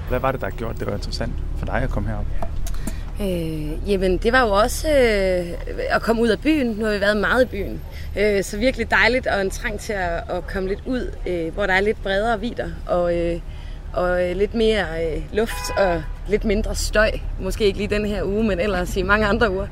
Hvad 0.10 0.20
var 0.20 0.32
det, 0.32 0.42
der 0.42 0.50
gjorde 0.50 0.80
det 0.80 0.88
var 0.88 0.94
interessant 0.94 1.34
for 1.58 1.66
dig 1.66 1.76
at 1.76 1.90
komme 1.90 2.10
herop? 2.10 2.26
Øh, 3.22 3.90
jamen, 3.90 4.18
det 4.18 4.34
var 4.34 4.42
jo 4.42 4.50
også 4.50 4.88
øh, 4.90 5.76
at 5.90 6.02
komme 6.02 6.22
ud 6.22 6.28
af 6.28 6.40
byen. 6.40 6.68
Nu 6.68 6.86
har 6.86 6.94
vi 6.94 7.02
været 7.02 7.18
meget 7.18 7.44
i 7.44 7.48
byen. 7.48 7.82
Øh, 8.18 8.44
så 8.44 8.58
virkelig 8.58 8.92
dejligt 8.92 9.28
og 9.28 9.42
en 9.42 9.50
trang 9.50 9.80
til 9.80 9.94
at, 9.94 10.24
at 10.30 10.48
komme 10.48 10.70
lidt 10.70 10.82
ud, 10.86 11.12
øh, 11.28 11.54
hvor 11.54 11.66
der 11.66 11.74
er 11.74 11.82
lidt 11.82 12.04
bredere 12.04 12.40
vider 12.40 12.70
og, 12.88 13.18
øh, 13.18 13.40
og 13.94 14.30
øh, 14.30 14.36
lidt 14.36 14.54
mere 14.54 14.86
øh, 15.06 15.22
luft 15.34 15.72
og 15.78 16.04
lidt 16.28 16.46
mindre 16.46 16.76
støj. 16.76 17.12
Måske 17.40 17.66
ikke 17.66 17.78
lige 17.78 17.96
den 17.96 18.06
her 18.06 18.24
uge, 18.24 18.44
men 18.44 18.60
ellers 18.60 18.98
i 18.98 19.02
mange 19.02 19.26
andre 19.26 19.52
uger. 19.52 19.68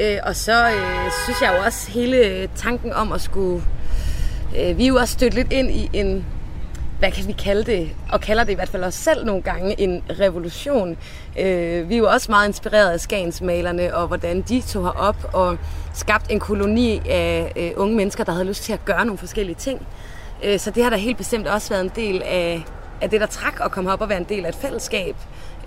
Øh, 0.00 0.18
og 0.22 0.36
så 0.36 0.66
øh, 0.66 1.10
synes 1.24 1.40
jeg 1.42 1.54
jo 1.58 1.64
også 1.64 1.90
hele 1.90 2.48
tanken 2.56 2.92
om 2.92 3.12
at 3.12 3.20
skulle... 3.20 3.62
Øh, 4.58 4.78
vi 4.78 4.84
er 4.84 4.88
jo 4.88 4.96
også 4.96 5.12
stødt 5.12 5.34
lidt 5.34 5.52
ind 5.52 5.70
i 5.70 5.90
en 5.92 6.24
hvad 6.98 7.12
kan 7.12 7.26
vi 7.26 7.32
kalde 7.32 7.64
det, 7.64 7.90
og 8.12 8.20
kalder 8.20 8.44
det 8.44 8.52
i 8.52 8.54
hvert 8.54 8.68
fald 8.68 8.84
os 8.84 8.94
selv 8.94 9.24
nogle 9.24 9.42
gange, 9.42 9.80
en 9.80 10.02
revolution. 10.20 10.96
Øh, 11.38 11.88
vi 11.88 11.94
er 11.94 11.98
jo 11.98 12.08
også 12.10 12.30
meget 12.30 12.48
inspireret 12.48 12.90
af 12.90 13.00
Skagensmalerne, 13.00 13.96
og 13.96 14.06
hvordan 14.06 14.42
de 14.42 14.60
tog 14.60 14.92
op 14.96 15.30
og 15.32 15.58
skabt 15.94 16.30
en 16.30 16.40
koloni 16.40 17.02
af 17.08 17.52
øh, 17.56 17.70
unge 17.76 17.96
mennesker, 17.96 18.24
der 18.24 18.32
havde 18.32 18.44
lyst 18.44 18.62
til 18.62 18.72
at 18.72 18.84
gøre 18.84 19.04
nogle 19.04 19.18
forskellige 19.18 19.56
ting. 19.56 19.86
Øh, 20.44 20.58
så 20.58 20.70
det 20.70 20.82
har 20.82 20.90
da 20.90 20.96
helt 20.96 21.16
bestemt 21.16 21.46
også 21.46 21.68
været 21.70 21.84
en 21.84 21.92
del 21.96 22.22
af, 22.22 22.64
af 23.00 23.10
det, 23.10 23.20
der 23.20 23.26
trak 23.26 23.60
at 23.64 23.70
komme 23.70 23.92
op 23.92 24.00
og 24.00 24.08
være 24.08 24.18
en 24.18 24.26
del 24.28 24.44
af 24.44 24.48
et 24.48 24.54
fællesskab, 24.54 25.16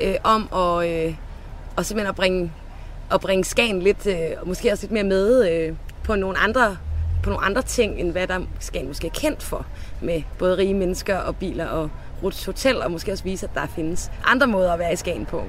øh, 0.01 0.15
om 0.23 0.49
at, 0.53 0.89
øh, 0.89 1.15
og 1.75 1.86
simpelthen 1.86 2.09
at 2.09 2.15
bringe, 2.15 2.51
at 3.11 3.21
bringe 3.21 3.43
Skagen 3.43 3.82
lidt, 3.82 4.07
øh, 4.07 4.47
måske 4.47 4.71
også 4.71 4.84
lidt 4.84 4.91
mere 4.91 5.03
med 5.03 5.49
øh, 5.51 5.75
på 6.03 6.15
nogle 6.15 6.38
andre 6.38 6.78
på 7.23 7.30
nogle 7.30 7.45
andre 7.45 7.61
ting, 7.61 7.99
end 7.99 8.11
hvad 8.11 8.28
der 8.28 8.39
Skagen 8.59 8.88
måske 8.88 9.07
er 9.07 9.11
kendt 9.11 9.43
for, 9.43 9.65
med 10.01 10.21
både 10.39 10.57
rige 10.57 10.73
mennesker 10.73 11.17
og 11.17 11.36
biler 11.36 11.65
og 11.65 11.89
Ruts 12.23 12.45
Hotel, 12.45 12.82
og 12.82 12.91
måske 12.91 13.11
også 13.11 13.23
vise, 13.23 13.45
at 13.45 13.51
der 13.55 13.67
findes 13.67 14.11
andre 14.25 14.47
måder 14.47 14.73
at 14.73 14.80
være 14.80 14.93
i 14.93 14.95
Skagen 14.95 15.25
på. 15.25 15.43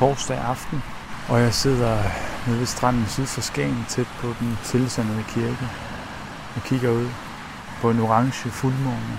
Torsdag 0.00 0.38
aften, 0.38 0.82
og 1.28 1.40
jeg 1.40 1.54
sidder 1.54 1.98
nede 2.46 2.58
ved 2.58 2.66
stranden 2.66 3.06
syd 3.08 3.26
for 3.26 3.40
Skagen, 3.40 3.86
tæt 3.88 4.06
på 4.20 4.34
den 4.40 4.58
tilsandede 4.64 5.24
kirke, 5.28 5.68
og 6.56 6.62
kigger 6.62 6.90
ud 6.90 7.08
på 7.80 7.90
en 7.90 8.00
orange 8.00 8.50
fuldmåne. 8.50 9.18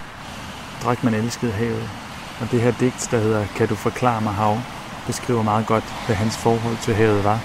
Drak 0.83 1.03
man 1.03 1.13
elskede 1.13 1.51
havet. 1.51 1.89
Og 2.41 2.51
det 2.51 2.61
her 2.61 2.73
digt, 2.79 3.07
der 3.11 3.19
hedder 3.19 3.45
Kan 3.55 3.67
du 3.67 3.75
forklare 3.75 4.21
mig 4.21 4.33
hav, 4.33 4.57
beskriver 5.07 5.43
meget 5.43 5.67
godt, 5.67 5.83
hvad 6.05 6.15
hans 6.15 6.37
forhold 6.37 6.77
til 6.77 6.95
havet 6.95 7.23
var. 7.23 7.39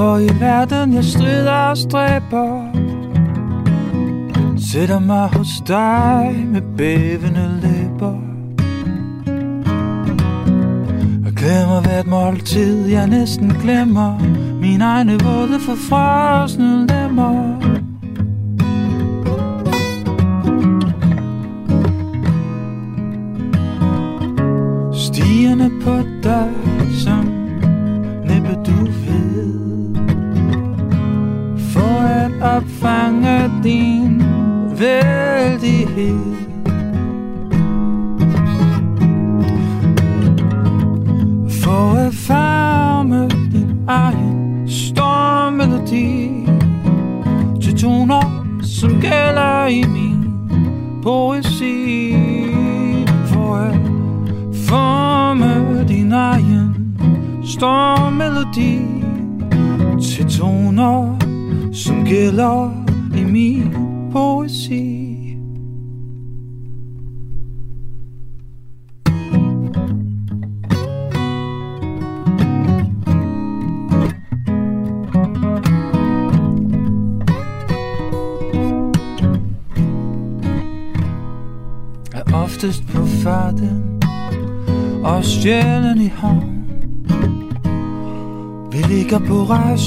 Hvorfor 0.00 0.18
i 0.18 0.40
verden 0.40 0.94
jeg 0.94 1.04
strider 1.04 1.52
og 1.52 1.76
stræber 1.76 2.64
Sætter 4.70 4.98
mig 4.98 5.28
hos 5.28 5.48
dig 5.66 6.44
med 6.46 6.62
bævende 6.76 7.60
læber. 7.62 8.14
Og 11.26 11.32
glemmer 11.36 11.80
hvert 11.80 12.06
måltid 12.06 12.86
jeg 12.86 13.06
næsten 13.06 13.50
glemmer 13.62 14.18
Mine 14.60 14.84
egne 14.84 15.12
våde 15.12 15.60
forfrosne 15.60 16.86
lemmer. 16.86 17.69
You. 36.00 36.39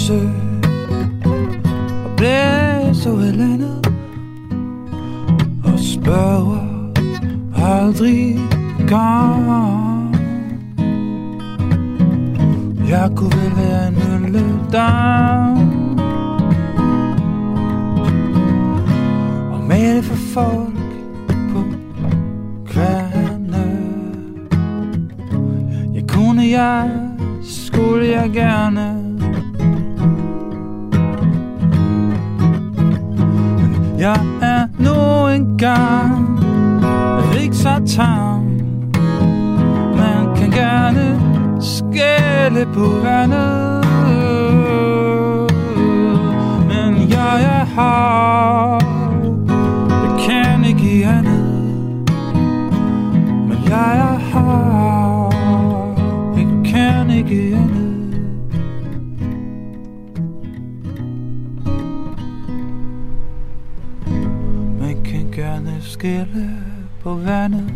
På 0.07 0.42
ikke 42.57 42.73
på 42.73 42.87
vandet. 43.03 43.85
Men 46.67 47.09
jeg 47.09 47.43
er 47.43 47.65
hav 47.65 48.81
Jeg 49.89 50.19
kan 50.27 50.65
ikke 50.65 51.05
andet. 51.05 51.43
Men 53.47 53.57
jeg 53.67 53.97
er 53.97 54.17
hav 54.17 55.33
Jeg 56.37 56.47
kan 56.65 57.09
ikke 57.09 57.55
andet. 57.55 57.93
Man 64.79 65.03
kan 65.03 65.31
gerne 65.31 65.81
skille 65.81 66.49
på 67.03 67.13
vandet. 67.15 67.71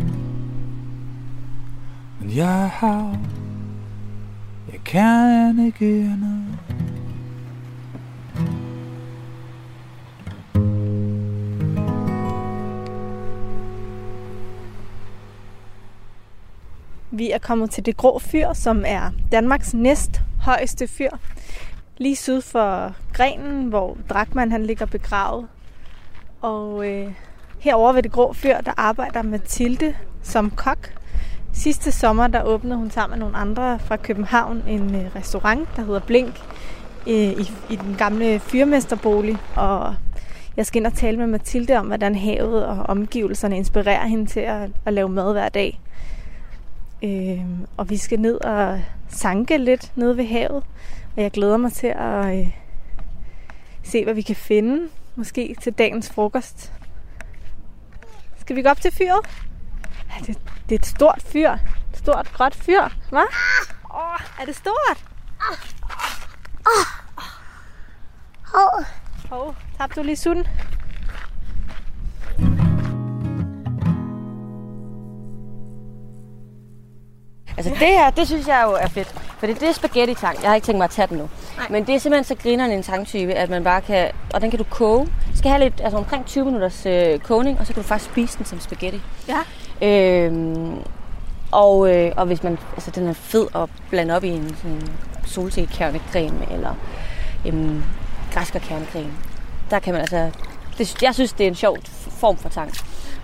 Men 2.20 2.36
jeg 2.36 2.64
er 2.64 2.68
hav 2.68 3.16
jeg 4.92 5.72
kan 5.78 6.26
Vi 17.10 17.30
er 17.30 17.38
kommet 17.38 17.70
til 17.70 17.86
det 17.86 17.96
grå 17.96 18.18
fyr, 18.18 18.52
som 18.52 18.84
er 18.86 19.10
Danmarks 19.32 19.74
næst 19.74 20.20
højeste 20.40 20.88
fyr. 20.88 21.10
Lige 21.96 22.16
syd 22.16 22.40
for 22.40 22.94
grenen, 23.12 23.68
hvor 23.68 23.96
Drakman 24.08 24.52
han 24.52 24.66
ligger 24.66 24.86
begravet. 24.86 25.48
Og 26.40 26.88
øh, 26.88 27.12
herovre 27.58 27.94
ved 27.94 28.02
det 28.02 28.12
grå 28.12 28.32
fyr, 28.32 28.60
der 28.60 28.72
arbejder 28.76 29.22
Mathilde 29.22 29.94
som 30.22 30.50
kok. 30.50 30.97
Sidste 31.58 31.92
sommer, 31.92 32.26
der 32.26 32.42
åbnede 32.42 32.76
hun 32.76 32.90
sammen 32.90 33.18
med 33.18 33.26
nogle 33.26 33.36
andre 33.36 33.78
fra 33.78 33.96
København 33.96 34.62
en 34.68 34.94
øh, 34.94 35.16
restaurant, 35.16 35.68
der 35.76 35.82
hedder 35.82 36.00
Blink, 36.00 36.40
øh, 37.06 37.14
i, 37.14 37.50
i 37.70 37.76
den 37.76 37.94
gamle 37.98 38.40
fyrmesterbolig. 38.40 39.36
Og 39.56 39.94
jeg 40.56 40.66
skal 40.66 40.80
ind 40.80 40.86
og 40.86 40.94
tale 40.94 41.16
med 41.16 41.26
Mathilde 41.26 41.76
om, 41.76 41.86
hvordan 41.86 42.14
havet 42.14 42.66
og 42.66 42.76
omgivelserne 42.76 43.56
inspirerer 43.56 44.06
hende 44.06 44.26
til 44.26 44.40
at, 44.40 44.70
at 44.84 44.92
lave 44.92 45.08
mad 45.08 45.32
hver 45.32 45.48
dag. 45.48 45.80
Øh, 47.04 47.44
og 47.76 47.90
vi 47.90 47.96
skal 47.96 48.20
ned 48.20 48.44
og 48.44 48.80
sanke 49.08 49.58
lidt 49.58 49.92
nede 49.96 50.16
ved 50.16 50.26
havet. 50.26 50.62
Og 51.16 51.22
jeg 51.22 51.30
glæder 51.30 51.56
mig 51.56 51.72
til 51.72 51.94
at 51.96 52.38
øh, 52.38 52.48
se, 53.82 54.04
hvad 54.04 54.14
vi 54.14 54.22
kan 54.22 54.36
finde. 54.36 54.88
Måske 55.16 55.56
til 55.62 55.72
dagens 55.72 56.10
frokost. 56.10 56.72
Skal 58.36 58.56
vi 58.56 58.62
gå 58.62 58.68
op 58.68 58.80
til 58.80 58.92
fyret? 58.92 59.47
Ja, 60.08 60.26
det, 60.26 60.38
det 60.68 60.74
er 60.74 60.78
et 60.78 60.86
stort 60.86 61.22
fyr. 61.32 61.50
Et 61.92 61.98
stort, 61.98 62.32
gråt 62.32 62.54
fyr. 62.54 62.82
Hvad? 63.10 63.26
Åh, 63.94 64.00
oh, 64.00 64.20
er 64.40 64.44
det 64.44 64.56
stort? 64.56 65.04
Hov. 68.54 68.84
Hov, 69.30 69.54
tabte 69.78 70.00
du 70.00 70.04
lige 70.04 70.16
sutten? 70.16 70.46
Altså 77.58 77.70
det 77.70 77.88
her, 77.88 78.10
det 78.10 78.26
synes 78.26 78.46
jeg 78.46 78.62
jo 78.66 78.72
er 78.72 78.88
fedt. 78.88 79.08
For 79.38 79.46
det 79.46 79.62
er 79.62 79.72
spaghetti-tang. 79.72 80.42
Jeg 80.42 80.50
har 80.50 80.54
ikke 80.54 80.64
tænkt 80.64 80.78
mig 80.78 80.84
at 80.84 80.90
tage 80.90 81.08
den 81.08 81.18
nu. 81.18 81.28
Nej. 81.56 81.66
Men 81.70 81.86
det 81.86 81.94
er 81.94 81.98
simpelthen 81.98 82.24
så 82.24 82.42
grinerende 82.42 82.76
en 82.76 82.82
tangtype, 82.82 83.34
at 83.34 83.50
man 83.50 83.64
bare 83.64 83.80
kan... 83.80 84.10
Og 84.34 84.40
den 84.40 84.50
kan 84.50 84.58
du 84.58 84.64
koge. 84.64 85.06
Du 85.06 85.36
skal 85.36 85.50
have 85.50 85.64
lidt, 85.64 85.80
altså 85.80 85.98
omkring 85.98 86.26
20 86.26 86.44
minutters 86.44 86.86
øh, 86.86 87.18
kogning, 87.18 87.60
og 87.60 87.66
så 87.66 87.72
kan 87.74 87.82
du 87.82 87.88
faktisk 87.88 88.10
spise 88.10 88.38
den 88.38 88.46
som 88.46 88.60
spaghetti. 88.60 89.00
Ja. 89.28 89.38
Øhm, 89.82 90.74
og, 91.52 91.94
øh, 91.94 92.12
og 92.16 92.26
hvis 92.26 92.42
man... 92.42 92.58
Altså 92.74 92.90
den 92.90 93.06
er 93.06 93.12
fed 93.12 93.46
at 93.54 93.68
blande 93.90 94.16
op 94.16 94.24
i 94.24 94.28
en 94.28 94.56
sådan 94.56 94.88
solsikkernecreme, 95.26 96.52
eller 96.52 96.74
øhm, 97.46 97.82
græskerkernecreme. 98.34 99.12
Der 99.70 99.78
kan 99.78 99.92
man 99.92 100.00
altså... 100.00 100.30
Det, 100.78 101.02
jeg 101.02 101.14
synes, 101.14 101.32
det 101.32 101.44
er 101.44 101.48
en 101.48 101.54
sjov 101.54 101.78
form 102.10 102.36
for 102.36 102.48
tang. 102.48 102.72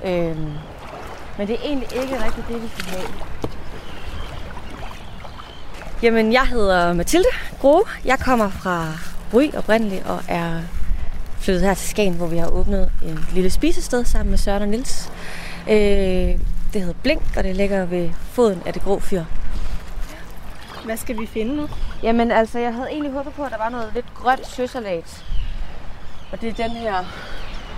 Øhm, 0.04 0.52
men 1.38 1.48
det 1.48 1.54
er 1.54 1.64
egentlig 1.64 1.88
ikke 2.02 2.24
rigtigt 2.24 2.48
det, 2.48 2.62
vi 2.62 2.68
skal 2.68 2.84
have. 2.84 3.08
Jamen, 6.02 6.32
jeg 6.32 6.46
hedder 6.46 6.92
Mathilde 6.92 7.28
Groe. 7.60 7.82
Jeg 8.04 8.18
kommer 8.18 8.50
fra 8.50 8.92
Ry 9.34 9.50
oprindeligt 9.56 10.06
og 10.06 10.20
er 10.28 10.60
flyttet 11.38 11.62
her 11.62 11.74
til 11.74 11.88
Skagen, 11.88 12.14
hvor 12.14 12.26
vi 12.26 12.36
har 12.36 12.46
åbnet 12.46 12.92
et 13.02 13.26
lille 13.32 13.50
spisested 13.50 14.04
sammen 14.04 14.30
med 14.30 14.38
Søren 14.38 14.62
og 14.62 14.68
Nils. 14.68 15.12
Øh, 15.68 16.38
det 16.72 16.82
hedder 16.82 16.94
Blink, 17.02 17.22
og 17.36 17.44
det 17.44 17.56
ligger 17.56 17.84
ved 17.84 18.10
foden 18.32 18.62
af 18.66 18.72
det 18.72 18.82
grå 18.82 19.00
fyr. 19.00 19.24
Hvad 20.84 20.96
skal 20.96 21.20
vi 21.20 21.26
finde 21.26 21.56
nu? 21.56 21.68
Jamen, 22.02 22.30
altså, 22.30 22.58
jeg 22.58 22.74
havde 22.74 22.88
egentlig 22.88 23.12
håbet 23.12 23.32
på, 23.32 23.44
at 23.44 23.50
der 23.50 23.58
var 23.58 23.68
noget 23.68 23.90
lidt 23.94 24.14
grønt 24.14 24.46
søsalat. 24.46 25.24
Og 26.32 26.40
det 26.40 26.48
er 26.48 26.68
den 26.68 26.70
her. 26.76 26.94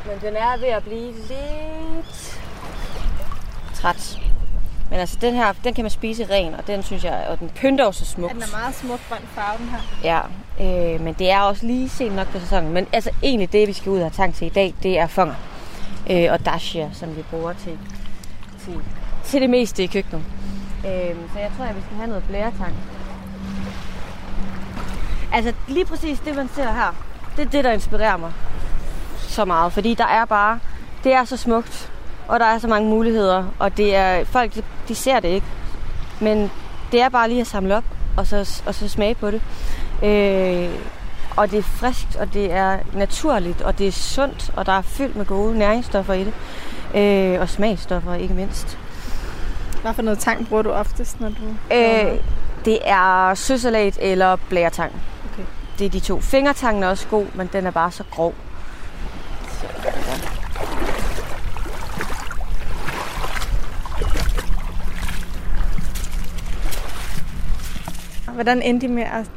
Men 0.07 0.21
den 0.21 0.37
er 0.37 0.57
ved 0.59 0.69
at 0.69 0.83
blive 0.83 1.13
lidt 1.13 2.41
træt. 3.75 4.19
Men 4.91 5.01
altså, 5.01 5.19
den 5.21 5.35
her, 5.35 5.53
den 5.65 5.75
kan 5.75 5.85
man 5.85 5.91
spise 5.91 6.27
ren, 6.31 6.55
og 6.55 6.67
den 6.67 6.83
synes 6.83 7.05
jeg, 7.05 7.27
og 7.29 7.39
den 7.39 7.49
pynter 7.49 7.85
jo 7.85 7.93
så 7.93 8.05
smukt. 8.05 8.35
Den 8.35 8.43
er 8.43 8.59
meget 8.61 8.75
smuk 8.75 9.01
grøn 9.09 9.23
farve, 9.35 9.59
den 9.59 9.69
her. 9.69 9.79
Ja, 10.05 10.21
øh, 10.95 11.01
men 11.01 11.15
det 11.15 11.31
er 11.31 11.41
også 11.41 11.67
lige 11.67 11.89
sent 11.89 12.17
nok 12.17 12.27
på 12.27 12.41
sæsonen. 12.41 12.73
Men 12.73 12.87
altså, 12.93 13.11
egentlig 13.23 13.53
det, 13.53 13.69
vi 13.69 13.73
skal 13.73 13.91
ud 13.91 13.99
og 13.99 14.05
have 14.05 14.11
tang 14.11 14.35
til 14.35 14.47
i 14.47 14.51
dag, 14.51 14.75
det 14.83 14.99
er 14.99 15.07
fonger. 15.07 15.35
Øh, 16.11 16.27
og 16.31 16.47
dashia, 16.47 16.91
som 16.93 17.17
vi 17.17 17.23
bruger 17.31 17.53
til, 17.53 17.79
til, 18.65 18.81
til 19.25 19.41
det 19.41 19.51
meste 19.51 19.83
i 19.83 19.87
køkkenet. 19.87 20.25
Øh, 20.87 21.17
så 21.33 21.39
jeg 21.39 21.51
tror, 21.57 21.65
at 21.65 21.77
vi 21.77 21.81
skal 21.81 21.97
have 21.97 22.09
noget 22.09 22.25
blæretang. 22.25 22.75
Altså, 25.33 25.53
lige 25.69 25.85
præcis 25.85 26.21
det, 26.21 26.37
man 26.37 26.49
ser 26.55 26.73
her, 26.73 26.95
det 27.37 27.47
er 27.47 27.51
det, 27.51 27.65
der 27.65 27.73
inspirerer 27.73 28.17
mig 28.17 28.33
så 29.19 29.45
meget. 29.45 29.73
Fordi 29.73 29.95
der 29.95 30.07
er 30.07 30.25
bare, 30.25 30.59
det 31.05 31.13
er 31.13 31.25
så 31.25 31.37
smukt, 31.37 31.93
og 32.29 32.41
der 32.41 32.47
er 32.47 32.59
så 32.59 32.69
mange 32.69 32.91
muligheder, 32.91 33.45
og 33.59 33.77
det 33.77 33.97
er, 33.97 34.25
folk 34.25 34.55
de, 34.55 34.63
de 34.89 34.95
ser 34.95 35.21
det 35.21 35.29
ikke. 35.29 35.47
Men 36.21 36.51
det 36.93 37.01
er 37.01 37.09
bare 37.09 37.29
lige 37.29 37.41
at 37.41 37.47
samle 37.47 37.77
op, 37.77 37.85
og 38.17 38.27
så, 38.27 38.63
og 38.67 38.75
så 38.75 38.89
smage 38.89 39.15
på 39.15 39.31
det. 39.31 39.43
Øh, 40.03 40.71
og 41.37 41.51
det 41.51 41.59
er 41.59 41.63
friskt, 41.63 42.17
og 42.17 42.35
det 42.35 42.53
er 42.53 42.79
naturligt, 42.93 43.63
og 43.63 43.79
det 43.79 43.87
er 43.87 43.93
sundt, 43.93 44.51
og 44.57 44.67
der 44.67 44.73
er 44.73 44.83
fyldt 44.83 45.17
med 45.17 45.27
gode 45.27 45.59
næringsstoffer 45.59 46.15
i 46.15 46.25
det. 46.25 46.35
Øh, 46.95 47.41
og 47.41 47.49
smagsstoffer 47.49 48.15
ikke 48.15 48.35
mindst. 48.35 48.79
Hvad 49.83 49.95
for 49.95 50.03
noget 50.03 50.19
tang 50.19 50.49
bruger 50.49 50.63
du 50.63 50.71
oftest, 50.71 51.21
når 51.21 51.29
du... 51.29 51.75
Øh, 51.75 52.21
det 52.65 52.79
er 52.85 53.35
søsalat 53.35 53.99
eller 54.01 54.37
blærtang. 54.49 54.93
Okay. 55.33 55.43
Det 55.79 55.85
er 55.87 55.91
de 55.91 56.01
to. 56.01 56.21
Fingertangen 56.21 56.83
er 56.83 56.89
også 56.89 57.07
god, 57.09 57.27
men 57.35 57.51
den 57.53 57.67
er 57.67 57.71
bare 57.71 57.91
så 57.91 58.05
grov. 58.11 58.35
Så, 59.61 59.67
ja. 59.85 59.93
Hvordan 68.33 68.63
endte 68.63 68.87
I 68.87 68.89
med 68.89 69.03
at 69.03 69.31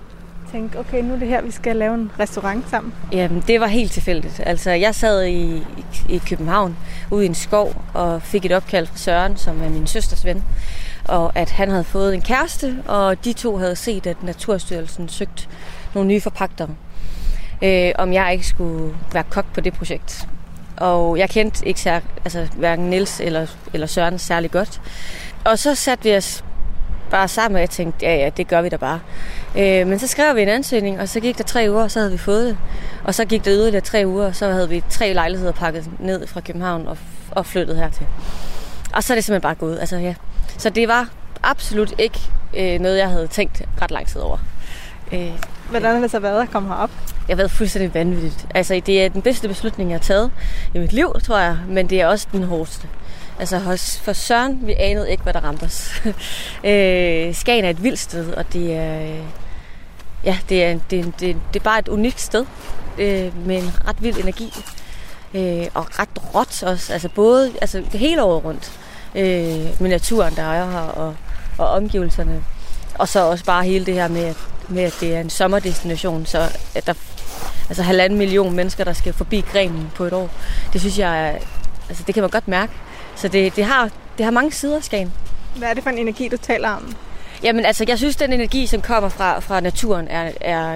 tænke, 0.52 0.80
okay, 0.80 1.04
nu 1.04 1.14
er 1.14 1.20
det 1.20 1.28
her, 1.28 1.42
vi 1.42 1.52
skal 1.52 1.76
lave 1.76 1.94
en 1.94 2.12
restaurant 2.20 2.70
sammen? 2.70 2.94
Jamen, 3.12 3.44
det 3.48 3.60
var 3.60 3.68
helt 3.68 3.92
tilfældigt. 3.92 4.42
Altså, 4.46 4.72
jeg 4.72 4.96
sad 4.96 5.26
i, 5.26 5.64
i, 6.10 6.22
København, 6.30 6.78
ude 7.12 7.24
i 7.24 7.28
en 7.28 7.36
skov, 7.36 7.84
og 7.94 8.22
fik 8.22 8.46
et 8.46 8.52
opkald 8.52 8.88
fra 8.88 8.98
Søren, 8.98 9.38
som 9.38 9.64
er 9.64 9.70
min 9.70 9.88
søsters 9.88 10.26
ven, 10.26 10.44
og 11.06 11.32
at 11.36 11.50
han 11.50 11.70
havde 11.70 11.84
fået 11.84 12.14
en 12.14 12.22
kæreste, 12.22 12.84
og 12.88 13.26
de 13.26 13.34
to 13.34 13.58
havde 13.58 13.76
set, 13.76 14.08
at 14.08 14.24
Naturstyrelsen 14.24 15.10
søgte 15.10 15.48
nogle 15.94 16.08
nye 16.08 16.22
forpagtere, 16.22 16.70
øh, 17.62 17.92
om 17.96 18.14
jeg 18.14 18.34
ikke 18.34 18.48
skulle 18.48 18.96
være 19.14 19.24
kok 19.24 19.54
på 19.54 19.62
det 19.62 19.74
projekt. 19.74 20.28
Og 20.78 21.18
jeg 21.18 21.30
kendte 21.30 21.68
ikke 21.68 21.80
sær, 21.80 22.00
altså, 22.26 22.48
hverken 22.58 22.90
Nils 22.90 23.20
eller, 23.20 23.48
eller 23.74 23.88
Søren 23.88 24.20
særlig 24.20 24.52
godt. 24.52 24.82
Og 25.46 25.60
så 25.60 25.76
satte 25.76 26.04
vi 26.04 26.16
os 26.16 26.44
bare 27.12 27.28
sammen, 27.28 27.56
og 27.56 27.62
jeg 27.62 27.70
tænkte, 27.70 28.06
ja, 28.06 28.16
ja, 28.16 28.30
det 28.38 28.48
gør 28.48 28.62
vi 28.62 28.70
da 28.70 28.78
bare. 28.78 29.00
Øh, 29.58 29.88
men 29.88 30.00
så 30.00 30.08
skrev 30.08 30.36
vi 30.36 30.42
en 30.42 30.48
ansøgning, 30.48 31.00
og 31.00 31.10
så 31.10 31.20
gik 31.20 31.38
der 31.38 31.44
tre 31.44 31.68
uger, 31.70 31.84
og 31.84 31.92
så 31.92 32.00
havde 32.00 32.12
vi 32.12 32.18
fået 32.18 32.48
det. 32.48 32.58
Og 33.04 33.16
så 33.16 33.26
gik 33.26 33.46
der 33.46 33.52
yderligere 33.54 33.82
tre 33.82 34.04
uger, 34.06 34.26
og 34.26 34.36
så 34.36 34.52
havde 34.52 34.70
vi 34.70 34.84
tre 34.90 35.14
lejligheder 35.14 35.52
pakket 35.52 35.90
ned 36.00 36.28
fra 36.28 36.42
København 36.42 36.88
og, 36.88 36.98
og 37.32 37.46
flyttet 37.46 37.78
hertil. 37.78 38.06
Og 38.94 39.04
så 39.04 39.14
er 39.14 39.16
det 39.16 39.24
simpelthen 39.24 39.42
bare 39.42 39.56
gået. 39.56 39.80
Altså, 39.80 39.98
ja. 39.98 40.14
Så 40.58 40.70
det 40.70 40.88
var 40.88 41.08
absolut 41.44 41.94
ikke 41.98 42.20
øh, 42.58 42.80
noget, 42.80 42.98
jeg 42.98 43.10
havde 43.10 43.28
tænkt 43.28 43.62
ret 43.82 43.92
lang 43.92 44.08
tid 44.08 44.22
over. 44.22 44.38
Øh, 45.14 45.32
Hvordan 45.70 45.94
har 45.94 46.02
det 46.02 46.12
så 46.12 46.20
været 46.20 46.42
at 46.42 46.52
komme 46.52 46.70
herop? 46.70 46.92
Jeg 47.28 47.34
har 47.34 47.38
været 47.38 47.52
fuldstændig 47.52 47.94
vanvittigt. 47.94 48.48
Altså, 48.56 48.82
det 48.86 49.06
er 49.06 49.10
den 49.10 49.22
bedste 49.22 49.48
beslutning, 49.48 49.90
jeg 49.90 49.98
har 49.98 50.04
taget 50.04 50.32
i 50.74 50.80
mit 50.80 50.94
liv, 50.94 51.14
tror 51.24 51.38
jeg, 51.38 51.58
men 51.68 51.90
det 51.90 52.02
er 52.02 52.08
også 52.08 52.28
den 52.32 52.44
hårdeste. 52.44 52.88
Altså 53.40 53.58
hos, 53.58 54.00
for 54.00 54.14
Søren, 54.14 54.68
vi 54.68 54.74
anede 54.74 55.12
ikke, 55.12 55.24
hvad 55.24 55.34
der 55.34 55.40
ramte 55.40 55.64
os. 55.64 55.92
øh, 56.70 57.36
Skagen 57.36 57.66
er 57.66 57.70
et 57.70 57.84
vildt 57.84 58.00
sted, 58.00 58.34
og 58.34 58.54
det 58.54 58.76
er, 58.76 59.24
ja, 60.24 60.38
det 60.50 60.64
er, 60.64 60.80
det, 60.90 61.06
det, 61.20 61.38
det 61.54 61.60
er 61.60 61.64
bare 61.64 61.80
et 61.80 61.88
unikt 61.88 62.22
sted 62.22 62.46
øh, 62.98 63.48
med 63.48 63.58
en 63.58 63.72
ret 63.88 64.04
vild 64.04 64.18
energi. 64.18 64.54
Øh, 65.34 65.68
og 65.74 66.00
ret 66.00 66.36
råt 66.36 66.64
også, 66.64 66.94
altså 66.94 67.10
både 67.10 67.52
altså 67.62 67.84
det 67.92 68.00
hele 68.00 68.24
året 68.24 68.44
rundt. 68.44 68.72
Øh, 69.16 69.82
med 69.82 69.90
naturen, 69.90 70.36
der 70.36 70.44
er 70.44 70.72
her, 70.72 70.80
og, 70.80 71.16
og 71.58 71.70
omgivelserne. 71.70 72.44
Og 72.98 73.08
så 73.08 73.20
også 73.20 73.46
bare 73.46 73.64
hele 73.64 73.86
det 73.86 73.94
her 73.94 74.08
med, 74.08 74.36
med 74.68 74.84
at 74.84 74.98
det 75.00 75.16
er 75.16 75.20
en 75.20 75.30
sommerdestination, 75.30 76.26
så 76.26 76.50
at 76.76 76.88
der 76.88 76.94
altså 77.70 77.84
halvanden 77.84 78.20
million 78.20 78.56
mennesker, 78.56 78.84
der 78.84 78.94
skal 78.94 79.14
forbi 79.14 79.42
grenen 79.52 79.92
på 79.96 80.04
et 80.04 80.14
år. 80.14 80.30
Det 80.74 80.82
synes 80.82 81.00
jeg, 81.00 81.40
altså 81.90 82.04
det 82.08 82.14
kan 82.14 82.24
man 82.24 82.30
godt 82.30 82.48
mærke. 82.48 82.72
Så 83.20 83.28
det, 83.28 83.56
det, 83.56 83.66
har, 83.66 83.90
det 84.18 84.24
har 84.26 84.32
mange 84.32 84.52
sider, 84.52 84.80
Skagen. 84.82 85.14
Hvad 85.56 85.70
er 85.70 85.74
det 85.74 85.84
for 85.84 85.90
en 85.90 85.98
energi, 85.98 86.28
du 86.28 86.38
taler 86.38 86.70
om? 86.70 86.96
Jamen 87.44 87.66
altså, 87.66 87.86
jeg 87.88 87.98
synes, 87.98 88.16
den 88.16 88.34
energi, 88.34 88.66
som 88.66 88.82
kommer 88.82 89.10
fra, 89.10 89.40
fra 89.40 89.60
naturen, 89.60 90.08
er, 90.08 90.32
er, 90.42 90.76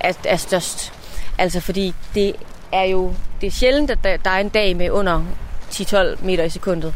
er, 0.00 0.12
er 0.24 0.36
størst. 0.36 0.92
Altså 1.38 1.60
fordi 1.60 1.94
det 2.14 2.36
er 2.72 2.84
jo 2.84 3.14
det 3.40 3.46
er 3.46 3.50
sjældent, 3.50 3.90
at 3.90 3.98
der, 4.04 4.16
der 4.16 4.30
er 4.30 4.40
en 4.40 4.48
dag 4.48 4.76
med 4.76 4.90
under 4.90 5.24
10-12 5.70 6.24
meter 6.24 6.44
i 6.44 6.50
sekundet. 6.50 6.94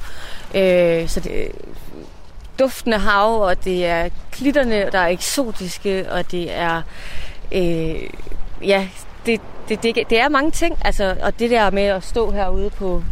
Øh, 0.55 1.09
så 1.09 1.21
det, 1.21 1.53
duftende 2.59 2.99
hav, 2.99 3.43
og 3.43 3.65
det 3.65 3.87
er 3.87 4.09
klitterne, 4.31 4.89
der 4.93 4.99
er 4.99 5.09
eksotiske, 5.09 6.13
og 6.13 6.31
det 6.31 6.57
er... 6.57 6.83
Øh, 7.53 8.11
ja, 8.67 8.89
det, 9.27 9.41
det, 9.69 9.83
det, 9.83 9.97
det 10.11 10.21
er 10.21 10.29
mange 10.29 10.51
ting. 10.51 10.79
Altså, 10.85 11.17
og 11.23 11.39
det 11.39 11.51
der 11.51 11.71
med 11.71 11.83
at 11.83 12.05
stå 12.05 12.31
herude 12.31 12.71
på 12.71 13.03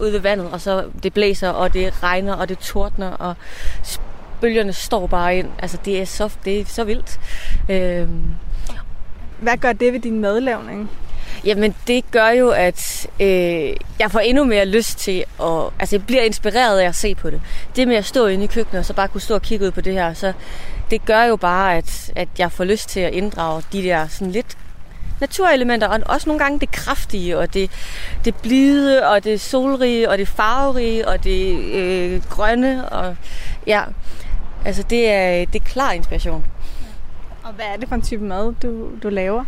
ude 0.00 0.12
ved 0.12 0.20
vandet, 0.20 0.50
og 0.52 0.60
så 0.60 0.84
det 1.02 1.14
blæser, 1.14 1.48
og 1.48 1.72
det 1.72 2.02
regner, 2.02 2.34
og 2.34 2.48
det 2.48 2.58
tordner, 2.58 3.10
og 3.10 3.34
bølgerne 4.40 4.72
står 4.72 5.06
bare 5.06 5.38
ind. 5.38 5.48
Altså, 5.58 5.78
det 5.84 6.00
er 6.00 6.04
så, 6.04 6.32
det 6.44 6.60
er 6.60 6.64
så 6.64 6.84
vildt. 6.84 7.20
Øh, 7.68 8.08
Hvad 9.38 9.56
gør 9.56 9.72
det 9.72 9.92
ved 9.92 10.00
din 10.00 10.20
madlavning? 10.20 10.90
Jamen, 11.44 11.74
det 11.86 12.10
gør 12.10 12.28
jo, 12.28 12.50
at 12.50 13.06
øh, 13.20 13.76
jeg 13.98 14.10
får 14.10 14.18
endnu 14.18 14.44
mere 14.44 14.66
lyst 14.66 14.98
til 14.98 15.24
at... 15.42 15.62
Altså, 15.78 15.96
jeg 15.96 16.06
bliver 16.06 16.22
inspireret 16.22 16.78
af 16.78 16.88
at 16.88 16.94
se 16.94 17.14
på 17.14 17.30
det. 17.30 17.40
Det 17.76 17.88
med 17.88 17.96
at 17.96 18.04
stå 18.04 18.26
inde 18.26 18.44
i 18.44 18.46
køkkenet, 18.46 18.78
og 18.78 18.84
så 18.84 18.94
bare 18.94 19.08
kunne 19.08 19.20
stå 19.20 19.34
og 19.34 19.42
kigge 19.42 19.66
ud 19.66 19.70
på 19.70 19.80
det 19.80 19.92
her, 19.92 20.14
så 20.14 20.32
det 20.90 21.04
gør 21.04 21.22
jo 21.22 21.36
bare, 21.36 21.76
at, 21.76 22.12
at 22.16 22.28
jeg 22.38 22.52
får 22.52 22.64
lyst 22.64 22.88
til 22.88 23.00
at 23.00 23.12
inddrage 23.12 23.62
de 23.72 23.82
der 23.82 24.08
sådan 24.08 24.32
lidt 24.32 24.58
naturelementer, 25.20 25.88
og 25.88 26.00
også 26.06 26.28
nogle 26.28 26.42
gange 26.42 26.60
det 26.60 26.70
kraftige, 26.70 27.38
og 27.38 27.54
det, 27.54 27.70
det 28.24 28.34
blide, 28.34 29.08
og 29.08 29.24
det 29.24 29.40
solrige, 29.40 30.10
og 30.10 30.18
det 30.18 30.28
farverige, 30.28 31.08
og 31.08 31.24
det 31.24 31.58
øh, 31.74 32.22
grønne, 32.30 32.88
og 32.88 33.16
ja, 33.66 33.82
altså 34.64 34.82
det 34.82 35.10
er, 35.10 35.44
det 35.44 35.60
er 35.60 35.64
klar 35.64 35.92
inspiration. 35.92 36.44
Og 37.42 37.52
hvad 37.52 37.66
er 37.66 37.76
det 37.76 37.88
for 37.88 37.94
en 37.94 38.02
type 38.02 38.24
mad, 38.24 38.54
du, 38.62 38.88
du 39.02 39.08
laver? 39.08 39.44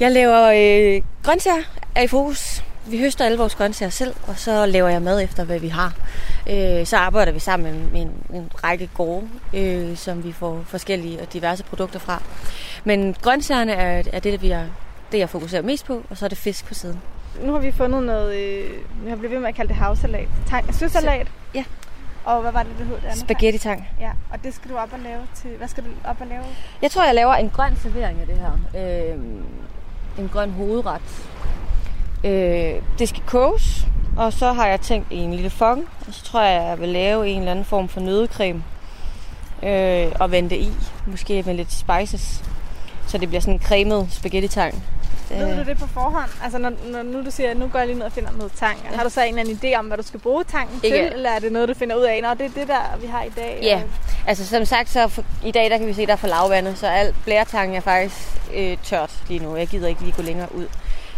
Jeg 0.00 0.12
laver 0.12 0.42
øh, 0.46 1.02
grøntsager 1.22 1.62
er 1.94 2.02
i 2.02 2.06
fokus. 2.06 2.64
Vi 2.86 2.98
høster 2.98 3.24
alle 3.24 3.38
vores 3.38 3.54
grøntsager 3.54 3.90
selv, 3.90 4.14
og 4.26 4.38
så 4.38 4.66
laver 4.66 4.88
jeg 4.88 5.02
mad 5.02 5.22
efter, 5.22 5.44
hvad 5.44 5.60
vi 5.60 5.68
har. 5.68 5.94
Øh, 6.50 6.86
så 6.86 6.96
arbejder 6.96 7.32
vi 7.32 7.38
sammen 7.38 7.88
med 7.92 8.00
en, 8.00 8.12
en 8.34 8.50
række 8.64 8.90
gårde, 8.94 9.28
øh, 9.54 9.96
som 9.96 10.24
vi 10.24 10.32
får 10.32 10.62
forskellige 10.66 11.20
og 11.20 11.32
diverse 11.32 11.64
produkter 11.64 11.98
fra. 11.98 12.22
Men 12.84 13.16
grøntsagerne 13.22 13.72
er, 13.72 14.02
er 14.12 14.20
det, 14.20 14.42
vi 14.42 14.48
har, 14.48 14.66
det, 15.16 15.20
jeg 15.20 15.30
fokuserer 15.30 15.62
mest 15.62 15.86
på, 15.86 16.02
og 16.10 16.16
så 16.16 16.24
er 16.24 16.28
det 16.28 16.38
fisk 16.38 16.66
på 16.66 16.74
siden. 16.74 17.00
Nu 17.42 17.52
har 17.52 17.58
vi 17.58 17.72
fundet 17.72 18.02
noget, 18.02 18.36
øh, 18.36 18.70
vi 19.04 19.08
har 19.08 19.16
blivet 19.16 19.32
ved 19.32 19.40
med 19.40 19.48
at 19.48 19.54
kalde 19.54 19.68
det 19.68 19.76
havsalat. 19.76 20.28
Tang, 20.48 20.74
søsalat. 20.74 21.26
Ja. 21.54 21.64
Og 22.24 22.40
hvad 22.40 22.52
var 22.52 22.62
det, 22.62 22.72
det 22.78 22.86
hed? 22.86 22.96
Det 22.96 23.04
andet? 23.04 23.18
Spaghetti-tang. 23.18 23.88
Ja, 24.00 24.10
og 24.32 24.44
det 24.44 24.54
skal 24.54 24.70
du 24.70 24.76
op 24.76 24.92
og 24.92 24.98
lave 24.98 25.20
til... 25.34 25.50
Hvad 25.58 25.68
skal 25.68 25.84
du 25.84 25.88
op 26.04 26.16
og 26.20 26.26
lave? 26.26 26.42
Jeg 26.82 26.90
tror, 26.90 27.04
jeg 27.04 27.14
laver 27.14 27.34
en 27.34 27.50
grøn 27.50 27.76
servering 27.82 28.20
af 28.20 28.26
det 28.26 28.36
her. 28.38 29.12
Øh, 29.12 29.18
en 30.18 30.30
grøn 30.32 30.50
hovedret. 30.50 31.02
Øh, 32.24 32.82
det 32.98 33.08
skal 33.08 33.22
koges, 33.26 33.86
og 34.16 34.32
så 34.32 34.52
har 34.52 34.66
jeg 34.66 34.80
tænkt 34.80 35.12
i 35.12 35.16
en 35.16 35.34
lille 35.34 35.50
fong, 35.50 35.88
og 36.06 36.14
så 36.14 36.24
tror 36.24 36.42
jeg, 36.42 36.62
jeg 36.62 36.80
vil 36.80 36.88
lave 36.88 37.28
en 37.28 37.38
eller 37.38 37.50
anden 37.50 37.64
form 37.64 37.88
for 37.88 38.00
nødecreme 38.00 38.64
øh, 39.62 40.12
og 40.20 40.30
vende 40.30 40.50
det 40.50 40.56
i, 40.56 40.72
måske 41.06 41.42
med 41.46 41.54
lidt 41.54 41.72
spices, 41.72 42.44
så 43.06 43.18
det 43.18 43.28
bliver 43.28 43.40
sådan 43.40 43.54
en 43.54 43.60
cremet 43.60 44.08
spaghetti-tang. 44.10 44.82
Ved 45.30 45.56
du 45.56 45.64
det 45.70 45.78
på 45.78 45.86
forhånd? 45.86 46.30
Altså 46.42 46.58
når, 46.58 46.72
når 46.92 47.02
nu 47.02 47.24
du 47.24 47.30
siger, 47.30 47.50
at 47.50 47.56
nu 47.56 47.66
går 47.68 47.78
jeg 47.78 47.88
lige 47.88 47.98
ned 47.98 48.06
og 48.06 48.12
finder 48.12 48.30
noget 48.32 48.52
tang. 48.52 48.78
Ja. 48.90 48.96
Har 48.96 49.04
du 49.04 49.10
så 49.10 49.22
en 49.22 49.38
eller 49.38 49.40
anden 49.40 49.72
idé 49.72 49.78
om, 49.78 49.86
hvad 49.86 49.96
du 49.96 50.02
skal 50.02 50.20
bruge 50.20 50.44
tangen 50.44 50.80
Ikke. 50.82 50.96
til? 50.96 51.12
Eller 51.12 51.30
er 51.30 51.38
det 51.38 51.52
noget, 51.52 51.68
du 51.68 51.74
finder 51.74 51.96
ud 51.96 52.02
af? 52.02 52.22
Nå, 52.22 52.30
det 52.30 52.40
er 52.40 52.60
det 52.60 52.68
der, 52.68 52.96
vi 53.00 53.06
har 53.06 53.22
i 53.22 53.30
dag. 53.36 53.58
Ja, 53.62 53.82
altså 54.26 54.46
som 54.46 54.64
sagt, 54.64 54.90
så 54.90 55.08
for, 55.08 55.24
i 55.44 55.50
dag 55.50 55.70
der 55.70 55.78
kan 55.78 55.86
vi 55.86 55.92
se, 55.92 56.06
der 56.06 56.12
er 56.12 56.16
for 56.16 56.28
lavvandet, 56.28 56.78
så 56.78 56.86
alt 56.86 57.14
blæretangen 57.24 57.76
er 57.76 57.80
faktisk 57.80 58.40
øh, 58.54 58.76
tørt 58.84 59.10
lige 59.28 59.40
nu. 59.40 59.56
Jeg 59.56 59.66
gider 59.66 59.88
ikke 59.88 60.00
lige 60.00 60.12
gå 60.16 60.22
længere 60.22 60.48
ud. 60.54 60.66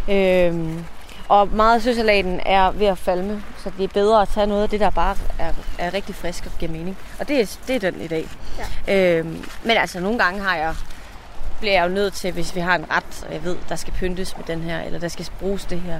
Øhm, 0.09 0.85
og 1.29 1.47
meget 1.47 1.75
af 1.75 1.81
søsalaten 1.81 2.39
er 2.45 2.71
ved 2.71 2.87
at 2.87 2.97
falme, 2.97 3.43
så 3.63 3.71
det 3.77 3.83
er 3.83 3.87
bedre 3.87 4.21
at 4.21 4.29
tage 4.29 4.47
noget 4.47 4.63
af 4.63 4.69
det, 4.69 4.79
der 4.79 4.89
bare 4.89 5.15
er, 5.39 5.51
er 5.77 5.93
rigtig 5.93 6.15
frisk 6.15 6.45
og 6.45 6.51
giver 6.59 6.71
mening. 6.71 6.97
Og 7.19 7.27
det 7.27 7.41
er, 7.41 7.57
det 7.67 7.75
er 7.75 7.91
den 7.91 8.01
i 8.01 8.07
dag. 8.07 8.27
Ja. 8.87 9.17
Øhm, 9.17 9.45
men 9.63 9.77
altså, 9.77 9.99
nogle 9.99 10.19
gange 10.19 10.41
har 10.41 10.55
jeg, 10.55 10.75
bliver 11.59 11.73
jeg 11.73 11.89
jo 11.89 11.93
nødt 11.93 12.13
til, 12.13 12.31
hvis 12.31 12.55
vi 12.55 12.59
har 12.59 12.75
en 12.75 12.85
ret, 12.91 13.25
og 13.27 13.33
jeg 13.33 13.43
ved, 13.43 13.57
der 13.69 13.75
skal 13.75 13.93
pyntes 13.93 14.37
med 14.37 14.45
den 14.45 14.61
her, 14.61 14.81
eller 14.81 14.99
der 14.99 15.07
skal 15.07 15.29
bruges 15.39 15.65
det 15.65 15.81
her, 15.81 15.99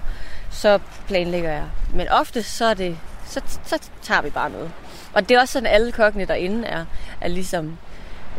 så 0.49 0.79
planlægger 1.07 1.51
jeg. 1.51 1.65
Men 1.93 2.07
ofte 2.09 2.43
så, 2.43 2.65
er 2.65 2.73
det, 2.73 2.97
så, 3.25 3.41
så 3.65 3.89
tager 4.01 4.21
vi 4.21 4.29
bare 4.29 4.49
noget. 4.49 4.71
Og 5.13 5.29
det 5.29 5.35
er 5.35 5.41
også 5.41 5.51
sådan, 5.51 5.67
alle 5.67 5.91
kokkene 5.91 6.25
derinde 6.25 6.67
er, 6.67 6.85
er 7.21 7.27
ligesom 7.27 7.77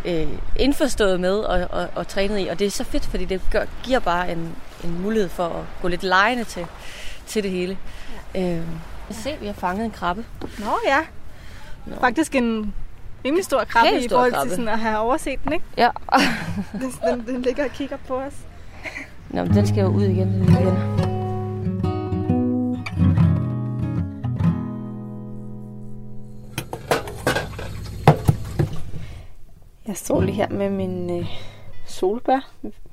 øh, 0.05 0.29
indforstået 0.57 1.21
med 1.21 1.39
og, 1.39 1.66
og, 1.71 1.89
og 1.95 2.09
trænet 2.09 2.41
i. 2.41 2.49
Og 2.49 2.59
det 2.59 2.66
er 2.66 2.71
så 2.71 2.85
fedt, 2.85 3.07
fordi 3.07 3.25
det 3.25 3.41
gør, 3.51 3.64
giver 3.83 3.99
bare 3.99 4.33
en, 4.33 4.57
en 4.85 5.03
mulighed 5.03 5.29
for 5.29 5.47
at 5.47 5.64
gå 5.83 5.89
lidt 5.89 6.03
lejende 6.03 6.45
til, 6.45 6.66
til 7.27 7.43
det 7.43 7.51
hele. 7.51 7.79
Ja. 8.35 8.57
Øh, 8.57 8.62
se, 9.11 9.37
vi 9.41 9.47
har 9.47 9.53
fanget 9.53 9.85
en 9.85 9.91
krabbe. 9.91 10.25
Nå 10.59 10.79
ja. 10.87 10.99
Nå. 11.87 11.97
Faktisk 12.01 12.35
en 12.35 12.75
rimelig 13.25 13.45
stor 13.45 13.64
krabbe 13.64 14.01
i 14.05 14.09
forhold 14.09 14.33
krabbe. 14.33 14.49
til 14.49 14.57
sådan 14.57 14.68
at 14.68 14.79
have 14.79 14.99
overset 14.99 15.45
den, 15.45 15.53
ikke? 15.53 15.64
Ja. 15.77 15.91
Den, 16.73 16.93
den, 17.18 17.27
den 17.27 17.43
ligger 17.43 17.64
og 17.64 17.71
kigger 17.71 17.97
på 18.07 18.16
os. 18.16 18.35
Nå, 19.31 19.45
men 19.45 19.55
den 19.55 19.66
skal 19.66 19.81
jo 19.81 19.89
ud 19.89 20.03
igen, 20.03 20.29
den 20.29 20.47
ven. 20.47 21.11
Jeg 29.87 29.97
står 29.97 30.21
lige 30.21 30.35
her 30.35 30.49
med 30.49 30.71
min 30.71 31.18
øh, 31.21 31.27
solbær. 31.87 32.51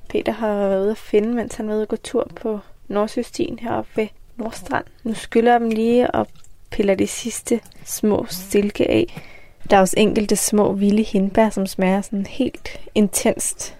Peter 0.09 0.31
har 0.31 0.55
været 0.55 0.81
ude 0.81 0.91
at 0.91 0.97
finde, 0.97 1.33
mens 1.35 1.55
han 1.55 1.67
var 1.67 1.73
ude 1.73 1.81
at 1.81 1.87
gå 1.87 1.95
tur 1.95 2.27
på 2.35 2.59
Nordsøstien 2.87 3.59
heroppe 3.59 3.91
ved 3.95 4.07
Nordstrand. 4.37 4.85
Nu 5.03 5.13
skyller 5.13 5.51
jeg 5.51 5.59
dem 5.59 5.69
lige 5.69 6.11
og 6.11 6.27
piller 6.71 6.95
de 6.95 7.07
sidste 7.07 7.59
små 7.85 8.25
stilke 8.29 8.89
af. 8.89 9.21
Der 9.69 9.77
er 9.77 9.81
også 9.81 9.93
enkelte 9.97 10.35
små 10.35 10.73
vilde 10.73 11.03
hindbær, 11.03 11.49
som 11.49 11.67
smager 11.67 12.01
sådan 12.01 12.25
helt 12.25 12.79
intenst 12.95 13.75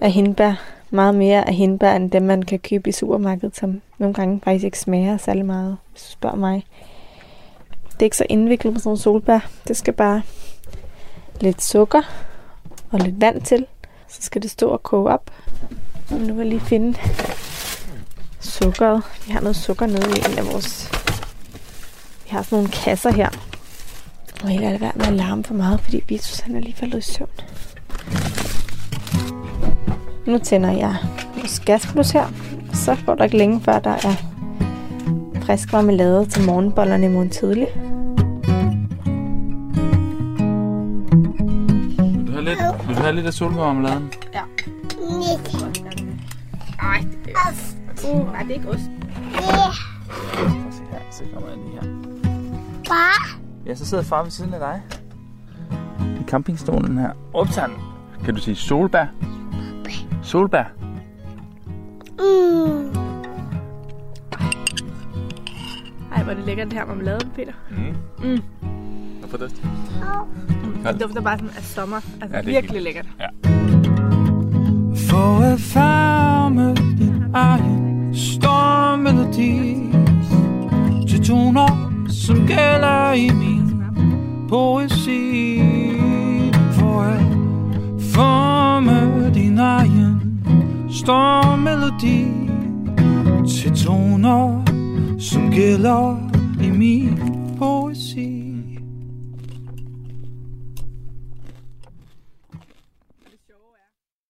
af 0.00 0.12
hindbær. 0.12 0.52
Meget 0.90 1.14
mere 1.14 1.48
af 1.48 1.54
hindbær, 1.54 1.92
end 1.92 2.10
dem 2.10 2.22
man 2.22 2.42
kan 2.42 2.58
købe 2.58 2.88
i 2.88 2.92
supermarkedet, 2.92 3.56
som 3.56 3.82
nogle 3.98 4.14
gange 4.14 4.40
faktisk 4.44 4.64
ikke 4.64 4.78
smager 4.78 5.16
særlig 5.16 5.44
meget, 5.44 5.76
hvis 5.92 6.02
du 6.02 6.10
spørger 6.10 6.36
mig. 6.36 6.66
Det 7.92 8.00
er 8.00 8.04
ikke 8.04 8.16
så 8.16 8.26
indviklet 8.28 8.72
med 8.72 8.80
sådan 8.80 8.88
nogle 8.88 9.00
solbær. 9.00 9.48
Det 9.68 9.76
skal 9.76 9.92
bare 9.92 10.22
lidt 11.40 11.62
sukker 11.62 12.02
og 12.90 13.00
lidt 13.00 13.20
vand 13.20 13.42
til. 13.42 13.66
Så 14.08 14.22
skal 14.22 14.42
det 14.42 14.50
stå 14.50 14.68
og 14.68 14.82
koge 14.82 15.10
op. 15.10 15.30
Og 16.10 16.16
nu 16.16 16.34
vil 16.34 16.36
jeg 16.36 16.46
lige 16.46 16.60
finde 16.60 16.98
sukkeret. 18.40 19.02
Vi 19.26 19.32
har 19.32 19.40
noget 19.40 19.56
sukker 19.56 19.86
nede 19.86 20.10
i 20.10 20.32
en 20.32 20.38
af 20.38 20.46
vores... 20.46 20.90
Vi 22.24 22.30
har 22.30 22.42
sådan 22.42 22.56
nogle 22.56 22.72
kasser 22.72 23.10
her. 23.10 23.28
Og 24.42 24.48
helt 24.48 24.62
lade 24.62 24.80
være 24.80 24.92
med 24.96 25.06
at 25.06 25.12
larme 25.12 25.44
for 25.44 25.54
meget, 25.54 25.80
fordi 25.80 26.04
Vitus 26.08 26.40
han 26.40 26.56
er 26.56 26.60
lige 26.60 26.74
faldet 26.74 26.98
i 26.98 27.12
søvn. 27.12 27.28
Nu 30.26 30.38
tænder 30.38 30.70
jeg 30.72 30.96
vores 31.36 31.60
gasplus 31.60 32.10
her. 32.10 32.26
Så 32.72 32.96
går 33.06 33.14
der 33.14 33.24
ikke 33.24 33.36
længe 33.36 33.60
før 33.60 33.78
der 33.78 33.90
er 33.90 34.16
frisk 35.42 35.72
marmelade 35.72 36.26
til 36.26 36.46
morgenbollerne 36.46 37.06
i 37.06 37.08
morgen 37.08 37.30
tidlig. 37.30 37.66
Vil 42.16 42.26
du 42.26 42.32
have 42.32 42.44
lidt, 42.44 42.58
vil 42.88 42.96
du 42.96 43.00
have 43.02 43.14
lidt 43.14 43.26
af 43.26 43.32
solbærmarmeladen? 43.34 44.12
Ja. 44.34 44.40
Ej, 46.82 47.04
det 47.24 47.32
er... 47.32 47.52
Uh, 48.14 48.32
nej, 48.32 48.42
det 48.42 48.50
er 48.50 48.54
ikke 48.54 48.68
ost. 48.68 48.90
Her, 50.90 50.98
så 51.10 51.22
kommer 51.34 51.48
jeg 51.48 51.58
lige 51.58 51.80
her. 51.80 51.88
Far? 52.88 53.45
Ja, 53.66 53.74
så 53.74 53.86
sidder 53.86 54.04
far 54.04 54.22
ved 54.22 54.30
siden 54.30 54.54
af 54.54 54.60
dig. 54.60 54.82
I 56.20 56.24
campingstolen 56.26 56.98
her. 56.98 57.10
Optagen. 57.34 57.72
Kan 58.24 58.34
du 58.34 58.40
sige 58.40 58.54
solbær? 58.56 59.06
Solbær. 60.22 60.64
Mm. 62.18 62.92
Ej, 66.16 66.22
hvor 66.22 66.32
er 66.32 66.36
det 66.36 66.44
lækkert, 66.46 66.66
det 66.70 66.78
her 66.78 66.86
marmelade, 66.86 67.28
Peter. 67.34 67.52
Mm. 67.70 68.28
Mm. 68.28 68.42
Hvorfor 69.20 69.36
det? 69.36 69.62
Det 70.92 71.00
dufter 71.02 71.20
bare 71.20 71.38
sådan 71.38 71.50
af 71.56 71.62
sommer. 71.62 71.96
Altså 71.96 72.26
Ja, 72.30 72.36
ja, 72.36 72.42
det 72.42 72.48
er 72.48 72.52
virkelig 72.60 72.70
fint. 72.74 72.84
lækkert. 72.84 73.06
Ja. 73.20 73.26
For 75.10 75.40
at 75.52 75.60
farme 75.60 76.74
din 76.74 77.24
egen 77.34 78.14
stormmelodi 78.14 79.76
Til 81.08 81.24
toner, 81.24 81.92
som 82.24 82.46
gælder 82.46 83.12
i 83.12 83.30
min 83.30 83.82
poesi. 84.48 85.60
For 86.72 87.00
at 87.00 87.22
forme 88.00 89.30
din 89.34 89.58
egen 89.58 90.40
stormelodi 90.90 92.24
Til 93.48 93.84
toner 93.84 94.64
som 95.18 95.50
gælder 95.50 96.30
i 96.62 96.70
min 96.70 97.18
poesi. 97.58 98.45